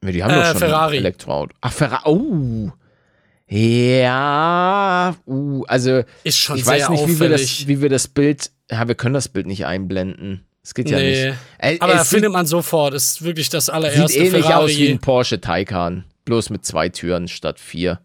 Ja, 0.03 0.11
die 0.11 0.23
haben 0.23 0.31
Äh, 0.31 0.35
doch 0.35 0.45
schon 0.51 0.57
Ferrari. 0.59 0.97
ein 0.97 1.03
Elektroauto. 1.03 1.55
Ach, 1.61 1.73
Ferrari. 1.73 2.09
Oh. 2.09 2.71
Ja. 3.47 5.15
Uh, 5.27 5.63
also, 5.67 6.03
Ist 6.23 6.37
schon 6.37 6.57
ich 6.57 6.65
sehr 6.65 6.73
weiß 6.87 6.89
nicht, 6.89 7.07
wie 7.07 7.19
wir, 7.19 7.29
das, 7.29 7.67
wie 7.67 7.81
wir 7.81 7.89
das 7.89 8.07
Bild. 8.07 8.51
Ja, 8.69 8.87
wir 8.87 8.95
können 8.95 9.13
das 9.13 9.27
Bild 9.27 9.47
nicht 9.47 9.65
einblenden. 9.65 10.45
Es 10.63 10.73
geht 10.73 10.89
ja 10.89 10.97
Nee. 10.97 11.25
nicht. 11.29 11.37
Äh, 11.57 11.77
Aber 11.79 11.95
es 11.95 12.09
findet 12.09 12.31
man 12.31 12.45
sofort. 12.45 12.93
Ist 12.93 13.23
wirklich 13.23 13.49
das 13.49 13.69
allererste 13.69 14.07
sieht 14.09 14.17
ähnlich 14.27 14.45
Ferrari. 14.45 14.63
aus 14.71 14.77
wie 14.77 14.89
ein 14.89 14.99
Porsche 14.99 15.41
Taycan. 15.41 16.05
Bloß 16.25 16.49
mit 16.51 16.65
zwei 16.65 16.89
Türen 16.89 17.27
statt 17.27 17.59
vier. 17.59 17.99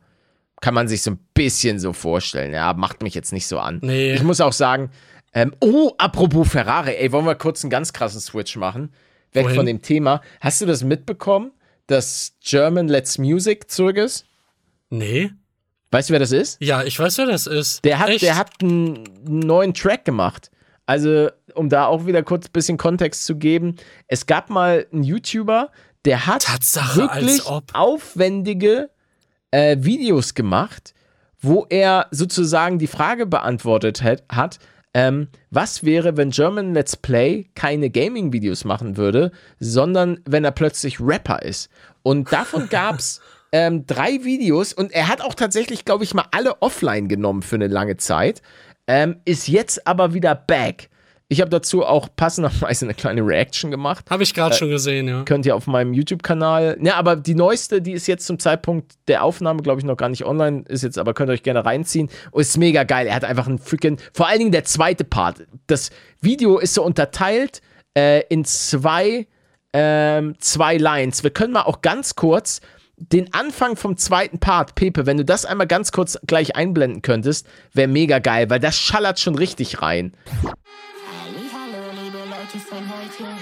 Kann 0.63 0.73
man 0.73 0.89
sich 0.89 1.03
so 1.03 1.11
ein 1.13 1.19
bisschen 1.35 1.79
so 1.79 1.93
vorstellen. 1.93 2.53
Ja, 2.55 2.73
macht 2.73 3.03
mich 3.03 3.15
jetzt 3.15 3.33
nicht 3.33 3.47
so 3.47 3.59
an. 3.59 3.79
Nee. 3.83 4.15
Ich 4.15 4.23
muss 4.23 4.41
auch 4.41 4.55
sagen, 4.55 4.91
ähm, 5.35 5.55
oh, 5.61 5.93
apropos 5.99 6.49
Ferrari, 6.49 6.95
ey, 6.97 7.13
wollen 7.13 7.27
wir 7.27 7.35
kurz 7.35 7.63
einen 7.63 7.71
ganz 7.71 7.93
krassen 7.93 8.21
Switch 8.23 8.57
machen? 8.57 8.91
Weg 9.33 9.45
Wohin? 9.45 9.57
von 9.57 9.67
dem 9.67 9.83
Thema. 9.83 10.23
Hast 10.41 10.63
du 10.63 10.67
das 10.67 10.83
mitbekommen, 10.83 11.53
dass 11.89 12.33
German 12.43 12.89
Let's 12.89 13.19
Music 13.19 13.71
zurück 13.71 13.99
ist? 13.99 14.25
Nee. 14.89 15.31
Weißt 15.91 16.09
du, 16.09 16.13
wer 16.13 16.21
das 16.21 16.33
ist? 16.33 16.57
Ja, 16.63 16.83
ich 16.85 16.99
weiß, 16.99 17.19
wer 17.19 17.27
das 17.27 17.47
ist. 17.47 17.85
Der 17.85 17.99
hat, 17.99 18.09
Echt? 18.09 18.23
der 18.23 18.37
hat 18.37 18.51
einen 18.63 19.05
neuen 19.25 19.75
Track 19.75 20.07
gemacht. 20.07 20.51
Also, 20.87 21.29
um 21.55 21.69
da 21.69 21.87
auch 21.87 22.07
wieder 22.07 22.23
kurz 22.23 22.47
ein 22.47 22.53
bisschen 22.53 22.79
Kontext 22.79 23.27
zu 23.27 23.37
geben. 23.37 23.77
Es 24.07 24.27
gab 24.27 24.51
mal 24.51 24.87
einen 24.93 25.03
YouTuber, 25.03 25.71
der 26.05 26.27
hat 26.27 26.45
Tatsache, 26.45 27.01
wirklich 27.01 27.43
aufwendige 27.75 28.91
äh, 29.51 29.77
Videos 29.81 30.35
gemacht, 30.35 30.95
wo 31.41 31.67
er 31.69 32.07
sozusagen 32.13 32.79
die 32.79 32.87
Frage 32.87 33.27
beantwortet 33.27 34.03
hat, 34.03 34.25
hat 34.31 34.59
ähm, 34.95 35.29
was 35.51 35.85
wäre, 35.85 36.17
wenn 36.17 36.31
German 36.31 36.73
Let's 36.73 36.97
Play 36.97 37.51
keine 37.55 37.91
Gaming-Videos 37.91 38.65
machen 38.65 38.97
würde, 38.97 39.31
sondern 39.59 40.21
wenn 40.25 40.43
er 40.43 40.53
plötzlich 40.53 41.01
Rapper 41.01 41.43
ist. 41.43 41.69
Und 42.03 42.33
davon 42.33 42.69
gab 42.71 42.99
es 42.99 43.21
ähm, 43.53 43.87
drei 43.87 44.25
Videos 44.25 44.73
und 44.73 44.93
er 44.93 45.09
hat 45.09 45.21
auch 45.21 45.35
tatsächlich, 45.35 45.85
glaube 45.85 46.05
ich, 46.05 46.15
mal 46.15 46.27
alle 46.31 46.63
offline 46.63 47.09
genommen 47.09 47.43
für 47.43 47.57
eine 47.57 47.67
lange 47.67 47.99
Zeit, 47.99 48.41
ähm, 48.87 49.17
ist 49.25 49.49
jetzt 49.49 49.87
aber 49.87 50.15
wieder 50.15 50.35
back. 50.35 50.89
Ich 51.29 51.41
habe 51.41 51.51
dazu 51.51 51.85
auch 51.85 52.09
passenderweise 52.15 52.87
eine 52.87 52.95
kleine 52.95 53.21
Reaction 53.21 53.73
gemacht 53.73 54.05
Habe 54.11 54.23
ich 54.23 54.33
gerade 54.33 54.55
Äh, 54.55 54.59
schon 54.59 54.71
gesehen, 54.71 55.09
ja. 55.09 55.25
könnt 55.25 55.45
ihr 55.45 55.57
auf 55.57 55.67
meinem 55.67 55.93
YouTube-Kanal. 55.93 56.79
Ja, 56.81 56.95
aber 56.95 57.17
die 57.17 57.35
neueste, 57.35 57.83
die 57.83 57.93
ist 57.93 58.07
jetzt 58.07 58.27
zum 58.27 58.39
Zeitpunkt 58.39 58.93
der 59.09 59.25
Aufnahme, 59.25 59.63
glaube 59.63 59.81
ich, 59.81 59.85
noch 59.85 59.97
gar 59.97 60.09
nicht 60.09 60.25
online, 60.25 60.63
ist 60.69 60.83
jetzt, 60.85 60.99
aber 60.99 61.15
könnt 61.15 61.31
ihr 61.31 61.33
euch 61.33 61.43
gerne 61.43 61.65
reinziehen. 61.65 62.09
Und 62.31 62.43
ist 62.43 62.57
mega 62.59 62.85
geil. 62.85 63.09
Er 63.09 63.17
hat 63.17 63.25
einfach 63.25 63.49
einen 63.49 63.59
freaking, 63.59 63.99
vor 64.13 64.29
allen 64.29 64.39
Dingen 64.39 64.53
der 64.53 64.65
zweite 64.65 65.03
Part. 65.03 65.47
Das 65.67 65.91
Video 66.21 66.59
ist 66.59 66.75
so 66.75 66.85
unterteilt 66.85 67.61
äh, 67.95 68.23
in 68.29 68.45
zwei, 68.45 69.27
ähm, 69.73 70.37
zwei 70.39 70.77
Lines. 70.77 71.25
Wir 71.25 71.31
können 71.31 71.53
mal 71.53 71.63
auch 71.63 71.83
ganz 71.83 72.15
kurz 72.15 72.61
den 72.97 73.33
Anfang 73.35 73.77
vom 73.77 73.97
zweiten 73.97 74.39
Part, 74.39 74.75
Pepe, 74.75 75.07
wenn 75.07 75.19
du 75.19 75.25
das 75.25 75.45
einmal 75.45 75.67
ganz 75.67 75.93
kurz 75.93 76.19
gleich 76.27 76.57
einblenden 76.57 77.03
könntest, 77.03 77.47
wäre 77.73 77.89
mega 77.89 78.19
geil, 78.19 78.49
weil 78.49 78.61
das 78.61 78.79
schallert 78.79 79.21
schon 79.21 79.35
richtig 79.35 79.83
rein. 79.83 80.17
Hallo, 80.43 82.03
liebe 82.03 82.19
Leute 82.19 82.59
von 82.59 82.79
heute. 82.79 83.36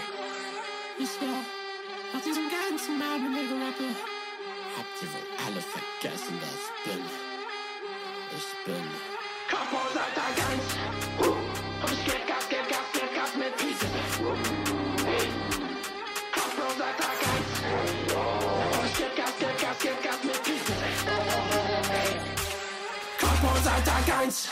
1. 24.24 24.48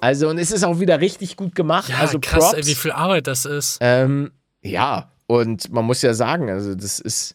Also, 0.00 0.28
und 0.28 0.38
es 0.38 0.50
ist 0.50 0.64
auch 0.64 0.80
wieder 0.80 1.00
richtig 1.00 1.36
gut 1.36 1.54
gemacht. 1.54 1.88
Ja, 1.88 1.98
also 1.98 2.18
krass, 2.20 2.50
Props. 2.50 2.54
ey, 2.54 2.66
wie 2.66 2.74
viel 2.74 2.92
Arbeit 2.92 3.26
das 3.26 3.44
ist. 3.46 3.78
Ähm, 3.80 4.32
ja, 4.62 5.10
und 5.26 5.72
man 5.72 5.84
muss 5.84 6.02
ja 6.02 6.12
sagen, 6.14 6.50
also 6.50 6.74
das 6.74 6.98
ist 7.00 7.34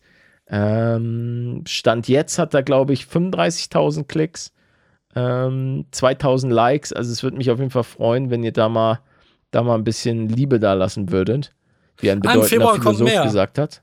ähm, 0.51 1.63
Stand 1.67 2.07
jetzt 2.07 2.39
hat 2.39 2.53
er, 2.53 2.63
glaube 2.63 2.93
ich, 2.93 3.03
35.000 3.03 4.05
Klicks, 4.07 4.51
ähm, 5.15 5.85
2.000 5.93 6.49
Likes. 6.49 6.91
Also 6.93 7.12
es 7.12 7.23
würde 7.23 7.38
mich 7.38 7.49
auf 7.51 7.59
jeden 7.59 7.71
Fall 7.71 7.83
freuen, 7.83 8.29
wenn 8.29 8.43
ihr 8.43 8.51
da 8.53 8.67
mal, 8.69 8.99
da 9.51 9.62
mal 9.63 9.75
ein 9.75 9.83
bisschen 9.83 10.27
Liebe 10.27 10.59
da 10.59 10.73
lassen 10.73 11.12
würdet, 11.12 11.53
wie 11.99 12.09
ein 12.12 12.19
Ah, 12.25 12.33
bedeutender 12.33 12.73
Philosoph 12.75 13.07
mehr. 13.07 13.23
gesagt 13.23 13.57
hat. 13.59 13.81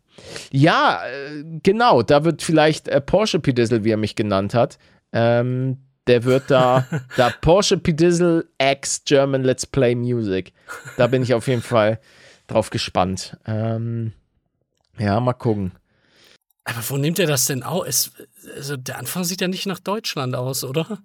Ja, 0.50 1.00
äh, 1.05 1.44
genau, 1.62 2.02
da 2.02 2.24
wird 2.24 2.42
vielleicht 2.42 2.88
äh, 2.88 3.00
Porsche 3.00 3.38
Pedizzle, 3.38 3.85
wie 3.85 3.90
er 3.90 3.96
mich 3.96 4.16
genannt 4.16 4.55
hat, 4.55 4.79
ähm, 5.12 5.79
der 6.07 6.25
wird 6.25 6.51
da, 6.51 6.87
da 7.16 7.31
Porsche 7.31 7.77
Pedizzle 7.79 8.47
X 8.61 9.03
German 9.05 9.42
Let's 9.45 9.66
Play 9.66 9.95
Music. 9.95 10.53
Da 10.97 11.07
bin 11.07 11.23
ich 11.23 11.35
auf 11.35 11.49
jeden 11.49 11.62
Fall 11.62 12.01
drauf 12.47 12.71
gespannt. 12.71 13.37
Ähm, 13.47 14.12
ja, 14.99 15.19
mal 15.21 15.33
gucken. 15.35 15.73
Aber 16.64 16.79
wo 16.88 16.97
nimmt 16.97 17.19
er 17.19 17.27
das 17.27 17.45
denn 17.47 17.62
aus? 17.62 18.12
Also 18.57 18.77
der 18.77 18.99
Anfang 18.99 19.25
sieht 19.25 19.40
ja 19.40 19.49
nicht 19.49 19.66
nach 19.66 19.79
Deutschland 19.79 20.35
aus, 20.35 20.64
oder? 20.64 20.99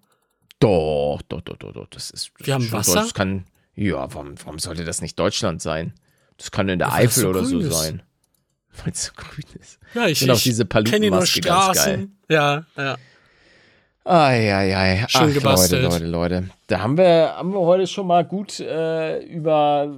Doch, 0.60 1.22
doch, 1.28 1.42
doch, 1.42 1.58
doch, 1.58 1.74
doch. 1.74 1.88
Das 1.90 2.10
ist. 2.12 2.32
Wir 2.38 2.54
haben 2.54 2.72
Wasser? 2.72 2.96
Das 3.02 3.14
kann, 3.14 3.46
ja, 3.76 4.14
warum, 4.14 4.36
warum 4.44 4.60
sollte 4.60 4.84
das 4.86 5.02
nicht 5.02 5.18
Deutschland 5.20 5.62
sein? 5.62 5.94
Das 6.38 6.52
kann 6.52 6.70
in 6.70 6.80
der 6.80 6.90
Ja, 6.90 6.94
Eifel 6.96 7.24
so 7.24 7.30
oder 7.30 7.44
so 7.46 7.60
ist. 7.60 7.74
sein. 7.74 8.04
Weil 8.84 8.94
es 8.94 9.06
so 9.06 9.12
grün 9.16 9.46
ist. 9.60 9.80
Ja, 9.94 10.08
ich, 10.08 10.22
ich 10.22 10.28
kenne 10.28 10.56
nur 10.56 10.66
Palutenmaske 10.68 11.42
ganz 11.42 11.66
geil. 11.66 11.74
Straßen. 11.76 12.18
Ja, 12.30 12.66
ja. 12.78 12.98
Eieiei. 14.04 15.06
Schön 15.08 15.30
Ach, 15.30 15.34
gebastelt. 15.34 15.84
Leute, 15.84 16.06
Leute, 16.06 16.36
Leute. 16.38 16.50
Da 16.68 16.82
haben 16.82 16.98
wir, 16.98 17.36
haben 17.38 17.54
wir 17.54 17.60
heute 17.60 17.86
schon 17.88 18.08
mal 18.08 18.26
gut 18.26 18.60
äh, 18.60 19.24
über 19.24 19.96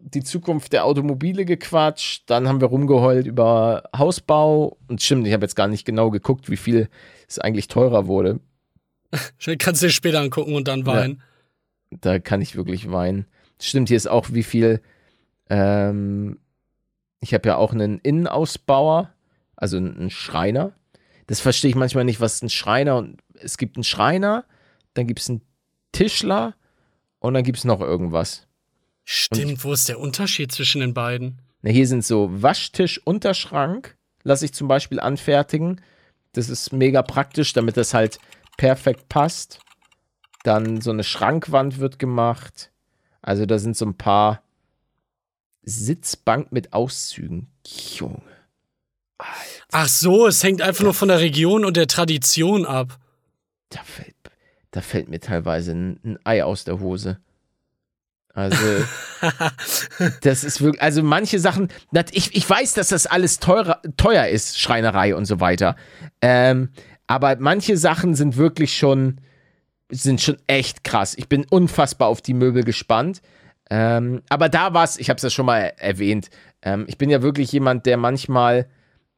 die 0.00 0.22
Zukunft 0.22 0.72
der 0.72 0.84
Automobile 0.84 1.44
gequatscht. 1.44 2.24
Dann 2.26 2.48
haben 2.48 2.60
wir 2.60 2.68
rumgeheult 2.68 3.26
über 3.26 3.84
Hausbau. 3.96 4.78
Und 4.88 5.02
stimmt, 5.02 5.26
ich 5.26 5.32
habe 5.32 5.44
jetzt 5.44 5.56
gar 5.56 5.68
nicht 5.68 5.84
genau 5.84 6.10
geguckt, 6.10 6.50
wie 6.50 6.56
viel 6.56 6.88
es 7.28 7.38
eigentlich 7.38 7.68
teurer 7.68 8.06
wurde. 8.06 8.40
Kannst 9.58 9.82
du 9.82 9.86
dir 9.86 9.92
später 9.92 10.20
angucken 10.20 10.54
und 10.54 10.68
dann 10.68 10.86
weinen. 10.86 11.22
Da 11.90 12.18
kann 12.18 12.40
ich 12.40 12.56
wirklich 12.56 12.90
weinen. 12.90 13.26
Stimmt, 13.60 13.88
hier 13.88 13.98
ist 13.98 14.08
auch, 14.08 14.28
wie 14.32 14.42
viel. 14.42 14.80
Ähm, 15.50 16.38
ich 17.20 17.34
habe 17.34 17.48
ja 17.48 17.56
auch 17.56 17.72
einen 17.72 17.98
Innenausbauer, 17.98 19.12
also 19.56 19.76
einen 19.76 20.10
Schreiner. 20.10 20.72
Das 21.26 21.40
verstehe 21.40 21.70
ich 21.70 21.76
manchmal 21.76 22.04
nicht, 22.04 22.20
was 22.20 22.42
ein 22.42 22.48
Schreiner 22.48 22.96
und 22.96 23.18
es 23.42 23.58
gibt 23.58 23.76
einen 23.76 23.84
Schreiner, 23.84 24.44
dann 24.94 25.06
gibt 25.06 25.20
es 25.20 25.28
einen 25.28 25.42
Tischler 25.92 26.54
und 27.18 27.34
dann 27.34 27.44
gibt 27.44 27.58
es 27.58 27.64
noch 27.64 27.80
irgendwas. 27.80 28.46
Stimmt, 29.04 29.64
wo 29.64 29.72
ist 29.72 29.88
der 29.88 29.98
Unterschied 29.98 30.52
zwischen 30.52 30.80
den 30.80 30.94
beiden? 30.94 31.40
Na, 31.62 31.70
hier 31.70 31.86
sind 31.86 32.04
so 32.04 32.28
Waschtisch, 32.42 33.00
Unterschrank, 33.04 33.96
lasse 34.22 34.44
ich 34.44 34.52
zum 34.52 34.68
Beispiel 34.68 35.00
anfertigen. 35.00 35.80
Das 36.32 36.48
ist 36.48 36.72
mega 36.72 37.02
praktisch, 37.02 37.52
damit 37.52 37.76
das 37.76 37.94
halt 37.94 38.18
perfekt 38.56 39.08
passt. 39.08 39.60
Dann 40.44 40.80
so 40.80 40.90
eine 40.90 41.04
Schrankwand 41.04 41.78
wird 41.78 41.98
gemacht. 41.98 42.70
Also 43.20 43.46
da 43.46 43.58
sind 43.58 43.76
so 43.76 43.86
ein 43.86 43.96
paar 43.96 44.42
Sitzbank 45.62 46.50
mit 46.50 46.72
Auszügen. 46.72 47.48
Junge. 47.64 48.22
Ach 49.70 49.88
so, 49.88 50.26
es 50.26 50.42
hängt 50.42 50.62
einfach 50.62 50.82
nur 50.82 50.94
von 50.94 51.08
der 51.08 51.20
Region 51.20 51.64
und 51.64 51.76
der 51.76 51.86
Tradition 51.86 52.66
ab. 52.66 52.98
Da 53.72 53.82
fällt, 53.84 54.14
da 54.70 54.80
fällt 54.80 55.08
mir 55.08 55.20
teilweise 55.20 55.72
ein, 55.72 56.00
ein 56.04 56.18
Ei 56.24 56.44
aus 56.44 56.64
der 56.64 56.80
Hose. 56.80 57.18
Also, 58.34 58.56
das 60.22 60.44
ist 60.44 60.62
wirklich, 60.62 60.82
also 60.82 61.02
manche 61.02 61.38
Sachen, 61.38 61.68
ich, 62.12 62.34
ich 62.34 62.48
weiß, 62.48 62.74
dass 62.74 62.88
das 62.88 63.06
alles 63.06 63.38
teurer, 63.40 63.80
teuer 63.96 64.26
ist, 64.26 64.58
Schreinerei 64.58 65.14
und 65.14 65.26
so 65.26 65.40
weiter. 65.40 65.76
Ähm, 66.20 66.70
aber 67.06 67.36
manche 67.38 67.76
Sachen 67.76 68.14
sind 68.14 68.36
wirklich 68.36 68.76
schon, 68.76 69.20
sind 69.90 70.20
schon 70.20 70.38
echt 70.46 70.84
krass. 70.84 71.14
Ich 71.16 71.28
bin 71.28 71.44
unfassbar 71.44 72.08
auf 72.08 72.22
die 72.22 72.34
Möbel 72.34 72.64
gespannt. 72.64 73.20
Ähm, 73.70 74.22
aber 74.28 74.48
da 74.48 74.72
war 74.72 74.84
es, 74.84 74.98
ich 74.98 75.10
habe 75.10 75.16
es 75.16 75.22
ja 75.22 75.30
schon 75.30 75.46
mal 75.46 75.72
erwähnt, 75.76 76.30
ähm, 76.62 76.84
ich 76.88 76.98
bin 76.98 77.10
ja 77.10 77.22
wirklich 77.22 77.52
jemand, 77.52 77.86
der 77.86 77.96
manchmal 77.96 78.66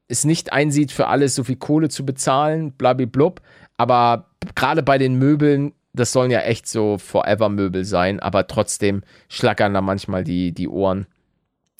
es 0.08 0.24
nicht 0.24 0.52
einsieht, 0.52 0.92
für 0.92 1.06
alles 1.06 1.34
so 1.34 1.44
viel 1.44 1.56
Kohle 1.56 1.88
zu 1.88 2.04
bezahlen, 2.04 2.72
blablablub. 2.72 3.40
Aber 3.76 4.30
gerade 4.54 4.82
bei 4.82 4.98
den 4.98 5.16
Möbeln, 5.16 5.72
das 5.92 6.12
sollen 6.12 6.30
ja 6.30 6.40
echt 6.40 6.68
so 6.68 6.98
Forever-Möbel 6.98 7.84
sein, 7.84 8.20
aber 8.20 8.46
trotzdem 8.46 9.02
schlackern 9.28 9.74
da 9.74 9.80
manchmal 9.80 10.24
die, 10.24 10.52
die 10.52 10.68
Ohren. 10.68 11.06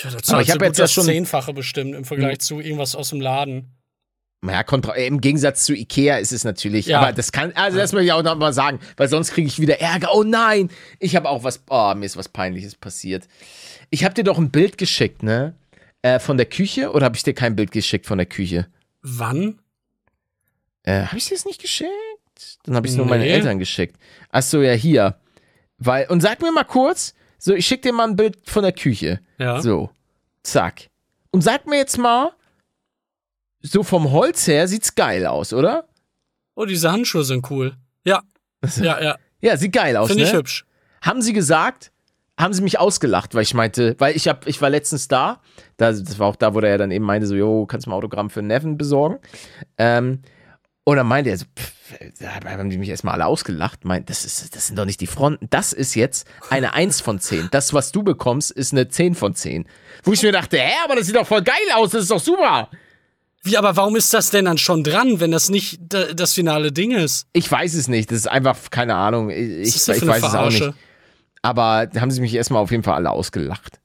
Ja, 0.02 0.11
das 0.11 0.28
Aber 0.30 0.40
ich 0.40 0.48
ich 0.48 0.50
hab 0.52 0.57
habe 0.57 0.66
jetzt 0.66 0.78
das 0.78 0.92
schon- 0.92 1.04
Zehnfache 1.04 1.52
bestimmt 1.52 1.94
im 1.94 2.04
Vergleich 2.04 2.40
zu 2.40 2.61
irgendwas 2.61 2.96
aus 2.96 3.11
dem 3.11 3.20
Laden. 3.20 3.70
Ja, 4.46 4.61
äh, 4.94 5.07
im 5.07 5.20
Gegensatz 5.22 5.64
zu 5.64 5.72
Ikea 5.74 6.18
ist 6.18 6.33
es 6.33 6.44
natürlich, 6.44 6.87
Ja. 6.87 7.00
aber 7.00 7.12
das 7.12 7.33
kann, 7.33 7.52
also 7.54 7.78
das 7.78 7.92
möchte 7.92 8.07
ich 8.07 8.12
auch 8.12 8.22
noch 8.22 8.37
mal 8.37 8.52
sagen, 8.52 8.78
weil 8.98 9.09
sonst 9.09 9.33
kriege 9.33 9.46
ich 9.48 9.59
wieder 9.59 9.80
Ärger. 9.80 10.09
Oh 10.12 10.22
nein, 10.22 10.68
ich 10.98 11.16
habe 11.16 11.30
auch 11.30 11.44
was, 11.44 11.62
oh, 11.70 11.94
mir 11.94 12.04
ist 12.04 12.16
was 12.18 12.28
Peinliches 12.28 12.74
passiert. 12.74 13.26
Ich 13.88 14.04
habe 14.04 14.14
dir 14.14 14.24
doch 14.24 14.37
ein 14.37 14.50
Bild 14.50 14.76
geschickt, 14.76 15.22
ne? 15.22 15.54
Äh, 16.02 16.18
von 16.18 16.37
der 16.37 16.44
Küche 16.46 16.90
oder 16.92 17.07
habe 17.07 17.16
ich 17.16 17.22
dir 17.22 17.33
kein 17.33 17.57
Bild 17.57 17.70
geschickt 17.72 18.04
von 18.04 18.18
der 18.18 18.26
Küche? 18.26 18.66
Wann? 19.00 19.61
Äh, 20.85 21.07
habe 21.07 21.18
ich 21.18 21.27
dir 21.27 21.35
das 21.35 21.44
nicht 21.44 21.61
geschickt? 21.61 21.90
Dann 22.64 22.77
habe 22.77 22.87
ich 22.87 22.92
es 22.92 22.97
nur 22.97 23.07
meinen 23.07 23.23
Nee. 23.23 23.31
Eltern 23.33 23.59
geschickt. 23.59 23.97
Ach 24.31 24.42
so, 24.42 24.62
ja, 24.62 24.73
hier. 24.73 25.18
Weil, 25.79 26.07
und 26.09 26.20
sag 26.20 26.40
mir 26.40 26.53
mal 26.53 26.64
kurz, 26.64 27.14
so, 27.38 27.55
ich 27.55 27.66
schicke 27.66 27.88
dir 27.88 27.92
mal 27.92 28.09
ein 28.09 28.16
Bild 28.16 28.38
von 28.49 28.62
der 28.62 28.73
Küche. 28.73 29.20
Ja. 29.38 29.61
So, 29.61 29.90
zack. 30.42 30.88
Und 31.31 31.42
sag 31.42 31.66
mir 31.66 31.77
jetzt 31.77 31.99
mal, 31.99 32.33
so 33.61 33.83
vom 33.83 34.11
Holz 34.12 34.47
her 34.47 34.68
sieht's 34.68 34.94
geil 34.94 35.27
aus, 35.27 35.53
oder? 35.53 35.88
Oh, 36.55 36.64
diese 36.64 36.92
Handschuhe 36.92 37.25
sind 37.25 37.51
cool. 37.51 37.77
Ja. 38.05 38.23
Ja, 38.77 39.03
ja. 39.03 39.16
Ja, 39.40 39.59
sieht 39.59 39.73
geil 39.73 39.94
aus, 39.97 40.09
Finde 40.09 40.23
ne? 40.23 40.31
ich 40.31 40.35
hübsch. 40.35 40.64
Haben 41.03 41.20
sie 41.20 41.35
gesagt, 41.35 41.92
haben 42.40 42.55
sie 42.55 42.62
mich 42.62 42.79
ausgelacht, 42.79 43.35
weil 43.35 43.42
ich 43.42 43.53
meinte, 43.53 43.94
weil 43.99 44.16
ich 44.16 44.27
hab, 44.27 44.47
ich 44.47 44.62
war 44.62 44.70
letztens 44.70 45.07
da, 45.07 45.42
da, 45.77 45.92
das 45.92 46.18
war 46.18 46.29
auch 46.29 46.37
da, 46.37 46.55
wo 46.55 46.61
der 46.61 46.70
ja 46.70 46.79
dann 46.79 46.90
eben 46.90 47.05
meinte, 47.05 47.27
so, 47.27 47.35
jo, 47.35 47.66
kannst 47.66 47.87
du 47.87 47.90
mal 47.90 47.97
Autogramm 47.97 48.31
für 48.31 48.40
Neven 48.42 48.79
besorgen? 48.79 49.18
Ähm, 49.77 50.23
und 50.85 50.97
dann 50.97 51.07
meinte 51.07 51.31
er 51.31 51.38
so, 51.38 51.47
pff, 51.59 51.73
da 52.20 52.51
haben 52.51 52.70
die 52.70 52.79
mich 52.79 52.88
erstmal 52.88 53.14
alle 53.14 53.27
ausgelacht, 53.27 53.85
meint, 53.85 54.11
das 54.11 54.25
ist, 54.25 54.55
das 54.55 54.66
sind 54.66 54.79
doch 54.79 54.85
nicht 54.85 55.01
die 55.01 55.07
Fronten, 55.07 55.47
das 55.51 55.73
ist 55.73 55.94
jetzt 55.94 56.27
eine 56.51 56.73
1 56.75 57.01
von 57.01 57.20
10. 57.20 57.49
Das, 57.51 57.73
was 57.73 57.92
du 57.92 58.03
bekommst, 58.03 58.51
ist 58.51 58.73
eine 58.73 58.88
10 58.88 59.14
von 59.14 59.35
10. 59.35 59.66
Wo 60.03 60.12
ich 60.12 60.23
mir 60.23 60.33
dachte, 60.33 60.59
hä, 60.59 60.73
aber 60.85 60.97
das 60.97 61.07
sieht 61.07 61.16
doch 61.16 61.27
voll 61.27 61.42
geil 61.42 61.55
aus, 61.75 61.90
das 61.90 62.03
ist 62.03 62.11
doch 62.11 62.20
super. 62.20 62.68
Wie, 63.42 63.57
aber 63.59 63.77
warum 63.77 63.94
ist 63.97 64.12
das 64.14 64.31
denn 64.31 64.47
dann 64.47 64.57
schon 64.59 64.83
dran, 64.83 65.20
wenn 65.20 65.31
das 65.31 65.51
nicht 65.51 65.79
da- 65.88 66.12
das 66.14 66.33
finale 66.33 66.73
Ding 66.73 66.92
ist? 66.92 67.27
Ich 67.35 67.51
weiß 67.51 67.75
es 67.75 67.88
nicht, 67.88 68.11
das 68.11 68.18
ist 68.20 68.27
einfach, 68.31 68.57
keine 68.70 68.94
Ahnung, 68.94 69.29
ich, 69.31 69.38
ich, 69.68 69.87
weiß 69.88 69.99
es 69.99 70.09
auch 70.35 70.47
nicht. 70.49 70.59
Verarsche? 70.59 70.75
Aber 71.42 71.87
da 71.87 72.01
haben 72.01 72.11
sie 72.11 72.23
mich 72.23 72.35
erstmal 72.35 72.62
auf 72.62 72.70
jeden 72.70 72.83
Fall 72.83 72.94
alle 72.94 73.11
ausgelacht. 73.11 73.81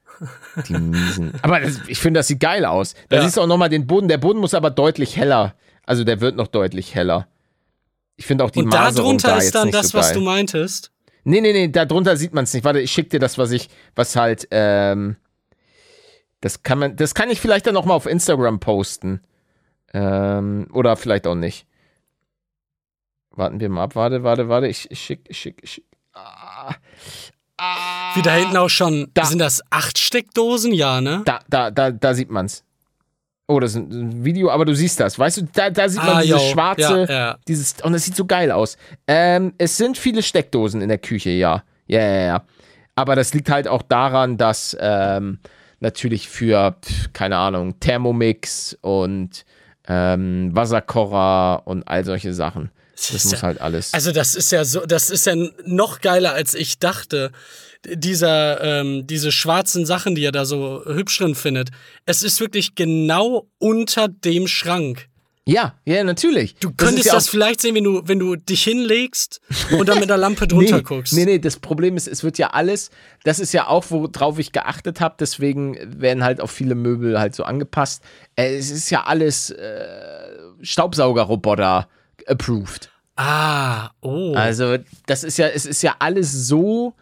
Die 0.67 0.73
miesen. 0.77 1.33
Aber 1.41 1.59
das, 1.59 1.79
ich 1.88 1.99
finde, 1.99 2.21
das 2.21 2.27
sieht 2.27 2.39
geil 2.39 2.63
aus. 2.65 2.93
Da 3.09 3.17
Ja. 3.17 3.21
siehst 3.23 3.35
du 3.38 3.41
auch 3.41 3.47
nochmal 3.47 3.67
den 3.69 3.85
Boden. 3.85 4.07
Der 4.07 4.17
Boden 4.17 4.39
muss 4.39 4.53
aber 4.53 4.69
deutlich 4.69 5.17
heller. 5.17 5.55
Also 5.89 6.04
der 6.04 6.21
wird 6.21 6.36
noch 6.36 6.45
deutlich 6.45 6.93
heller. 6.93 7.28
Ich 8.15 8.28
finde 8.28 8.43
auch 8.43 8.52
die 8.52 8.60
Und 8.60 8.67
Maserung 8.67 9.17
darunter 9.17 9.28
da 9.30 9.38
ist 9.38 9.56
dann 9.56 9.71
das, 9.71 9.89
so 9.89 9.97
was 9.97 10.13
du 10.13 10.21
meintest. 10.21 10.91
Nee, 11.23 11.41
nee, 11.41 11.52
nee, 11.52 11.67
darunter 11.67 12.15
sieht 12.15 12.32
man 12.32 12.43
es 12.43 12.54
nicht. 12.54 12.63
Warte, 12.63 12.80
ich 12.80 12.91
schick 12.91 13.10
dir 13.10 13.19
das, 13.19 13.39
was 13.39 13.49
ich, 13.49 13.69
was 13.95 14.15
halt, 14.15 14.47
ähm, 14.52 15.15
das 16.41 16.62
kann 16.62 16.78
man, 16.78 16.95
das 16.95 17.15
kann 17.15 17.32
ich 17.32 17.41
vielleicht 17.41 17.65
dann 17.65 17.73
nochmal 17.73 17.97
auf 17.97 18.06
Instagram 18.06 18.60
posten. 18.60 19.21
Ähm, 19.91 20.67
oder 20.73 20.95
vielleicht 20.95 21.25
auch 21.25 21.34
nicht. 21.34 21.65
Warten 23.32 23.60
wir 23.60 23.69
mal 23.69 23.86
ab. 23.86 23.95
Warte, 23.95 24.21
warte, 24.21 24.47
warte. 24.47 24.67
Ich, 24.67 24.91
ich 24.91 24.99
schick, 24.99 25.21
ich 25.28 25.39
schick, 25.39 25.60
ich 25.63 25.71
schick. 25.71 25.86
Ah. 26.13 26.75
Ah. 27.58 28.15
Wie 28.15 28.21
da 28.21 28.36
hinten 28.36 28.58
auch 28.58 28.69
schon. 28.69 29.10
Da. 29.15 29.25
Sind 29.25 29.39
das 29.39 29.63
acht 29.71 29.97
Steckdosen? 29.97 30.71
Ja, 30.71 31.02
ne? 31.02 31.23
Da, 31.25 31.39
da, 31.49 31.71
da, 31.71 31.89
da 31.89 32.13
sieht 32.13 32.30
man's. 32.30 32.63
Oh, 33.51 33.59
das 33.59 33.71
ist 33.71 33.77
ein 33.77 34.23
Video, 34.23 34.51
aber 34.51 34.63
du 34.63 34.75
siehst 34.75 34.99
das. 34.99 35.17
Weißt 35.17 35.38
du, 35.38 35.41
da, 35.51 35.71
da 35.71 35.89
sieht 35.89 36.03
man 36.03 36.17
Ah, 36.17 36.21
dieses 36.21 36.41
jo. 36.43 36.51
schwarze, 36.53 37.05
Ja, 37.09 37.13
ja. 37.13 37.38
dieses, 37.47 37.73
und 37.81 37.93
das 37.93 38.05
sieht 38.05 38.15
so 38.15 38.25
geil 38.25 38.51
aus. 38.51 38.77
Ähm, 39.07 39.53
es 39.57 39.75
sind 39.75 39.97
viele 39.97 40.21
Steckdosen 40.21 40.81
in 40.81 40.89
der 40.89 40.99
Küche, 40.99 41.31
ja. 41.31 41.63
Ja, 41.88 41.99
ja, 41.99 42.21
ja. 42.25 42.43
Aber 42.95 43.15
das 43.15 43.33
liegt 43.33 43.49
halt 43.49 43.67
auch 43.67 43.81
daran, 43.81 44.38
dass 44.38 44.77
ähm, 44.79 45.39
natürlich 45.79 46.29
für, 46.29 46.75
keine 47.13 47.38
Ahnung, 47.38 47.79
Thermomix 47.79 48.77
und 48.81 49.45
ähm, 49.88 50.51
Wasserkocher 50.53 51.65
und 51.65 51.88
all 51.88 52.05
solche 52.05 52.33
Sachen. 52.35 52.69
Das 52.95 53.09
ist 53.12 53.23
muss 53.25 53.31
ja- 53.33 53.41
halt 53.41 53.62
alles. 53.62 53.93
Also 53.95 54.12
das 54.12 54.35
ist 54.35 54.51
ja 54.51 54.63
so, 54.65 54.85
das 54.85 55.09
ist 55.09 55.25
ja 55.25 55.33
noch 55.65 56.01
geiler 56.01 56.33
als 56.33 56.53
ich 56.53 56.77
dachte. 56.77 57.31
Dieser, 57.85 58.61
ähm, 58.61 59.07
diese 59.07 59.31
schwarzen 59.31 59.85
Sachen, 59.85 60.13
die 60.15 60.23
er 60.23 60.31
da 60.33 60.43
so 60.45 60.83
hübsch 60.85 61.17
drin 61.19 61.35
findet. 61.35 61.69
Es 62.05 62.23
ist 62.23 62.39
wirklich 62.41 62.75
genau 62.75 63.47
unter 63.57 64.07
dem 64.09 64.47
Schrank. 64.47 65.07
ja, 65.45 65.73
ja, 65.85 66.03
natürlich. 66.03 66.55
Du 66.55 66.69
Das 66.69 66.77
könntest 66.77 66.99
ist 66.99 67.05
ja 67.05 67.13
das, 67.13 67.29
vielleicht 67.29 67.61
sehen, 67.61 67.75
wenn 67.75 67.85
du, 67.85 68.01
wenn 68.05 68.19
du 68.19 68.35
dich 68.35 68.63
hinlegst 68.63 69.39
und 69.71 69.87
dann 69.87 69.99
mit 69.99 70.09
der 70.09 70.17
Lampe 70.17 70.45
drunter 70.47 70.77
nee, 70.77 70.83
guckst. 70.83 71.13
Nee, 71.13 71.25
nee, 71.25 71.39
das 71.39 71.57
Problem 71.57 71.95
ist, 71.97 72.07
es 72.07 72.23
wird 72.23 72.37
ja 72.37 72.49
alles, 72.49 72.91
das 73.23 73.39
ist 73.39 73.53
ja 73.53 73.67
auch, 73.67 73.85
worauf 73.89 74.37
ich 74.39 74.51
geachtet 74.51 74.99
habe, 74.99 75.15
deswegen 75.17 75.77
werden 76.01 76.23
halt 76.23 76.41
auch 76.41 76.49
viele 76.49 76.75
Möbel 76.75 77.17
halt 77.19 77.33
so 77.33 77.43
angepasst. 77.43 78.03
Äh, 78.35 78.57
es 78.57 78.69
ist 78.69 78.89
ja 78.89 79.05
alles 79.05 79.49
äh, 79.51 80.37
Staubsaugerroboter 80.61 81.87
approved. 82.27 82.91
Ah, 83.15 83.89
oh. 84.01 84.33
Also, 84.35 84.77
das 85.07 85.23
ist 85.23 85.37
ja, 85.37 85.47
es 85.47 85.65
ist 85.65 85.81
ja 85.81 85.95
alles 85.99 86.31
so 86.31 86.93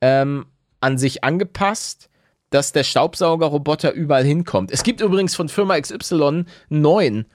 ähm, 0.00 0.46
an 0.80 0.98
sich 0.98 1.24
angepasst, 1.24 2.08
dass 2.50 2.72
der 2.72 2.84
Staubsaugerroboter 2.84 3.92
überall 3.92 4.24
hinkommt. 4.24 4.70
Es 4.72 4.82
gibt 4.82 5.00
übrigens 5.00 5.34
von 5.36 5.48
Firma 5.48 5.78
XY 5.80 6.24
einen 6.24 6.46
neuen 6.68 7.26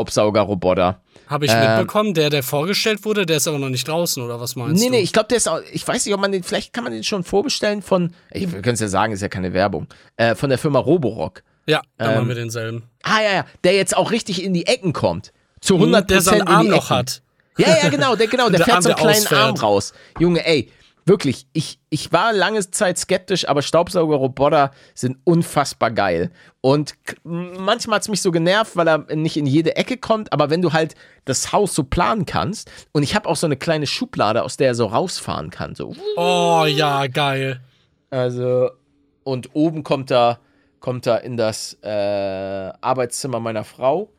Staubsaugerroboter. 0.00 1.00
Habe 1.28 1.46
ich 1.46 1.52
ähm, 1.52 1.60
mitbekommen, 1.60 2.14
der, 2.14 2.30
der 2.30 2.42
vorgestellt 2.42 3.04
wurde, 3.04 3.24
der 3.26 3.36
ist 3.36 3.46
aber 3.46 3.58
noch 3.58 3.68
nicht 3.68 3.86
draußen, 3.86 4.22
oder 4.22 4.40
was 4.40 4.56
meinst 4.56 4.80
Nee, 4.80 4.86
du? 4.88 4.92
nee, 4.92 5.00
ich 5.00 5.12
glaube, 5.12 5.28
der 5.28 5.36
ist 5.38 5.48
auch, 5.48 5.60
ich 5.72 5.86
weiß 5.86 6.04
nicht, 6.04 6.14
ob 6.14 6.20
man 6.20 6.32
den, 6.32 6.42
vielleicht 6.42 6.72
kann 6.72 6.84
man 6.84 6.92
den 6.92 7.04
schon 7.04 7.22
vorbestellen 7.22 7.82
von, 7.82 8.12
ich, 8.32 8.52
wir 8.52 8.62
können 8.62 8.74
es 8.74 8.80
ja 8.80 8.88
sagen, 8.88 9.12
ist 9.12 9.20
ja 9.22 9.28
keine 9.28 9.52
Werbung, 9.52 9.86
äh, 10.16 10.34
von 10.34 10.48
der 10.50 10.58
Firma 10.58 10.80
Roborock. 10.80 11.42
ja, 11.66 11.80
dann 11.98 12.08
ähm, 12.10 12.14
machen 12.16 12.28
wir 12.28 12.34
denselben. 12.34 12.82
Ah, 13.04 13.20
ja, 13.22 13.32
ja, 13.32 13.44
der 13.64 13.74
jetzt 13.74 13.96
auch 13.96 14.10
richtig 14.10 14.42
in 14.42 14.52
die 14.54 14.66
Ecken 14.66 14.92
kommt. 14.92 15.32
Zu 15.60 15.76
100% 15.76 15.98
Hm, 16.00 16.06
der 16.08 16.20
so 16.20 16.30
einen 16.32 16.40
in 16.40 16.46
die 16.46 16.52
Arm 16.52 16.66
noch 16.68 16.90
hat. 16.90 17.22
Ja, 17.58 17.68
ja, 17.82 17.88
genau, 17.90 18.16
der, 18.16 18.26
genau, 18.26 18.48
der, 18.48 18.58
Der 18.58 18.64
fährt 18.66 18.76
Arm, 18.76 18.82
so 18.82 18.88
einen 18.88 18.96
der 18.96 19.04
kleinen 19.04 19.22
ausfährt. 19.26 19.40
Arm 19.40 19.56
raus. 19.56 19.92
Junge, 20.18 20.44
ey, 20.46 20.70
wirklich, 21.06 21.46
ich, 21.52 21.80
ich 21.90 22.12
war 22.12 22.32
lange 22.32 22.68
Zeit 22.70 22.98
skeptisch, 22.98 23.48
aber 23.48 23.62
Staubsaugerroboter 23.62 24.70
sind 24.94 25.18
unfassbar 25.24 25.90
geil. 25.90 26.30
Und 26.60 26.94
manchmal 27.24 27.96
hat 27.96 28.02
es 28.02 28.08
mich 28.08 28.22
so 28.22 28.30
genervt, 28.30 28.76
weil 28.76 28.88
er 28.88 28.98
nicht 29.14 29.36
in 29.36 29.46
jede 29.46 29.76
Ecke 29.76 29.96
kommt, 29.96 30.32
aber 30.32 30.50
wenn 30.50 30.62
du 30.62 30.72
halt 30.72 30.94
das 31.24 31.52
Haus 31.52 31.74
so 31.74 31.84
planen 31.84 32.26
kannst, 32.26 32.70
und 32.92 33.02
ich 33.02 33.14
habe 33.14 33.28
auch 33.28 33.36
so 33.36 33.46
eine 33.46 33.56
kleine 33.56 33.86
Schublade, 33.86 34.42
aus 34.42 34.56
der 34.56 34.68
er 34.68 34.74
so 34.74 34.86
rausfahren 34.86 35.50
kann, 35.50 35.74
so. 35.74 35.94
Oh, 36.16 36.64
ja, 36.66 37.06
geil. 37.06 37.60
Also, 38.10 38.70
und 39.24 39.50
oben 39.54 39.84
kommt 39.84 40.10
er, 40.10 40.40
kommt 40.80 41.06
er 41.06 41.22
in 41.22 41.36
das 41.36 41.76
äh, 41.82 41.88
Arbeitszimmer 41.88 43.40
meiner 43.40 43.64
Frau. 43.64 44.10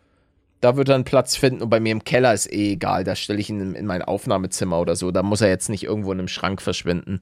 Da 0.62 0.78
wird 0.78 0.90
er 0.90 0.96
einen 0.96 1.04
Platz 1.04 1.36
finden 1.36 1.62
und 1.64 1.70
bei 1.70 1.80
mir 1.80 1.92
im 1.92 2.04
Keller 2.04 2.34
ist 2.34 2.52
eh 2.52 2.74
egal. 2.74 3.04
Da 3.04 3.16
stelle 3.16 3.40
ich 3.40 3.50
ihn 3.50 3.60
in, 3.60 3.76
in 3.76 3.86
mein 3.88 4.02
Aufnahmezimmer 4.04 4.80
oder 4.80 4.96
so. 4.96 5.12
Da 5.12 5.24
muss 5.24 5.42
er 5.42 5.50
jetzt 5.50 5.70
nicht 5.70 5.84
irgendwo 5.84 6.12
in 6.12 6.20
einem 6.20 6.28
Schrank 6.28 6.62
verschwinden. 6.62 7.20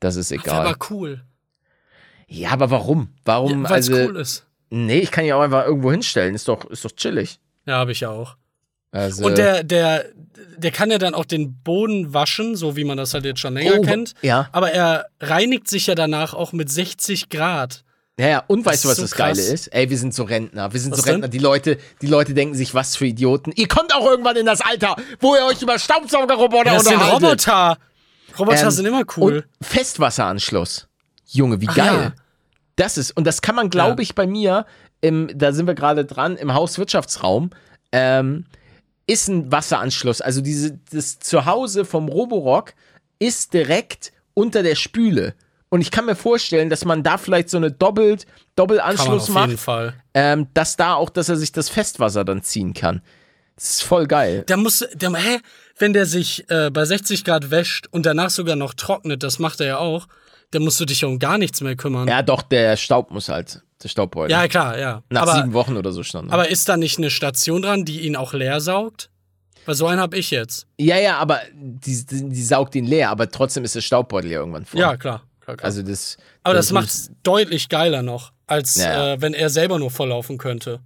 Das 0.00 0.16
ist 0.16 0.30
egal. 0.30 0.66
aber 0.66 0.76
cool. 0.90 1.22
ja, 2.28 2.50
aber 2.50 2.70
warum? 2.70 3.08
Warum? 3.24 3.64
Ja, 3.64 3.70
Weil 3.70 3.80
es 3.80 3.88
also, 3.90 4.08
cool 4.08 4.16
ist. 4.16 4.46
Nee, 4.70 4.98
ich 5.00 5.10
kann 5.10 5.24
ihn 5.24 5.32
auch 5.32 5.40
einfach 5.42 5.64
irgendwo 5.66 5.90
hinstellen. 5.90 6.34
Ist 6.34 6.48
doch, 6.48 6.64
ist 6.66 6.84
doch 6.84 6.92
chillig. 6.92 7.38
Ja, 7.66 7.74
habe 7.76 7.92
ich 7.92 8.00
ja 8.00 8.10
auch. 8.10 8.36
Also, 8.90 9.24
Und 9.26 9.38
der, 9.38 9.62
der, 9.64 10.04
der 10.58 10.70
kann 10.70 10.90
ja 10.90 10.98
dann 10.98 11.14
auch 11.14 11.24
den 11.24 11.54
Boden 11.62 12.12
waschen, 12.12 12.56
so 12.56 12.76
wie 12.76 12.84
man 12.84 12.98
das 12.98 13.14
halt 13.14 13.24
jetzt 13.24 13.40
schon 13.40 13.54
länger 13.54 13.78
Oh, 13.78 13.82
kennt. 13.82 14.12
ja. 14.20 14.48
Aber 14.52 14.70
er 14.70 15.06
reinigt 15.20 15.66
sich 15.68 15.86
ja 15.86 15.94
danach 15.94 16.34
auch 16.34 16.52
mit 16.52 16.70
60 16.70 17.30
Grad. 17.30 17.84
Ja, 18.20 18.28
ja, 18.28 18.44
und 18.46 18.64
weißt 18.66 18.84
du, 18.84 18.88
was 18.88 18.96
so 18.96 19.02
das 19.02 19.12
Geile 19.12 19.34
krass. 19.36 19.48
ist? 19.48 19.66
Ey, 19.68 19.88
wir 19.88 19.96
sind 19.96 20.12
so 20.14 20.24
Rentner. 20.24 20.72
Wir 20.72 20.80
sind 20.80 20.92
Was 20.92 21.00
so 21.00 21.06
Rentner. 21.06 21.28
denn? 21.28 21.30
Die 21.30 21.38
Leute, 21.42 21.78
die 22.02 22.06
Leute 22.06 22.34
denken 22.34 22.54
sich, 22.54 22.74
was 22.74 22.94
für 22.94 23.06
Idioten. 23.06 23.52
Ihr 23.56 23.68
kommt 23.68 23.94
auch 23.94 24.04
irgendwann 24.04 24.36
in 24.36 24.44
das 24.46 24.60
Alter, 24.60 24.96
wo 25.20 25.34
ihr 25.34 25.46
euch 25.46 25.62
über 25.62 25.78
Staubsaugerroboter 25.78 26.64
Das 26.72 26.84
sind 26.84 26.94
unterhaltet. 26.94 27.22
Roboter. 27.48 27.78
Roboter 28.38 28.62
Ähm, 28.64 28.70
sind 28.70 28.86
immer 28.86 29.02
cool. 29.16 29.36
Und 29.60 29.66
Festwasseranschluss. 29.66 30.88
Junge, 31.26 31.60
wie 31.62 31.68
Ach 31.68 31.74
geil. 31.74 31.86
ja. 31.86 32.12
Das 32.76 32.98
ist, 32.98 33.16
und 33.16 33.26
das 33.26 33.40
kann 33.42 33.54
man, 33.54 33.70
glaube 33.70 34.02
Ja. 34.02 34.02
ich, 34.02 34.14
bei 34.14 34.26
mir, 34.26 34.66
im, 35.00 35.30
da 35.34 35.52
sind 35.52 35.66
wir 35.66 35.74
gerade 35.74 36.04
dran, 36.04 36.36
im 36.36 36.52
Hauswirtschaftsraum, 36.54 37.50
ähm, 37.92 38.44
ist 39.06 39.28
ein 39.28 39.50
Wasseranschluss. 39.50 40.20
Also 40.20 40.40
diese, 40.42 40.78
das 40.90 41.18
Zuhause 41.18 41.84
vom 41.84 42.08
Roborock 42.08 42.74
ist 43.18 43.52
direkt 43.54 44.12
unter 44.34 44.62
der 44.62 44.74
Spüle. 44.74 45.34
Und 45.72 45.80
ich 45.80 45.90
kann 45.90 46.04
mir 46.04 46.14
vorstellen, 46.14 46.68
dass 46.68 46.84
man 46.84 47.02
da 47.02 47.16
vielleicht 47.16 47.48
so 47.48 47.56
eine 47.56 47.72
Doppelt, 47.72 48.26
Kann 48.26 48.34
man 48.34 48.52
Doppelanschluss 48.56 49.30
auf 49.30 49.36
jeden 49.36 49.52
macht, 49.52 49.58
Fall. 49.58 49.94
ähm, 50.12 50.48
dass 50.52 50.76
da 50.76 50.96
auch, 50.96 51.08
dass 51.08 51.30
er 51.30 51.36
sich 51.36 51.50
das 51.50 51.70
Festwasser 51.70 52.26
dann 52.26 52.42
ziehen 52.42 52.74
kann. 52.74 53.00
Das 53.56 53.70
ist 53.70 53.82
voll 53.82 54.06
geil. 54.06 54.44
Der 54.48 54.58
muss, 54.58 54.86
der, 54.92 55.14
hä? 55.14 55.40
Wenn 55.78 55.94
der 55.94 56.04
sich 56.04 56.44
äh, 56.50 56.68
bei 56.70 56.84
60 56.84 57.24
Grad 57.24 57.50
wäscht 57.50 57.86
und 57.90 58.04
danach 58.04 58.28
sogar 58.28 58.54
noch 58.54 58.74
trocknet, 58.74 59.22
das 59.22 59.38
macht 59.38 59.62
er 59.62 59.66
ja 59.66 59.78
auch, 59.78 60.08
dann 60.50 60.62
musst 60.62 60.78
du 60.78 60.84
dich 60.84 61.00
ja 61.00 61.08
um 61.08 61.18
gar 61.18 61.38
nichts 61.38 61.62
mehr 61.62 61.74
kümmern. 61.74 62.06
Ja, 62.06 62.20
doch, 62.20 62.42
der 62.42 62.76
Staub 62.76 63.10
muss 63.10 63.30
halt, 63.30 63.62
der 63.82 63.88
Staubbeutel. 63.88 64.30
Ja, 64.30 64.48
klar, 64.48 64.78
ja. 64.78 65.02
Nach 65.08 65.22
aber, 65.22 65.36
sieben 65.36 65.54
Wochen 65.54 65.78
oder 65.78 65.92
so 65.92 66.02
stand. 66.02 66.28
er. 66.28 66.34
aber 66.34 66.50
ist 66.50 66.68
da 66.68 66.76
nicht 66.76 66.98
eine 66.98 67.08
Station 67.08 67.62
dran, 67.62 67.86
die 67.86 68.00
ihn 68.00 68.16
auch 68.16 68.34
leer 68.34 68.60
saugt? 68.60 69.08
Weil 69.64 69.74
so 69.74 69.86
einen 69.86 70.00
habe 70.02 70.18
ich 70.18 70.32
jetzt. 70.32 70.66
Ja, 70.76 70.98
ja, 70.98 71.16
aber 71.16 71.40
die, 71.54 72.04
die, 72.04 72.28
die 72.28 72.42
saugt 72.42 72.74
ihn 72.74 72.84
leer, 72.84 73.08
aber 73.08 73.30
trotzdem 73.30 73.64
ist 73.64 73.74
der 73.74 73.80
Staubbeutel 73.80 74.30
ja 74.32 74.40
irgendwann 74.40 74.66
voll. 74.66 74.78
Ja, 74.78 74.98
klar. 74.98 75.22
Klar, 75.44 75.56
klar. 75.56 75.64
Also 75.66 75.82
das. 75.82 76.16
aber 76.42 76.54
das, 76.54 76.66
das 76.66 76.72
macht's 76.72 77.10
deutlich 77.22 77.68
geiler 77.68 78.02
noch, 78.02 78.32
als 78.46 78.76
Ja. 78.76 79.14
äh, 79.14 79.20
wenn 79.22 79.34
er 79.34 79.50
selber 79.50 79.78
nur 79.78 79.90
volllaufen 79.90 80.38
könnte. 80.38 80.80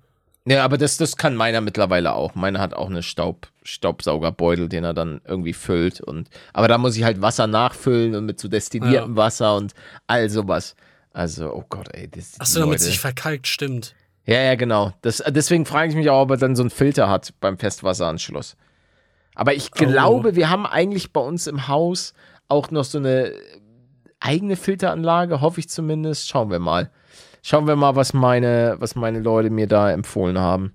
Ja, 0.48 0.64
aber 0.64 0.78
das, 0.78 0.96
das 0.96 1.16
kann 1.16 1.34
meiner 1.34 1.60
mittlerweile 1.60 2.14
auch. 2.14 2.36
Meiner 2.36 2.60
hat 2.60 2.72
auch 2.72 2.88
eine 2.88 3.02
Staub, 3.02 3.48
Staubsaugerbeutel, 3.64 4.68
den 4.68 4.84
er 4.84 4.94
dann 4.94 5.20
irgendwie 5.24 5.52
füllt. 5.52 6.00
Und, 6.00 6.28
aber 6.52 6.68
da 6.68 6.78
muss 6.78 6.96
ich 6.96 7.02
halt 7.02 7.20
Wasser 7.20 7.46
nachfüllen 7.48 8.14
und 8.14 8.26
mit 8.26 8.38
so 8.38 8.46
destilliertem 8.46 9.16
Wasser 9.16 9.56
und 9.56 9.72
all 10.06 10.30
sowas. 10.30 10.76
Also, 11.12 11.52
oh 11.52 11.64
Gott, 11.68 11.88
ey. 11.94 12.08
Das, 12.08 12.38
Achso, 12.38 12.60
damit 12.60 12.74
Leute- 12.74 12.84
sich 12.84 13.00
verkalkt, 13.00 13.48
stimmt. 13.48 13.94
Ja, 14.24 14.40
ja, 14.40 14.54
genau. 14.54 14.92
Das, 15.02 15.22
deswegen 15.28 15.66
frage 15.66 15.90
ich 15.90 15.96
mich 15.96 16.10
auch, 16.10 16.22
ob 16.22 16.30
er 16.30 16.36
dann 16.36 16.54
so 16.56 16.62
einen 16.62 16.70
Filter 16.70 17.08
hat 17.08 17.32
beim 17.40 17.58
Festwasseranschluss. 17.58 18.56
Aber 19.34 19.54
ich 19.54 19.70
Oh. 19.72 19.78
glaube, 19.84 20.36
wir 20.36 20.48
haben 20.50 20.66
eigentlich 20.66 21.12
bei 21.12 21.20
uns 21.20 21.46
im 21.48 21.66
Haus 21.68 22.12
auch 22.48 22.70
noch 22.70 22.84
so 22.84 22.98
eine 22.98 23.32
eigene 24.20 24.56
Filteranlage, 24.56 25.40
hoffe 25.40 25.60
ich 25.60 25.68
zumindest. 25.68 26.28
Schauen 26.28 26.50
wir 26.50 26.58
mal. 26.58 26.90
Schauen 27.42 27.66
wir 27.66 27.76
mal, 27.76 27.94
was 27.94 28.12
meine, 28.12 28.76
was 28.78 28.94
meine 28.96 29.20
Leute 29.20 29.50
mir 29.50 29.66
da 29.66 29.90
empfohlen 29.90 30.38
haben. 30.38 30.74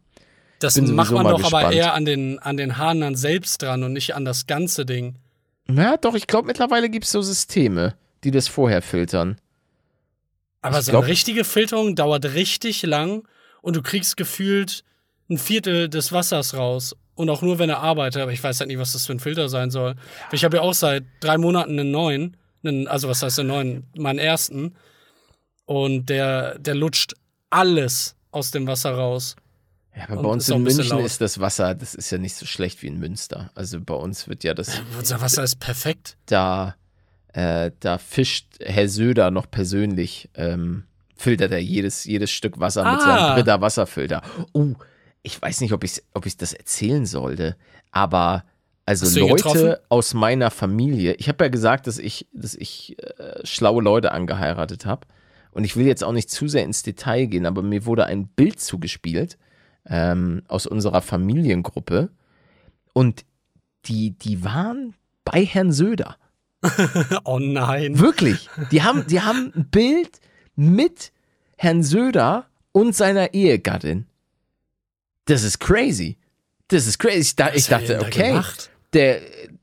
Das 0.60 0.80
macht 0.80 1.12
man 1.12 1.24
doch 1.26 1.32
aber 1.32 1.42
gespannt. 1.42 1.74
eher 1.74 1.94
an 1.94 2.06
den, 2.06 2.40
an 2.40 2.56
den 2.56 2.78
Haaren 2.78 3.02
dann 3.02 3.16
selbst 3.16 3.62
dran 3.62 3.84
und 3.84 3.94
nicht 3.94 4.16
an 4.16 4.26
das 4.26 4.46
ganze 4.48 4.86
Ding. 4.86 5.16
Ja, 5.70 5.98
doch, 5.98 6.14
ich 6.16 6.28
glaube, 6.28 6.48
mittlerweile 6.48 6.90
gibt 6.90 7.06
es 7.06 7.12
so 7.12 7.22
Systeme, 7.22 7.96
die 8.24 8.32
das 8.32 8.48
vorher 8.48 8.82
filtern. 8.82 9.38
Aber 10.62 10.80
Ich 10.80 10.86
so 10.86 10.92
glaub- 10.92 11.04
eine 11.04 11.12
richtige 11.12 11.44
Filterung 11.44 11.96
dauert 11.96 12.26
richtig 12.36 12.84
lang 12.84 13.28
und 13.62 13.76
du 13.76 13.82
kriegst 13.82 14.18
gefühlt 14.18 14.84
ein 15.30 15.38
Viertel 15.38 15.90
des 15.90 16.12
Wassers 16.12 16.56
raus. 16.56 16.96
Und 17.16 17.30
auch 17.30 17.42
nur, 17.42 17.60
wenn 17.60 17.70
er 17.70 17.80
arbeitet. 17.80 18.22
Aber 18.22 18.32
ich 18.32 18.44
weiß 18.44 18.60
halt 18.60 18.68
nicht, 18.70 18.80
was 18.80 18.94
das 18.94 19.06
für 19.06 19.14
ein 19.14 19.20
Filter 19.20 19.50
sein 19.50 19.70
soll. 19.72 19.96
Ich 20.32 20.44
habe 20.44 20.58
ja 20.58 20.64
auch 20.64 20.74
seit 20.74 21.04
drei 21.20 21.38
Monaten 21.38 21.78
einen 21.80 21.92
neuen. 21.92 22.38
Einen, 22.64 22.88
also, 22.88 23.08
was 23.10 23.24
heißt 23.24 23.40
einen 23.40 23.50
neuen? 23.50 23.84
Meinen 23.98 24.20
ersten. 24.20 24.76
Und 25.66 26.08
der, 26.10 26.58
der 26.60 26.76
lutscht 26.76 27.14
alles 27.50 28.16
aus 28.32 28.52
dem 28.52 28.68
Wasser 28.68 28.92
raus. 28.94 29.36
Ja, 29.96 30.04
aber 30.10 30.22
bei 30.24 30.30
uns 30.30 30.48
in 30.50 30.64
München 30.64 31.00
ist 31.00 31.20
das 31.20 31.40
Wasser, 31.40 31.76
das 31.76 31.96
ist 31.96 32.12
ja 32.12 32.18
nicht 32.18 32.36
so 32.36 32.46
schlecht 32.46 32.82
wie 32.82 32.88
in 32.88 32.98
Münster. 33.00 33.52
Also 33.56 33.80
bei 33.82 33.94
uns 33.94 34.28
wird 34.30 34.44
ja 34.46 34.54
das 34.54 34.82
Unser 34.98 35.20
Wasser 35.20 35.44
ist 35.44 35.58
perfekt. 35.60 36.16
da, 36.28 36.76
äh, 37.34 37.72
da 37.82 37.98
fischt 37.98 38.46
Herr 38.62 38.88
Söder 38.88 39.32
noch 39.32 39.52
persönlich, 39.52 40.30
ähm, 40.36 40.86
filtert 41.18 41.52
er 41.52 41.60
jedes, 41.62 42.06
jedes 42.06 42.32
Stück 42.32 42.60
Wasser 42.60 42.84
mit 42.90 43.02
Ah. 43.02 43.06
seinem 43.06 43.36
Britta 43.36 43.60
Wasserfilter. 43.60 44.22
Oh, 44.54 44.74
ich 45.24 45.42
weiß 45.42 45.60
nicht, 45.60 45.74
ob 45.74 45.84
ich 45.84 46.02
ob 46.14 46.26
ich 46.26 46.38
das 46.38 46.54
erzählen 46.54 47.06
sollte, 47.06 47.58
aber 47.92 48.46
also 48.86 49.20
Leute 49.20 49.82
aus 49.90 50.14
meiner 50.14 50.52
Familie, 50.52 51.14
ich 51.14 51.28
habe 51.28 51.44
ja 51.44 51.50
gesagt, 51.50 51.88
dass 51.88 51.98
ich, 51.98 52.28
dass 52.34 52.56
ich 52.56 52.98
äh, 53.00 53.46
schlaue 53.46 53.82
Leute 53.82 54.12
angeheiratet 54.12 54.86
habe. 54.86 55.08
Und 55.52 55.66
ich 55.66 55.76
will 55.76 55.86
jetzt 55.86 56.04
auch 56.04 56.14
nicht 56.14 56.30
zu 56.30 56.48
sehr 56.48 56.64
ins 56.64 56.82
Detail 56.82 57.26
gehen, 57.26 57.46
aber 57.46 57.62
mir 57.62 57.86
wurde 57.86 58.06
ein 58.06 58.28
Bild 58.28 58.60
zugespielt 58.60 59.38
ähm, 59.86 60.44
aus 60.48 60.66
unserer 60.66 61.02
Familiengruppe. 61.02 62.10
Und 62.94 63.26
die, 63.86 64.12
die 64.12 64.44
waren 64.44 64.96
bei 65.26 65.46
Herrn 65.46 65.72
Söder. 65.72 66.18
oh 67.26 67.40
nein. 67.40 68.00
Wirklich. 68.00 68.50
Die 68.72 68.84
haben, 68.84 69.06
die 69.08 69.22
haben 69.22 69.52
ein 69.56 69.70
Bild 69.70 70.20
mit 70.56 71.12
Herrn 71.58 71.84
Söder 71.84 72.48
und 72.72 72.96
seiner 72.96 73.34
Ehegattin. 73.34 74.06
Das 75.26 75.44
ist 75.44 75.60
crazy. 75.60 76.18
Das 76.72 76.88
ist 76.88 76.98
crazy. 76.98 77.20
Ich, 77.20 77.36
da, 77.36 77.54
ich 77.54 77.68
dachte, 77.68 78.00
okay, 78.00 78.42
der, 78.94 79.22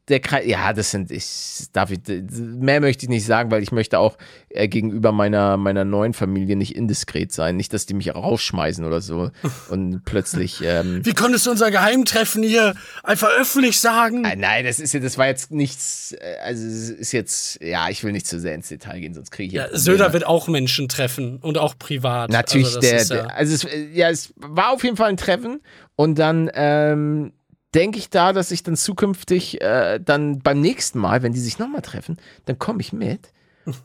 der 0.08 0.20
Kreis, 0.20 0.46
ja, 0.46 0.72
das 0.72 0.90
sind, 0.90 1.10
ich, 1.10 1.66
darf 1.72 1.90
ich, 1.90 2.00
mehr 2.30 2.80
möchte 2.80 3.04
ich 3.04 3.08
nicht 3.08 3.26
sagen, 3.26 3.50
weil 3.50 3.62
ich 3.62 3.72
möchte 3.72 3.98
auch 3.98 4.16
äh, 4.48 4.68
gegenüber 4.68 5.12
meiner, 5.12 5.56
meiner 5.56 5.84
neuen 5.84 6.14
Familie 6.14 6.56
nicht 6.56 6.74
indiskret 6.74 7.32
sein. 7.32 7.56
Nicht, 7.56 7.72
dass 7.72 7.86
die 7.86 7.94
mich 7.94 8.14
rausschmeißen 8.14 8.84
oder 8.84 9.00
so 9.00 9.30
und 9.68 10.04
plötzlich, 10.04 10.60
ähm, 10.62 11.04
Wie 11.04 11.12
konntest 11.12 11.46
du 11.46 11.50
unser 11.50 11.70
Geheimtreffen 11.70 12.42
hier 12.42 12.74
einfach 13.02 13.28
öffentlich 13.38 13.80
sagen? 13.80 14.24
Ah, 14.24 14.34
Nein, 14.36 14.64
das 14.64 14.80
ist 14.80 14.94
ja, 14.94 15.00
das 15.00 15.18
war 15.18 15.26
jetzt 15.26 15.50
nichts, 15.50 16.12
äh, 16.12 16.36
also 16.42 16.66
es 16.66 16.90
ist 16.90 17.12
jetzt, 17.12 17.60
ja, 17.62 17.88
ich 17.88 18.02
will 18.04 18.12
nicht 18.12 18.26
zu 18.26 18.40
sehr 18.40 18.54
ins 18.54 18.68
Detail 18.68 19.00
gehen, 19.00 19.14
sonst 19.14 19.30
kriege 19.30 19.48
ich 19.48 19.52
Ja, 19.54 19.64
Probleme. 19.64 19.80
Söder 19.80 20.12
wird 20.12 20.26
auch 20.26 20.48
Menschen 20.48 20.88
treffen 20.88 21.38
und 21.38 21.58
auch 21.58 21.78
privat. 21.78 22.30
Natürlich, 22.30 22.66
also 22.66 22.80
das 22.80 22.90
der, 22.90 23.00
ist 23.00 23.10
ja, 23.10 23.16
der, 23.16 23.36
also 23.36 23.54
es, 23.54 23.64
äh, 23.64 23.88
ja, 23.92 24.10
es 24.10 24.32
war 24.36 24.70
auf 24.72 24.84
jeden 24.84 24.96
Fall 24.96 25.10
ein 25.10 25.16
Treffen 25.16 25.60
und 25.96 26.18
dann 26.18 26.50
ähm, 26.54 27.32
denke 27.74 27.98
ich 27.98 28.10
da, 28.10 28.32
dass 28.32 28.50
ich 28.50 28.62
dann 28.62 28.76
zukünftig 28.76 29.60
äh, 29.60 29.98
dann 29.98 30.40
beim 30.40 30.60
nächsten 30.60 30.98
Mal, 30.98 31.22
wenn 31.22 31.32
die 31.32 31.40
sich 31.40 31.58
nochmal 31.58 31.82
treffen, 31.82 32.16
dann 32.46 32.58
komme 32.58 32.80
ich 32.80 32.92
mit 32.92 33.32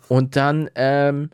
und 0.08 0.36
dann 0.36 0.70
ähm, 0.76 1.30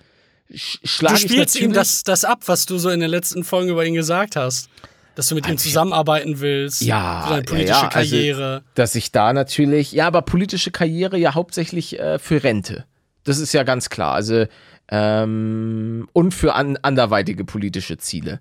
sch 0.53 0.79
Du 0.81 0.87
schlage 0.87 1.15
ich 1.15 1.21
spielst 1.21 1.59
ihm 1.59 1.73
das, 1.73 2.03
das 2.03 2.25
ab, 2.25 2.43
was 2.47 2.65
du 2.65 2.77
so 2.77 2.89
in 2.89 2.99
den 2.99 3.09
letzten 3.09 3.43
Folgen 3.43 3.69
über 3.69 3.85
ihn 3.85 3.93
gesagt 3.93 4.35
hast. 4.35 4.69
Dass 5.15 5.27
du 5.27 5.35
mit 5.35 5.49
ihm 5.49 5.57
zusammenarbeiten 5.57 6.39
willst. 6.39 6.81
Ja, 6.81 7.23
Für 7.23 7.29
deine 7.29 7.41
ja, 7.41 7.49
politische 7.49 7.73
ja, 7.73 7.89
also- 7.89 8.09
Karriere. 8.15 8.63
dass 8.75 8.95
ich 8.95 9.11
da 9.11 9.33
natürlich, 9.33 9.91
ja, 9.91 10.07
aber 10.07 10.21
politische 10.21 10.71
Karriere 10.71 11.17
ja 11.17 11.35
hauptsächlich 11.35 11.99
äh, 11.99 12.19
für 12.19 12.41
Rente. 12.41 12.85
Das 13.25 13.37
ist 13.37 13.51
ja 13.53 13.63
ganz 13.63 13.89
klar. 13.89 14.13
Also, 14.13 14.45
ähm, 14.87 16.07
und 16.13 16.33
für 16.33 16.55
an, 16.55 16.77
anderweitige 16.81 17.43
politische 17.43 17.97
Ziele. 17.97 18.39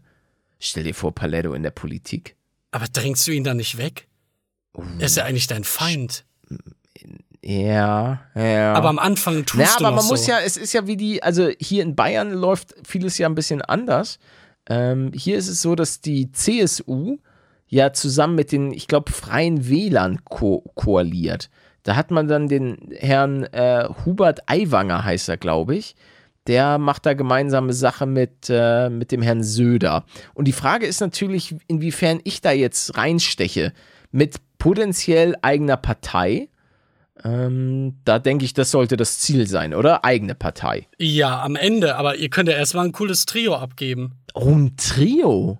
Stell 0.61 0.85
dir 0.85 0.95
vor, 0.95 1.13
Paletto 1.15 1.53
in 1.53 1.63
der 1.65 1.71
Politik. 1.73 2.37
Aber 2.71 2.87
drängst 2.87 3.27
du 3.27 3.33
ihn 3.33 3.45
dann 3.45 3.57
nicht 3.57 3.79
weg? 3.79 4.09
Oh. 4.75 4.83
Er 4.99 5.07
ist 5.07 5.17
ja 5.17 5.25
eigentlich 5.25 5.47
dein 5.47 5.65
Feind. 5.65 6.25
Ja, 7.43 8.21
ja. 8.35 8.75
Aber 8.75 8.89
am 8.89 8.99
Anfang 8.99 9.47
tust 9.47 9.63
ja, 9.63 9.79
du 9.79 9.87
aber 9.87 9.97
man 9.97 10.05
so. 10.05 10.11
muss 10.11 10.27
ja, 10.27 10.41
es 10.41 10.57
ist 10.57 10.73
ja 10.73 10.87
wie 10.87 10.97
die, 10.97 11.23
also 11.23 11.51
hier 11.61 11.83
in 11.83 11.95
Bayern 11.95 12.33
läuft 12.33 12.75
vieles 12.87 13.17
ja 13.17 13.29
ein 13.29 13.35
bisschen 13.35 13.63
anders. 13.63 14.19
Ähm, 14.69 15.13
hier 15.15 15.39
ist 15.39 15.49
es 15.49 15.63
so, 15.63 15.75
dass 15.75 16.01
die 16.01 16.31
CSU 16.33 17.19
ja 17.69 17.93
zusammen 17.93 18.35
mit 18.35 18.53
den, 18.53 18.73
ich 18.73 18.87
glaube, 18.87 19.13
Freien 19.13 19.69
Wählern 19.69 20.25
ko 20.25 20.65
koaliert. 20.75 21.49
Da 21.85 21.97
hat 21.97 22.11
man 22.11 22.29
dann 22.29 22.49
den 22.49 22.91
Herrn 22.99 23.45
äh, 23.45 23.89
Hubert 24.05 24.41
Aiwanger, 24.47 25.05
heißt 25.05 25.29
er, 25.29 25.37
glaube 25.37 25.77
ich. 25.77 25.95
Der 26.49 26.79
macht 26.79 27.07
da 27.07 27.13
gemeinsame 27.13 27.75
Sache 27.75 28.07
mit, 28.07 28.49
äh, 28.49 28.89
mit 28.89 29.13
dem 29.13 29.21
Herrn 29.23 29.45
Söder. 29.45 30.05
Und 30.35 30.47
die 30.47 30.53
Frage 30.53 30.87
ist 30.87 31.01
natürlich, 31.01 31.55
inwiefern 31.67 32.21
ich 32.25 32.41
da 32.41 32.51
jetzt 32.51 32.97
reinsteche 32.97 33.73
mit 34.11 34.37
potenziell 34.59 35.37
eigener 35.43 35.77
Partei. 35.77 36.49
Ähm, 37.23 37.97
da 38.05 38.19
denke 38.19 38.45
ich, 38.45 38.55
das 38.55 38.71
sollte 38.71 38.97
das 38.97 39.19
Ziel 39.19 39.47
sein, 39.47 39.75
oder? 39.75 40.05
Eigene 40.05 40.35
Partei. 40.35 40.89
Ja, 40.99 41.43
am 41.43 41.55
Ende. 41.55 41.97
Aber 41.97 42.17
ihr 42.17 42.31
könnt 42.31 42.49
ja 42.49 42.57
erstmal 42.57 42.87
ein 42.87 42.93
cooles 42.93 43.27
Trio 43.27 43.55
abgeben. 43.55 44.15
Oh, 44.35 44.55
ein 44.55 44.77
Trio. 44.77 45.59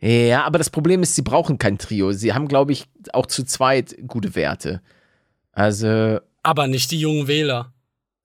Ja, 0.00 0.44
aber 0.44 0.58
das 0.58 0.70
Problem 0.70 1.02
ist, 1.02 1.14
sie 1.14 1.22
brauchen 1.22 1.58
kein 1.58 1.78
Trio. 1.78 2.12
Sie 2.12 2.32
haben, 2.32 2.48
glaube 2.48 2.72
ich, 2.72 2.86
auch 3.12 3.26
zu 3.26 3.44
zweit 3.44 3.96
gute 4.06 4.34
Werte. 4.34 4.80
Also. 5.52 6.18
Aber 6.42 6.66
nicht 6.66 6.90
die 6.90 7.00
jungen 7.00 7.28
Wähler. 7.28 7.72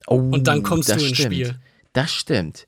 Oh, 0.08 0.16
Und 0.16 0.47
dann 0.47 0.64
kommst 0.64 0.89
du 0.89 0.93
ins 0.93 1.04
stimmt. 1.04 1.34
Spiel. 1.34 1.56
Das 1.94 2.12
stimmt. 2.12 2.68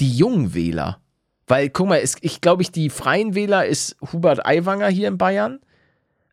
Die 0.00 0.10
jungen 0.16 0.54
Wähler. 0.54 0.98
Weil, 1.46 1.70
guck 1.70 1.88
mal, 1.88 1.98
es, 2.00 2.16
ich 2.22 2.40
glaube, 2.40 2.62
ich, 2.62 2.72
die 2.72 2.90
Freien 2.90 3.34
Wähler 3.34 3.66
ist 3.66 3.96
Hubert 4.12 4.44
Aiwanger 4.44 4.88
hier 4.88 5.08
in 5.08 5.16
Bayern. 5.18 5.60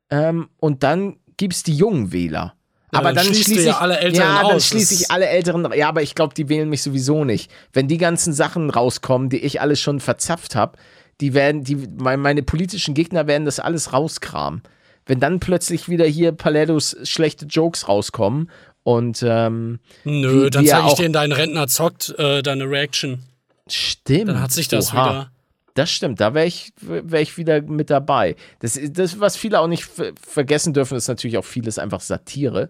Ähm, 0.09 0.49
und 0.57 0.83
dann 0.83 1.17
gibt 1.37 1.53
es 1.53 1.63
die 1.63 1.75
jungen 1.75 2.11
Wähler. 2.11 2.55
aber 2.91 3.13
dann 3.13 3.25
dann, 3.25 3.25
schließe 3.33 3.61
ja 3.63 3.71
ich 3.71 3.75
alle 3.77 3.97
Älteren 3.99 4.27
Ja, 4.27 4.41
dann 4.43 4.51
aus. 4.55 4.67
schließe 4.67 4.93
Das- 4.95 5.01
ich 5.01 5.11
alle 5.11 5.27
Älteren. 5.27 5.71
Ja, 5.75 5.87
aber 5.89 6.01
ich 6.01 6.13
glaube, 6.15 6.33
die 6.33 6.49
wählen 6.49 6.69
mich 6.69 6.81
sowieso 6.83 7.23
nicht. 7.25 7.51
Wenn 7.73 7.87
die 7.87 7.97
ganzen 7.97 8.33
Sachen 8.33 8.69
rauskommen, 8.69 9.29
die 9.29 9.39
ich 9.39 9.61
alles 9.61 9.79
schon 9.79 9.99
verzapft 9.99 10.55
habe, 10.55 10.77
die 11.21 11.33
werden, 11.33 11.63
die, 11.63 11.75
mein- 11.75 12.19
meine 12.19 12.43
politischen 12.43 12.93
Gegner 12.95 13.27
werden 13.27 13.45
das 13.45 13.59
alles 13.59 13.93
rauskramen. 13.93 14.61
Wenn 15.05 15.19
dann 15.19 15.39
plötzlich 15.39 15.89
wieder 15.89 16.05
hier 16.05 16.31
Palettos 16.31 16.95
schlechte 17.03 17.45
Jokes 17.45 17.87
rauskommen 17.87 18.49
und 18.83 19.23
ähm, 19.25 19.79
Nö, 20.03 20.45
Wie- 20.45 20.49
dann 20.49 20.65
zeige 20.65 20.85
ich 20.87 20.93
auch- 20.93 20.97
dir 20.97 21.05
in 21.05 21.13
deinen 21.13 21.31
Rentner 21.31 21.67
zockt 21.67 22.13
äh, 22.17 22.41
deine 22.43 22.65
Reaction. 22.69 23.23
stimmt. 23.67 24.29
Dann 24.29 24.41
hat 24.41 24.51
sich 24.51 24.67
das 24.67 24.93
Oha. 24.93 25.05
wieder. 25.09 25.29
Das 25.75 25.89
stimmt, 25.89 26.19
da 26.21 26.35
wäre 26.35 26.45
ich, 26.45 26.71
wär 26.81 27.21
ich 27.21 27.37
wieder 27.37 27.61
mit 27.63 27.89
dabei. 27.89 28.35
Das, 28.59 28.77
ist- 28.77 28.97
das, 28.99 29.19
was 29.19 29.35
viele 29.37 29.59
auch 29.59 29.67
nicht 29.67 29.85
ver- 29.85 30.11
vergessen 30.21 30.73
dürfen, 30.73 30.95
ist 30.97 31.07
natürlich 31.07 31.37
auch 31.39 31.45
vieles 31.45 31.79
einfach 31.79 31.99
Satire 32.01 32.69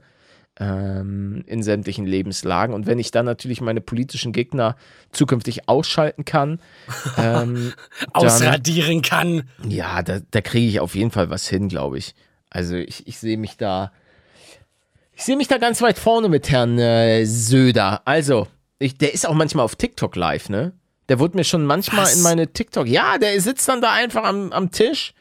ähm, 0.59 1.43
in 1.47 1.64
sämtlichen 1.64 2.05
Lebenslagen. 2.05 2.74
Und 2.76 2.86
wenn 2.86 2.99
ich 2.99 3.11
dann 3.11 3.26
natürlich 3.26 3.59
meine 3.59 3.82
politischen 3.82 4.32
Gegner 4.32 4.76
zukünftig 5.11 5.68
ausschalten 5.68 6.26
kann, 6.26 6.59
ähm, 7.18 7.74
dann, 7.74 7.74
Ausradieren 8.14 9.01
kann. 9.01 9.49
ja, 9.68 10.01
da, 10.03 10.20
da 10.32 10.41
kriege 10.41 10.68
ich 10.68 10.80
auf 10.80 10.95
jeden 10.95 11.11
Fall 11.11 11.30
was 11.30 11.47
hin, 11.47 11.70
glaube 11.70 11.97
ich. 11.97 12.14
Also 12.49 12.76
ich, 12.76 13.07
ich 13.07 13.18
sehe 13.18 13.38
mich 13.38 13.57
da, 13.57 13.91
ich 15.24 15.26
sehe 15.26 15.38
mich 15.38 15.47
da 15.47 15.57
ganz 15.57 15.82
weit 15.82 15.97
vorne 15.97 16.28
mit 16.28 16.49
Herrn 16.49 16.78
äh, 16.78 17.24
Söder. 17.24 18.01
Also, 18.03 18.45
ich, 18.78 18.97
der 18.97 19.13
ist 19.13 19.26
auch 19.26 19.34
manchmal 19.34 19.63
auf 19.63 19.78
TikTok 19.78 20.17
live, 20.17 20.49
ne? 20.49 20.74
Der 21.07 21.17
wurde 21.17 21.38
mir 21.38 21.45
schon 21.45 21.65
manchmal 21.65 22.03
Was? 22.03 22.17
in 22.17 22.24
meine 22.24 22.51
TikTok. 22.51 22.88
Ja, 22.88 23.17
der 23.17 23.39
sitzt 23.39 23.69
dann 23.69 23.80
da 23.80 23.93
einfach 23.93 24.26
am, 24.26 24.51
am 24.51 24.71
Tisch. 24.71 25.13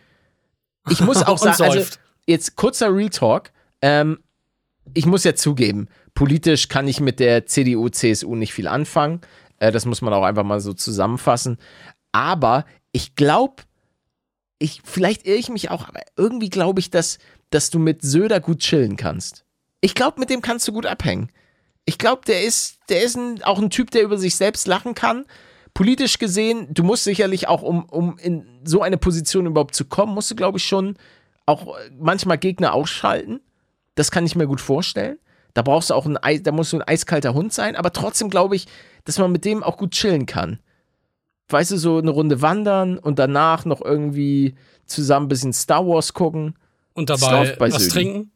Ich 0.91 1.01
muss 1.03 1.23
auch 1.29 1.39
sagen, 1.39 1.63
also 1.63 1.97
jetzt 2.27 2.57
kurzer 2.57 2.93
Real 2.93 3.11
Talk. 3.11 3.53
Ähm, 3.81 4.19
ich 4.93 5.07
muss 5.07 5.23
ja 5.23 5.37
zugeben, 5.37 5.87
politisch 6.15 6.67
kann 6.67 6.89
ich 6.89 6.99
mit 6.99 7.21
der 7.21 7.47
CDU, 7.47 7.89
CSU 7.89 8.35
nicht 8.35 8.53
viel 8.53 8.67
anfangen. 8.67 9.21
Äh, 9.61 9.71
das 9.71 9.87
muss 9.87 10.03
man 10.03 10.13
auch 10.13 10.25
einfach 10.25 10.43
mal 10.43 10.59
so 10.59 10.73
zusammenfassen. 10.73 11.59
Aber 12.11 12.65
ich 12.91 13.15
glaube, 13.15 13.63
ich, 14.59 14.83
vielleicht 14.83 15.29
irre 15.29 15.39
ich 15.39 15.49
mich 15.49 15.71
auch, 15.71 15.89
aber 15.89 16.01
irgendwie 16.17 16.51
glaube 16.51 16.81
ich, 16.81 16.91
dass, 16.91 17.19
dass 17.51 17.71
du 17.71 17.79
mit 17.79 18.03
Söder 18.03 18.41
gut 18.41 18.59
chillen 18.59 18.97
kannst. 18.97 19.45
Ich 19.83 19.95
glaube, 19.95 20.19
mit 20.21 20.31
dem 20.31 20.41
kannst 20.41 20.67
du 20.67 20.73
gut 20.73 20.87
abhängen. 20.87 21.31
Ich 21.85 21.99
glaube, 21.99 22.23
der 22.27 22.45
ist, 22.45 22.79
der 22.89 23.03
ist 23.03 23.17
ein, 23.17 23.43
auch 23.43 23.59
ein 23.59 23.69
Typ, 23.69 23.91
der 23.91 24.05
über 24.05 24.17
sich 24.17 24.37
selbst 24.37 24.67
lachen 24.67 24.95
kann. 24.95 25.27
Politisch 25.75 26.19
gesehen, 26.19 26.69
du 26.71 26.85
musst 26.85 27.05
sicherlich 27.05 27.49
auch, 27.49 27.63
um, 27.63 27.85
um 27.87 28.17
in 28.19 28.61
so 28.65 28.81
eine 28.81 28.97
Position 28.97 29.47
überhaupt 29.47 29.75
zu 29.75 29.85
kommen, 29.85 30.15
musst 30.15 30.31
du, 30.31 30.37
glaube 30.37 30.59
ich, 30.59 30.65
schon 30.65 30.97
auch 31.47 31.67
äh, 31.77 31.91
manchmal 31.99 32.39
Gegner 32.39 32.73
ausschalten. 32.73 33.41
Das 33.97 34.11
kann 34.11 34.25
ich 34.25 34.37
mir 34.37 34.47
gut 34.47 34.61
vorstellen. 34.61 35.19
Da 35.55 35.63
brauchst 35.63 35.91
du 35.91 35.95
auch 35.95 36.07
ein 36.07 36.17
Eis, 36.17 36.43
da 36.43 36.53
musst 36.53 36.73
du 36.73 36.79
ein 36.79 36.89
eiskalter 36.89 37.35
Hund 37.35 37.53
sein, 37.53 37.77
aber 37.77 37.93
trotzdem 37.93 38.31
glaube 38.31 38.57
ich, 38.57 38.67
dass 39.05 39.19
man 39.19 39.33
mit 39.33 39.45
dem 39.45 39.63
auch 39.63 39.77
gut 39.77 39.91
chillen 39.91 40.27
kann. 40.27 40.61
Weißt 41.49 41.73
du, 41.73 41.77
so 41.77 41.99
eine 41.99 42.11
Runde 42.11 42.41
wandern 42.41 42.97
und 42.99 43.19
danach 43.19 43.65
noch 43.65 43.83
irgendwie 43.83 44.55
zusammen 44.87 45.27
ein 45.27 45.29
bisschen 45.29 45.53
Star 45.53 45.87
Wars 45.87 46.15
gucken. 46.15 46.55
Und 46.95 47.11
dabei 47.11 47.57
was 47.59 47.75
Söden. 47.75 47.91
trinken. 47.91 48.33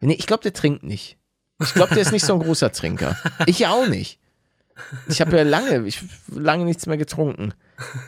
Nee, 0.00 0.14
ich 0.18 0.26
glaube, 0.26 0.42
der 0.42 0.52
trinkt 0.52 0.82
nicht. 0.84 1.16
Ich 1.60 1.74
glaube, 1.74 1.94
der 1.94 2.02
ist 2.02 2.12
nicht 2.12 2.24
so 2.24 2.34
ein 2.34 2.40
großer 2.40 2.70
Trinker. 2.72 3.16
Ich 3.46 3.58
ja 3.58 3.70
auch 3.72 3.88
nicht. 3.88 4.20
Ich 5.08 5.20
habe 5.20 5.36
ja 5.36 5.42
lange, 5.42 5.84
ich 5.88 6.00
lange 6.32 6.64
nichts 6.64 6.86
mehr 6.86 6.96
getrunken. 6.96 7.52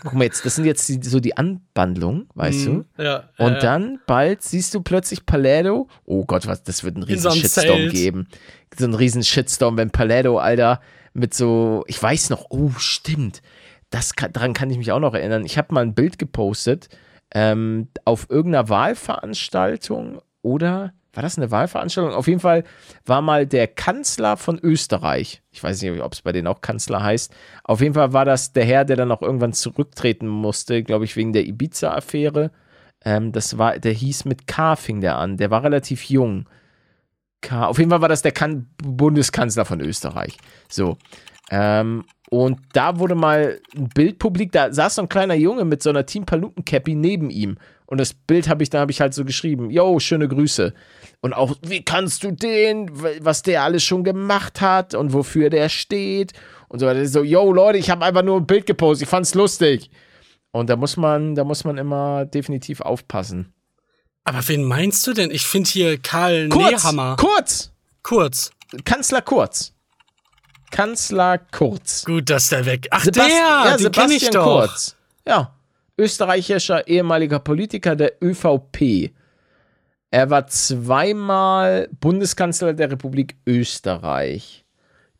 Guck 0.04 0.12
mal 0.12 0.22
jetzt, 0.22 0.46
das 0.46 0.54
sind 0.54 0.66
jetzt 0.66 0.88
die, 0.88 1.00
so 1.02 1.18
die 1.18 1.36
Anbandlungen, 1.36 2.28
weißt 2.34 2.66
Mhm. 2.68 2.84
du? 2.96 3.02
Ja, 3.02 3.28
Und 3.38 3.54
ja, 3.54 3.58
dann 3.60 3.98
bald 4.06 4.42
siehst 4.42 4.72
du 4.74 4.80
plötzlich 4.82 5.26
Paletto. 5.26 5.88
Oh 6.04 6.24
Gott, 6.26 6.46
was, 6.46 6.62
das 6.62 6.84
wird 6.84 6.94
einen 6.94 7.02
riesen 7.02 7.32
Shitstorm 7.32 7.66
Zelt. 7.66 7.92
geben. 7.92 8.28
So 8.78 8.84
einen 8.84 8.94
riesen 8.94 9.24
Shitstorm, 9.24 9.76
wenn 9.76 9.90
Paletto, 9.90 10.38
Alter, 10.38 10.80
mit 11.12 11.34
so, 11.34 11.82
ich 11.88 12.00
weiß 12.00 12.30
noch, 12.30 12.46
oh, 12.50 12.70
stimmt. 12.78 13.42
Das 13.90 14.14
kann, 14.14 14.32
daran 14.32 14.52
kann 14.52 14.70
ich 14.70 14.78
mich 14.78 14.92
auch 14.92 15.00
noch 15.00 15.14
erinnern. 15.14 15.44
Ich 15.44 15.58
habe 15.58 15.74
mal 15.74 15.80
ein 15.82 15.94
Bild 15.94 16.20
gepostet 16.20 16.88
ähm, 17.34 17.88
auf 18.04 18.28
irgendeiner 18.30 18.68
Wahlveranstaltung 18.68 20.20
oder 20.42 20.92
war 21.12 21.22
das 21.22 21.36
eine 21.36 21.50
Wahlveranstaltung? 21.50 22.14
Auf 22.14 22.28
jeden 22.28 22.40
Fall 22.40 22.64
war 23.04 23.20
mal 23.20 23.46
der 23.46 23.66
Kanzler 23.66 24.36
von 24.36 24.58
Österreich. 24.58 25.42
Ich 25.50 25.62
weiß 25.62 25.82
nicht, 25.82 26.00
ob 26.00 26.12
es 26.12 26.22
bei 26.22 26.32
denen 26.32 26.46
auch 26.46 26.60
Kanzler 26.60 27.02
heißt. 27.02 27.34
Auf 27.64 27.80
jeden 27.80 27.94
Fall 27.94 28.12
war 28.12 28.24
das 28.24 28.52
der 28.52 28.64
Herr, 28.64 28.84
der 28.84 28.96
dann 28.96 29.10
auch 29.10 29.22
irgendwann 29.22 29.52
zurücktreten 29.52 30.28
musste, 30.28 30.82
glaube 30.82 31.04
ich, 31.04 31.16
wegen 31.16 31.32
der 31.32 31.46
Ibiza-Affäre. 31.46 32.52
Ähm, 33.04 33.32
das 33.32 33.58
war, 33.58 33.78
der 33.78 33.92
hieß 33.92 34.24
mit 34.24 34.46
K, 34.46 34.76
fing 34.76 35.00
der 35.00 35.16
an. 35.16 35.36
Der 35.36 35.50
war 35.50 35.64
relativ 35.64 36.04
jung. 36.04 36.48
K. 37.40 37.66
Auf 37.66 37.78
jeden 37.78 37.90
Fall 37.90 38.02
war 38.02 38.08
das 38.08 38.22
der 38.22 38.32
kan 38.32 38.68
Bundeskanzler 38.82 39.64
von 39.64 39.80
Österreich. 39.80 40.36
So. 40.68 40.98
Ähm, 41.50 42.04
und 42.28 42.60
da 42.74 42.98
wurde 42.98 43.16
mal 43.16 43.58
ein 43.76 43.88
Bild 43.88 44.18
publik, 44.20 44.52
da 44.52 44.72
saß 44.72 44.94
so 44.94 45.02
ein 45.02 45.08
kleiner 45.08 45.34
Junge 45.34 45.64
mit 45.64 45.82
so 45.82 45.90
einer 45.90 46.06
Team 46.06 46.24
Paluten 46.24 46.64
Cappy 46.64 46.94
neben 46.94 47.28
ihm. 47.28 47.56
Und 47.90 47.98
das 47.98 48.14
Bild 48.14 48.48
habe 48.48 48.62
ich, 48.62 48.70
da 48.70 48.78
habe 48.78 48.92
ich 48.92 49.00
halt 49.00 49.14
so 49.14 49.24
geschrieben, 49.24 49.68
yo, 49.68 49.98
schöne 49.98 50.28
Grüße. 50.28 50.72
Und 51.22 51.32
auch, 51.32 51.56
wie 51.62 51.84
kannst 51.84 52.22
du 52.22 52.30
den, 52.30 52.88
was 53.22 53.42
der 53.42 53.64
alles 53.64 53.82
schon 53.82 54.04
gemacht 54.04 54.60
hat 54.60 54.94
und 54.94 55.12
wofür 55.12 55.50
der 55.50 55.68
steht 55.68 56.32
und 56.68 56.78
so 56.78 56.86
weiter. 56.86 57.04
So, 57.06 57.24
yo, 57.24 57.52
Leute, 57.52 57.78
ich 57.78 57.90
habe 57.90 58.04
einfach 58.04 58.22
nur 58.22 58.36
ein 58.36 58.46
Bild 58.46 58.64
gepostet, 58.66 59.06
ich 59.06 59.08
fand's 59.10 59.34
lustig. 59.34 59.90
Und 60.52 60.70
da 60.70 60.76
muss 60.76 60.96
man, 60.96 61.34
da 61.34 61.42
muss 61.42 61.64
man 61.64 61.78
immer 61.78 62.24
definitiv 62.26 62.80
aufpassen. 62.80 63.52
Aber 64.22 64.46
wen 64.46 64.62
meinst 64.64 65.04
du 65.08 65.12
denn? 65.12 65.32
Ich 65.32 65.44
finde 65.44 65.68
hier 65.68 65.98
Karl 65.98 66.48
Kurz, 66.48 66.70
Nehammer. 66.70 67.16
Kurz, 67.16 67.72
Kurz. 68.04 68.52
Kanzler 68.84 69.22
Kurz. 69.22 69.74
Kanzler 70.70 71.38
Kurz. 71.38 72.04
Gut, 72.04 72.30
dass 72.30 72.50
der 72.50 72.66
weg. 72.66 72.86
Ach, 72.92 73.02
Sebast- 73.04 73.14
der, 73.14 73.26
ja, 73.28 73.76
den 73.76 73.90
kenn 73.90 74.10
ich 74.12 74.20
Sebastian 74.20 74.32
doch. 74.32 74.44
Kurz. 74.44 74.96
Ja, 75.26 75.56
österreichischer 75.98 76.86
ehemaliger 76.88 77.38
Politiker 77.38 77.96
der 77.96 78.14
ÖVP. 78.22 79.12
Er 80.10 80.30
war 80.30 80.46
zweimal 80.48 81.88
Bundeskanzler 82.00 82.72
der 82.72 82.90
Republik 82.90 83.36
Österreich. 83.46 84.64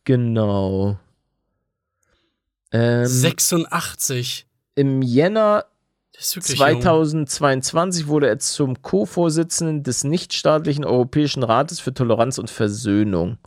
Genau. 0.03 0.97
Ähm, 2.71 3.05
86. 3.05 4.47
Im 4.75 5.01
Jänner 5.01 5.65
Das 6.13 6.27
ist 6.27 6.35
wirklich 6.35 6.59
jung. 6.59 6.81
2022 6.81 8.07
wurde 8.07 8.27
er 8.27 8.39
zum 8.39 8.81
Co-Vorsitzenden 8.81 9.83
des 9.83 10.03
nichtstaatlichen 10.03 10.85
Europäischen 10.85 11.43
Rates 11.43 11.79
für 11.79 11.93
Toleranz 11.93 12.37
und 12.37 12.49
Versöhnung. 12.49 13.37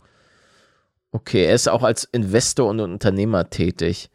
Okay, 1.11 1.45
er 1.45 1.55
ist 1.55 1.69
auch 1.69 1.83
als 1.83 2.03
Investor 2.05 2.69
und 2.69 2.79
Unternehmer 2.79 3.49
tätig. 3.49 4.09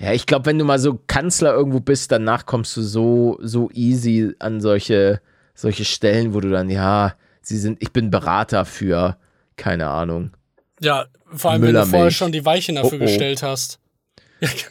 Ja, 0.00 0.12
ich 0.12 0.26
glaube, 0.26 0.46
wenn 0.46 0.58
du 0.58 0.64
mal 0.64 0.78
so 0.78 0.98
Kanzler 1.06 1.52
irgendwo 1.54 1.80
bist, 1.80 2.10
danach 2.10 2.46
kommst 2.46 2.76
du 2.76 2.82
so, 2.82 3.38
so 3.40 3.70
easy 3.72 4.34
an 4.38 4.60
solche, 4.60 5.20
solche 5.54 5.84
Stellen, 5.84 6.34
wo 6.34 6.40
du 6.40 6.50
dann, 6.50 6.68
ja, 6.68 7.14
sie 7.42 7.58
sind, 7.58 7.80
ich 7.80 7.92
bin 7.92 8.10
Berater 8.10 8.64
für, 8.64 9.16
keine 9.56 9.88
Ahnung. 9.88 10.32
Ja, 10.80 11.06
vor 11.32 11.52
allem, 11.52 11.62
wenn 11.62 11.74
du 11.74 11.86
vorher 11.86 12.10
schon 12.10 12.32
die 12.32 12.44
Weichen 12.44 12.74
dafür 12.74 12.98
Oh, 12.98 13.02
oh. 13.02 13.06
gestellt 13.06 13.42
hast. 13.42 13.78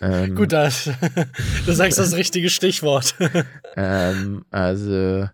Ähm, 0.02 0.36
Gut, 0.36 0.52
da, 0.52 0.70
du 1.66 1.72
sagst 1.72 1.98
das 1.98 2.16
richtige 2.16 2.50
Stichwort. 2.50 3.16
Ähm, 3.76 4.46
also, 4.52 5.28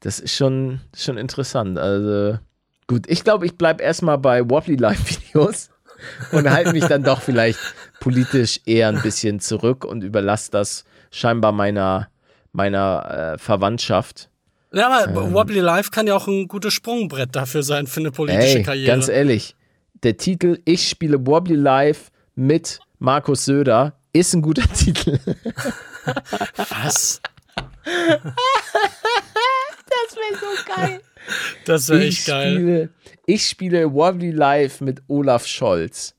das 0.00 0.18
ist 0.18 0.34
schon, 0.34 0.80
schon 0.96 1.18
interessant. 1.18 1.78
Also, 1.78 2.38
gut, 2.86 3.04
ich 3.06 3.22
glaube, 3.22 3.44
ich 3.44 3.58
bleibe 3.58 3.82
erstmal 3.82 4.16
bei 4.16 4.48
Wobbly 4.48 4.76
Live 4.76 5.10
Videos 5.10 5.68
und 6.30 6.48
halte 6.50 6.72
mich 6.72 6.86
dann 6.86 7.02
doch 7.02 7.20
vielleicht 7.20 7.58
politisch 8.02 8.60
eher 8.66 8.88
ein 8.88 9.00
bisschen 9.00 9.38
zurück 9.38 9.84
und 9.84 10.02
überlasse 10.02 10.50
das 10.50 10.84
scheinbar 11.12 11.52
meiner, 11.52 12.08
meiner 12.52 13.34
äh, 13.34 13.38
Verwandtschaft. 13.38 14.28
Ja, 14.72 14.88
aber 14.88 15.32
Wobbly 15.32 15.60
Life 15.60 15.90
kann 15.90 16.08
ja 16.08 16.16
auch 16.16 16.26
ein 16.26 16.48
gutes 16.48 16.74
Sprungbrett 16.74 17.36
dafür 17.36 17.62
sein 17.62 17.86
für 17.86 18.00
eine 18.00 18.10
politische 18.10 18.58
Ey, 18.58 18.62
Karriere. 18.64 18.86
ganz 18.86 19.08
ehrlich, 19.08 19.54
der 20.02 20.16
Titel 20.16 20.58
Ich 20.64 20.88
spiele 20.88 21.24
Wobbly 21.26 21.54
Live 21.54 22.10
mit 22.34 22.80
Markus 22.98 23.44
Söder 23.44 23.92
ist 24.12 24.34
ein 24.34 24.42
guter 24.42 24.62
Titel. 24.74 25.18
Was? 26.56 27.20
Das 27.84 28.24
wäre 30.16 30.38
so 30.40 30.46
geil. 30.74 31.00
Das 31.66 31.88
wäre 31.88 32.04
ich 32.04 32.18
echt 32.18 32.26
geil. 32.26 32.54
Spiele, 32.54 32.88
ich 33.26 33.48
spiele 33.48 33.92
Wobbly 33.92 34.32
Live 34.32 34.80
mit 34.80 35.02
Olaf 35.08 35.46
Scholz. 35.46 36.14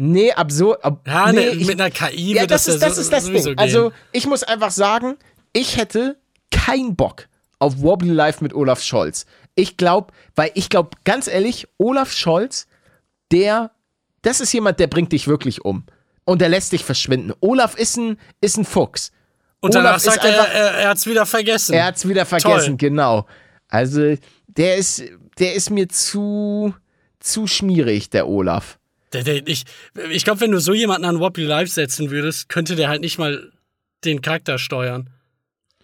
Nee, 0.00 0.32
absurd. 0.32 0.82
Ab, 0.84 1.00
Ja, 1.06 1.32
nee, 1.32 1.40
ne, 1.44 1.50
ich, 1.50 1.66
mit 1.66 1.80
einer 1.80 1.90
KI 1.90 2.34
ja, 2.34 2.42
wird 2.42 2.50
das, 2.52 2.64
das, 2.64 2.76
ist, 2.76 2.80
ja 2.82 2.86
das 2.88 2.94
so, 2.96 3.00
ist 3.02 3.12
das 3.12 3.24
Ding. 3.24 3.34
gehen. 3.44 3.58
Also, 3.58 3.92
ich 4.12 4.26
muss 4.28 4.44
einfach 4.44 4.70
sagen, 4.70 5.16
ich 5.52 5.76
hätte 5.76 6.16
keinen 6.52 6.94
Bock 6.94 7.26
auf 7.58 7.80
Wobbly 7.82 8.12
Live 8.12 8.40
mit 8.40 8.54
Olaf 8.54 8.80
Scholz. 8.80 9.26
Ich 9.56 9.76
glaube, 9.76 10.12
weil 10.36 10.52
ich 10.54 10.68
glaube, 10.68 10.90
ganz 11.04 11.26
ehrlich, 11.26 11.66
Olaf 11.78 12.12
Scholz, 12.12 12.68
der, 13.32 13.72
das 14.22 14.40
ist 14.40 14.52
jemand, 14.52 14.78
der 14.78 14.86
bringt 14.86 15.10
dich 15.10 15.26
wirklich 15.26 15.64
um. 15.64 15.84
Und 16.24 16.40
der 16.40 16.48
lässt 16.48 16.70
dich 16.72 16.84
verschwinden. 16.84 17.32
Olaf 17.40 17.74
ist 17.74 17.96
ein, 17.96 18.18
ist 18.40 18.56
ein 18.56 18.64
Fuchs. 18.64 19.10
Und 19.60 19.74
danach 19.74 19.90
Olaf 19.94 19.96
ist 19.96 20.04
sagt 20.04 20.24
er, 20.24 20.30
einfach- 20.30 20.54
er, 20.54 20.70
er 20.74 20.88
hat's 20.90 21.06
wieder 21.06 21.26
vergessen. 21.26 21.72
Er 21.74 21.86
hat's 21.86 22.06
wieder 22.06 22.24
vergessen, 22.24 22.78
Toll. 22.78 22.88
genau. 22.88 23.26
Also, 23.66 24.14
der 24.46 24.76
ist, 24.76 25.02
der 25.40 25.54
ist 25.54 25.70
mir 25.70 25.88
zu, 25.88 26.72
zu 27.18 27.48
schmierig, 27.48 28.10
der 28.10 28.28
Olaf. 28.28 28.77
Der, 29.12 29.22
der, 29.24 29.46
ich 29.46 29.64
ich 30.10 30.24
glaube, 30.24 30.40
wenn 30.40 30.50
du 30.50 30.60
so 30.60 30.74
jemanden 30.74 31.04
an 31.06 31.20
Wobbly 31.20 31.44
Live 31.44 31.70
setzen 31.70 32.10
würdest, 32.10 32.48
könnte 32.48 32.76
der 32.76 32.88
halt 32.88 33.00
nicht 33.00 33.18
mal 33.18 33.52
den 34.04 34.22
Charakter 34.22 34.58
steuern. 34.58 35.10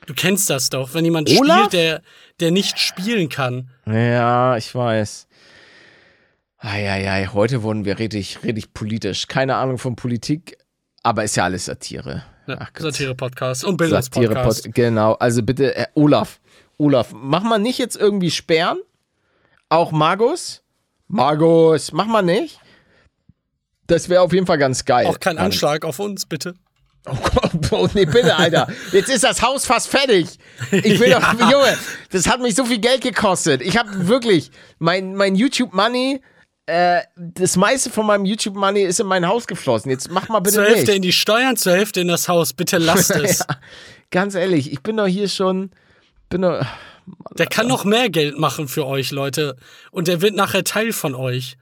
Du 0.06 0.14
kennst 0.14 0.50
das 0.50 0.68
doch, 0.70 0.92
wenn 0.94 1.04
jemand 1.04 1.30
Olaf? 1.30 1.66
spielt, 1.66 1.72
der, 1.72 2.02
der 2.40 2.50
nicht 2.50 2.78
spielen 2.78 3.28
kann. 3.28 3.70
Ja, 3.86 4.56
ich 4.56 4.74
weiß. 4.74 5.26
Eieiei, 6.58 7.28
heute 7.32 7.62
wurden 7.62 7.84
wir 7.84 7.98
richtig, 7.98 8.42
richtig 8.42 8.72
politisch. 8.72 9.26
Keine 9.26 9.56
Ahnung 9.56 9.78
von 9.78 9.96
Politik, 9.96 10.56
aber 11.02 11.24
ist 11.24 11.36
ja 11.36 11.44
alles 11.44 11.66
Satire. 11.66 12.24
Gott. 12.46 12.68
Satire-Podcast 12.78 13.64
und 13.64 13.80
Satire 13.80 14.28
Bildungspodcast. 14.28 14.64
Pod 14.64 14.74
genau. 14.74 15.14
Also 15.14 15.42
bitte, 15.42 15.74
äh, 15.74 15.86
Olaf, 15.94 16.40
Olaf, 16.76 17.12
mach 17.14 17.42
mal 17.42 17.58
nicht 17.58 17.78
jetzt 17.78 17.96
irgendwie 17.96 18.30
sperren. 18.30 18.78
Auch 19.68 19.92
Magus. 19.92 20.62
Magus, 21.08 21.92
mach 21.92 22.06
mal 22.06 22.22
nicht. 22.22 22.60
Das 23.86 24.08
wäre 24.08 24.22
auf 24.22 24.32
jeden 24.32 24.46
Fall 24.46 24.58
ganz 24.58 24.84
geil. 24.84 25.06
Auch 25.06 25.20
kein 25.20 25.38
Anschlag 25.38 25.84
auf 25.84 25.98
uns, 25.98 26.26
bitte. 26.26 26.54
Oh 27.06 27.16
Gott, 27.34 27.72
oh 27.72 27.88
nee, 27.92 28.06
bitte, 28.06 28.34
Alter. 28.34 28.66
Jetzt 28.92 29.10
ist 29.10 29.24
das 29.24 29.42
Haus 29.42 29.66
fast 29.66 29.88
fertig. 29.88 30.38
Ich 30.70 30.98
will 30.98 31.10
doch, 31.38 31.50
Junge, 31.50 31.76
das 32.10 32.26
hat 32.26 32.40
mich 32.40 32.54
so 32.54 32.64
viel 32.64 32.78
Geld 32.78 33.02
gekostet. 33.02 33.60
Ich 33.60 33.76
habe 33.76 34.08
wirklich 34.08 34.50
mein, 34.78 35.14
mein 35.14 35.34
YouTube-Money, 35.34 36.22
äh, 36.64 37.02
das 37.16 37.56
meiste 37.56 37.90
von 37.90 38.06
meinem 38.06 38.24
YouTube-Money 38.24 38.80
ist 38.82 39.00
in 39.00 39.06
mein 39.06 39.26
Haus 39.26 39.46
geflossen. 39.46 39.90
Jetzt 39.90 40.10
mach 40.10 40.30
mal 40.30 40.40
bitte 40.40 40.56
zur 40.56 40.64
Hälfte 40.64 40.86
nicht. 40.86 40.96
in 40.96 41.02
die 41.02 41.12
Steuern, 41.12 41.58
zur 41.58 41.74
Hälfte 41.74 42.00
in 42.00 42.08
das 42.08 42.28
Haus. 42.28 42.54
Bitte 42.54 42.78
lasst 42.78 43.10
es. 43.16 43.40
Ja, 43.40 43.46
ganz 44.10 44.34
ehrlich, 44.34 44.72
ich 44.72 44.82
bin 44.82 44.96
doch 44.96 45.06
hier 45.06 45.28
schon, 45.28 45.72
bin 46.30 46.40
doch, 46.40 46.64
Der 47.36 47.46
kann 47.46 47.68
noch 47.68 47.84
mehr 47.84 48.08
Geld 48.08 48.38
machen 48.38 48.66
für 48.66 48.86
euch, 48.86 49.10
Leute. 49.10 49.56
Und 49.90 50.08
der 50.08 50.22
wird 50.22 50.34
nachher 50.34 50.64
Teil 50.64 50.92
von 50.92 51.14
euch. 51.14 51.58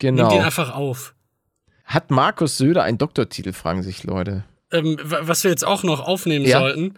Nehmt 0.00 0.18
genau. 0.18 0.34
ihn 0.34 0.42
einfach 0.42 0.74
auf. 0.74 1.14
Hat 1.92 2.10
Markus 2.10 2.56
Söder 2.56 2.82
einen 2.84 2.98
Doktortitel, 2.98 3.52
fragen 3.52 3.82
sich 3.82 4.04
Leute. 4.04 4.44
Ähm, 4.70 4.98
was 5.02 5.44
wir 5.44 5.50
jetzt 5.50 5.66
auch 5.66 5.82
noch 5.82 6.00
aufnehmen 6.00 6.46
Ja. 6.46 6.60
sollten, 6.60 6.94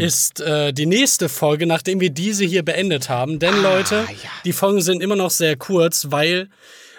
ist 0.00 0.40
äh, 0.40 0.72
die 0.72 0.86
nächste 0.86 1.28
Folge, 1.28 1.66
nachdem 1.66 2.00
wir 2.00 2.10
diese 2.10 2.44
hier 2.44 2.64
beendet 2.64 3.08
haben. 3.08 3.38
Denn, 3.38 3.54
Ah, 3.54 3.76
Leute, 3.76 4.04
ja. 4.08 4.30
die 4.44 4.52
Folgen 4.52 4.80
sind 4.80 5.00
immer 5.02 5.14
noch 5.14 5.30
sehr 5.30 5.56
kurz, 5.56 6.08
weil 6.10 6.48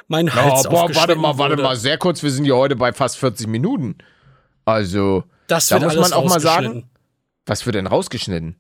mein 0.08 0.30
oh, 0.30 0.34
Hals 0.34 0.64
boah, 0.64 0.88
warte 0.96 1.16
mal, 1.16 1.38
warte 1.38 1.54
wurde. 1.56 1.64
mal, 1.64 1.76
sehr 1.76 1.98
kurz, 1.98 2.24
wir 2.24 2.32
sind 2.32 2.46
ja 2.46 2.54
heute 2.54 2.78
bei 2.78 2.94
fast 2.94 3.18
40 3.18 3.48
Minuten. 3.48 3.98
Also, 4.64 5.26
Das 5.48 5.68
da 5.68 5.80
muss 5.80 5.96
man 5.98 6.14
auch 6.14 6.30
mal 6.30 6.39
sagen, 6.39 6.89
was 7.46 7.66
wird 7.66 7.76
denn 7.76 7.88
rausgeschnitten? 7.88 8.56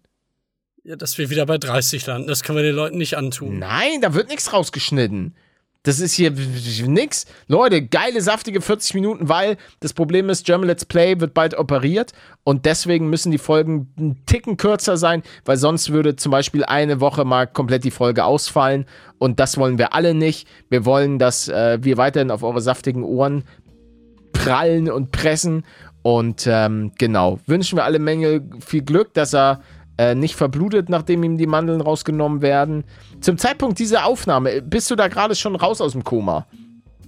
Ja, 0.83 0.97
dass 0.97 1.17
wir 1.17 1.29
wieder 1.29 1.45
bei 1.45 1.57
30 1.57 2.05
landen. 2.07 2.27
Das 2.27 2.43
können 2.43 2.57
wir 2.57 2.63
den 2.63 2.75
Leuten 2.75 2.97
nicht 2.97 3.15
antun. 3.15 3.57
Nein, 3.59 4.01
da 4.01 4.13
wird 4.13 4.27
nichts 4.27 4.51
rausgeschnitten. 4.51 5.33
Das 5.83 5.99
ist 5.99 6.13
hier 6.13 6.31
nix. 6.31 7.25
Leute, 7.47 7.85
geile, 7.85 8.21
saftige 8.21 8.61
40 8.61 8.93
Minuten, 8.93 9.27
weil 9.27 9.57
das 9.81 9.91
Problem 9.91 10.29
ist, 10.29 10.45
German 10.45 10.67
Let's 10.67 10.85
Play 10.85 11.19
wird 11.19 11.33
bald 11.33 11.57
operiert 11.57 12.13
und 12.45 12.65
deswegen 12.65 13.09
müssen 13.09 13.33
die 13.33 13.37
Folgen 13.37 13.91
einen 13.97 14.25
Ticken 14.25 14.55
kürzer 14.55 14.95
sein, 14.95 15.23
weil 15.43 15.57
sonst 15.57 15.91
würde 15.91 16.15
zum 16.15 16.31
Beispiel 16.31 16.63
eine 16.63 17.01
Woche 17.01 17.25
mal 17.25 17.47
komplett 17.47 17.83
die 17.83 17.91
Folge 17.91 18.23
ausfallen 18.23 18.85
und 19.19 19.41
das 19.41 19.57
wollen 19.57 19.77
wir 19.77 19.93
alle 19.93 20.13
nicht. 20.13 20.47
Wir 20.69 20.85
wollen, 20.85 21.19
dass 21.19 21.49
äh, 21.49 21.77
wir 21.81 21.97
weiterhin 21.97 22.31
auf 22.31 22.43
eure 22.43 22.61
saftigen 22.61 23.03
Ohren 23.03 23.43
prallen 24.31 24.89
und 24.89 25.11
pressen 25.11 25.65
und 26.01 26.47
ähm, 26.49 26.93
genau, 26.97 27.39
wünschen 27.45 27.77
wir 27.77 27.83
alle 27.83 27.99
Menge 27.99 28.41
viel 28.65 28.83
Glück, 28.83 29.13
dass 29.13 29.33
er 29.33 29.61
äh, 29.97 30.15
nicht 30.15 30.35
verblutet, 30.35 30.89
nachdem 30.89 31.23
ihm 31.23 31.37
die 31.37 31.47
Mandeln 31.47 31.81
rausgenommen 31.81 32.41
werden. 32.41 32.83
Zum 33.21 33.37
Zeitpunkt 33.37 33.79
dieser 33.79 34.05
Aufnahme, 34.05 34.61
bist 34.61 34.89
du 34.91 34.95
da 34.95 35.07
gerade 35.07 35.35
schon 35.35 35.55
raus 35.55 35.81
aus 35.81 35.91
dem 35.93 36.03
Koma? 36.03 36.47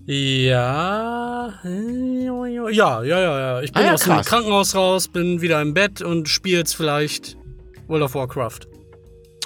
Ja, 0.05 1.53
äh, 1.63 2.25
ja, 2.25 2.69
ja, 2.69 3.03
ja, 3.03 3.19
ja. 3.39 3.61
Ich 3.61 3.71
bin 3.73 3.81
Ah 3.81 3.85
ja, 3.87 3.93
aus 3.93 4.03
dem. 4.03 4.21
Krankenhaus 4.21 4.75
raus, 4.75 5.07
bin 5.07 5.41
wieder 5.41 5.61
im 5.61 5.73
Bett 5.73 6.01
und 6.01 6.29
spiele 6.29 6.59
jetzt 6.59 6.75
vielleicht 6.75 7.37
World 7.87 8.03
of 8.03 8.15
Warcraft. 8.15 8.59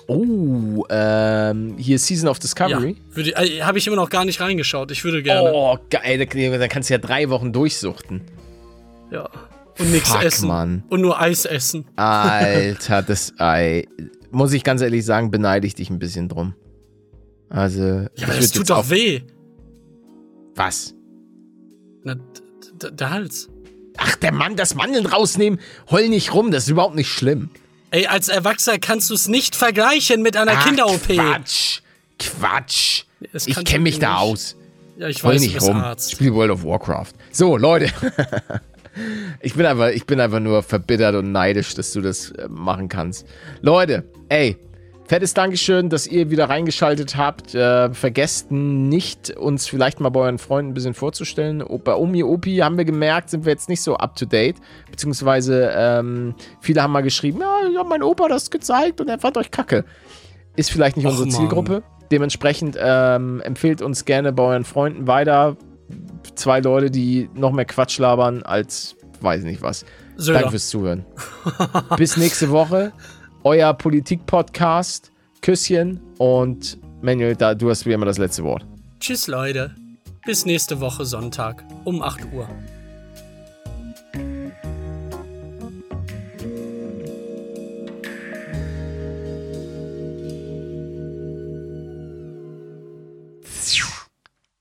Oh, 0.08 0.86
ähm, 0.90 1.76
hier 1.78 2.00
Season 2.00 2.28
of 2.30 2.40
Discovery. 2.40 2.96
Ja, 3.16 3.42
äh, 3.42 3.62
habe 3.62 3.78
ich 3.78 3.86
immer 3.88 3.96
noch 3.96 4.10
gar 4.10 4.26
nicht 4.26 4.42
reingeschaut. 4.42 4.92
Ich 4.92 5.04
würde 5.04 5.22
gerne. 5.24 5.52
Oh, 5.54 5.78
geil, 5.90 6.18
da- 6.18 6.58
dann 6.58 6.70
kannst 6.70 6.90
du 6.90 6.94
ja 6.94 6.98
drei 6.98 7.30
Wochen 7.30 7.54
durchsuchten. 7.54 8.22
Ja. 9.12 9.30
Und 9.80 9.92
nichts 9.92 10.14
essen. 10.14 10.48
Mann. 10.48 10.84
Und 10.90 11.02
nur 11.02 11.20
Eis 11.20 11.46
essen. 11.46 11.86
Alter, 11.96 13.02
das 13.02 13.34
Ei. 13.40 13.88
Muss 14.32 14.54
ich 14.54 14.64
ganz 14.64 14.82
ehrlich 14.82 15.06
sagen, 15.06 15.32
beneide 15.32 15.66
ich 15.66 15.76
dich 15.76 15.90
ein 15.90 16.00
bisschen 16.00 16.30
drum. 16.30 16.54
Also, 17.50 17.82
Ja, 18.16 18.28
aber 18.28 18.36
das 18.36 18.52
tut 18.52 18.70
doch 18.70 18.90
weh. 18.90 19.22
Was? 20.56 20.94
Na, 22.04 22.16
der 22.92 23.10
Hals. 23.10 23.50
Ach, 23.98 24.16
der 24.18 24.32
Mann, 24.32 24.56
das 24.56 24.76
Mandeln 24.76 25.06
rausnehmen, 25.06 25.60
heul 25.90 26.08
nicht 26.10 26.34
rum, 26.34 26.52
das 26.52 26.64
ist 26.64 26.70
überhaupt 26.70 26.96
nicht 26.96 27.10
schlimm. 27.10 27.50
Ey, 27.92 28.06
als 28.08 28.30
Erwachsener 28.30 28.78
kannst 28.78 29.10
du 29.10 29.14
es 29.16 29.28
nicht 29.28 29.56
vergleichen 29.56 30.22
mit 30.22 30.38
einer 30.38 30.56
Kinder-OP. 30.58 31.08
Quatsch. 31.08 31.80
Quatsch. 32.20 33.04
Ich 33.34 33.64
kenne 33.66 33.84
mich 33.84 34.00
da 34.00 34.12
nicht. 34.12 34.20
aus. 34.20 34.56
Ja, 34.98 35.08
ich 35.08 35.24
Heul 35.24 35.36
weiß, 35.36 35.42
nicht 35.42 35.62
rum. 35.62 35.78
Arzt. 35.78 36.12
Spiel 36.12 36.34
World 36.34 36.52
of 36.52 36.64
Warcraft. 36.64 37.14
So, 37.32 37.58
Leute. 37.58 37.92
ich, 39.42 39.56
bin 39.56 39.66
einfach, 39.66 39.90
ich 39.90 40.06
bin 40.06 40.20
einfach 40.20 40.40
nur 40.40 40.64
verbittert 40.64 41.16
und 41.16 41.32
neidisch, 41.32 41.74
dass 41.76 41.92
du 41.94 42.02
das 42.02 42.32
äh, 42.32 42.48
machen 42.50 42.90
kannst. 42.90 43.28
Leute, 43.62 44.04
ey. 44.30 44.58
Fettes 45.06 45.34
Dankeschön, 45.34 45.90
dass 45.90 46.06
ihr 46.06 46.30
wieder 46.30 46.50
reingeschaltet 46.50 47.18
habt. 47.18 47.56
Äh, 47.56 47.92
vergesst 47.96 48.52
nicht, 48.52 49.36
uns 49.38 49.66
vielleicht 49.66 50.00
mal 50.00 50.10
bei 50.10 50.20
euren 50.20 50.38
Freunden 50.38 50.70
ein 50.70 50.74
bisschen 50.76 50.94
vorzustellen. 50.94 51.64
Bei 51.84 51.96
Omi 51.96 52.22
Opi 52.22 52.58
haben 52.58 52.78
wir 52.78 52.86
gemerkt, 52.86 53.32
sind 53.32 53.44
wir 53.44 53.52
jetzt 53.52 53.70
nicht 53.70 53.82
so 53.82 53.96
up 53.96 54.16
to 54.16 54.28
date. 54.28 54.58
Beziehungsweise 54.92 55.74
ähm, 55.76 56.36
viele 56.62 56.84
haben 56.84 56.94
mal 56.94 57.02
geschrieben, 57.02 57.40
ja, 57.42 57.68
ich 57.72 57.76
hab 57.76 57.88
mein 57.88 58.04
Opa 58.04 58.28
das 58.28 58.52
gezeigt 58.52 59.02
und 59.02 59.10
er 59.10 59.18
fand 59.18 59.38
euch 59.38 59.50
kacke. 59.50 59.84
Ist 60.56 60.70
vielleicht 60.70 60.96
nicht 60.96 61.08
Och, 61.08 61.12
unsere 61.14 61.28
Mann. 61.28 61.38
Zielgruppe. 61.38 61.84
Dementsprechend 62.12 62.78
ähm, 62.80 63.42
empfehlt 63.42 63.82
uns 63.82 64.06
gerne 64.06 64.32
bei 64.32 64.44
euren 64.44 64.64
Freunden 64.64 65.08
weiter. 65.08 65.58
Zwei 66.36 66.60
Leute, 66.60 66.92
die 66.92 67.30
noch 67.34 67.52
mehr 67.52 67.66
Quatsch 67.66 67.98
labern 67.98 68.44
als 68.44 68.96
weiß 69.22 69.44
nicht 69.44 69.62
was. 69.62 69.86
Söder. 70.16 70.40
Danke 70.40 70.52
fürs 70.52 70.70
Zuhören. 70.70 71.06
Bis 71.98 72.18
nächste 72.18 72.50
Woche. 72.50 72.92
Euer 73.44 73.74
Politik-Podcast. 73.74 75.12
Küsschen 75.42 76.02
und 76.18 76.78
Manuel, 77.02 77.36
da, 77.36 77.56
du 77.56 77.70
hast 77.70 77.86
wie 77.86 77.94
immer 77.94 78.06
das 78.06 78.18
letzte 78.18 78.44
Wort. 78.44 78.66
Tschüss, 79.00 79.28
Leute. 79.28 79.74
Bis 80.26 80.46
nächste 80.46 80.82
Woche 80.82 81.06
Sonntag 81.06 81.64
um 81.86 82.04
8 82.04 82.34
Uhr. 82.34 82.50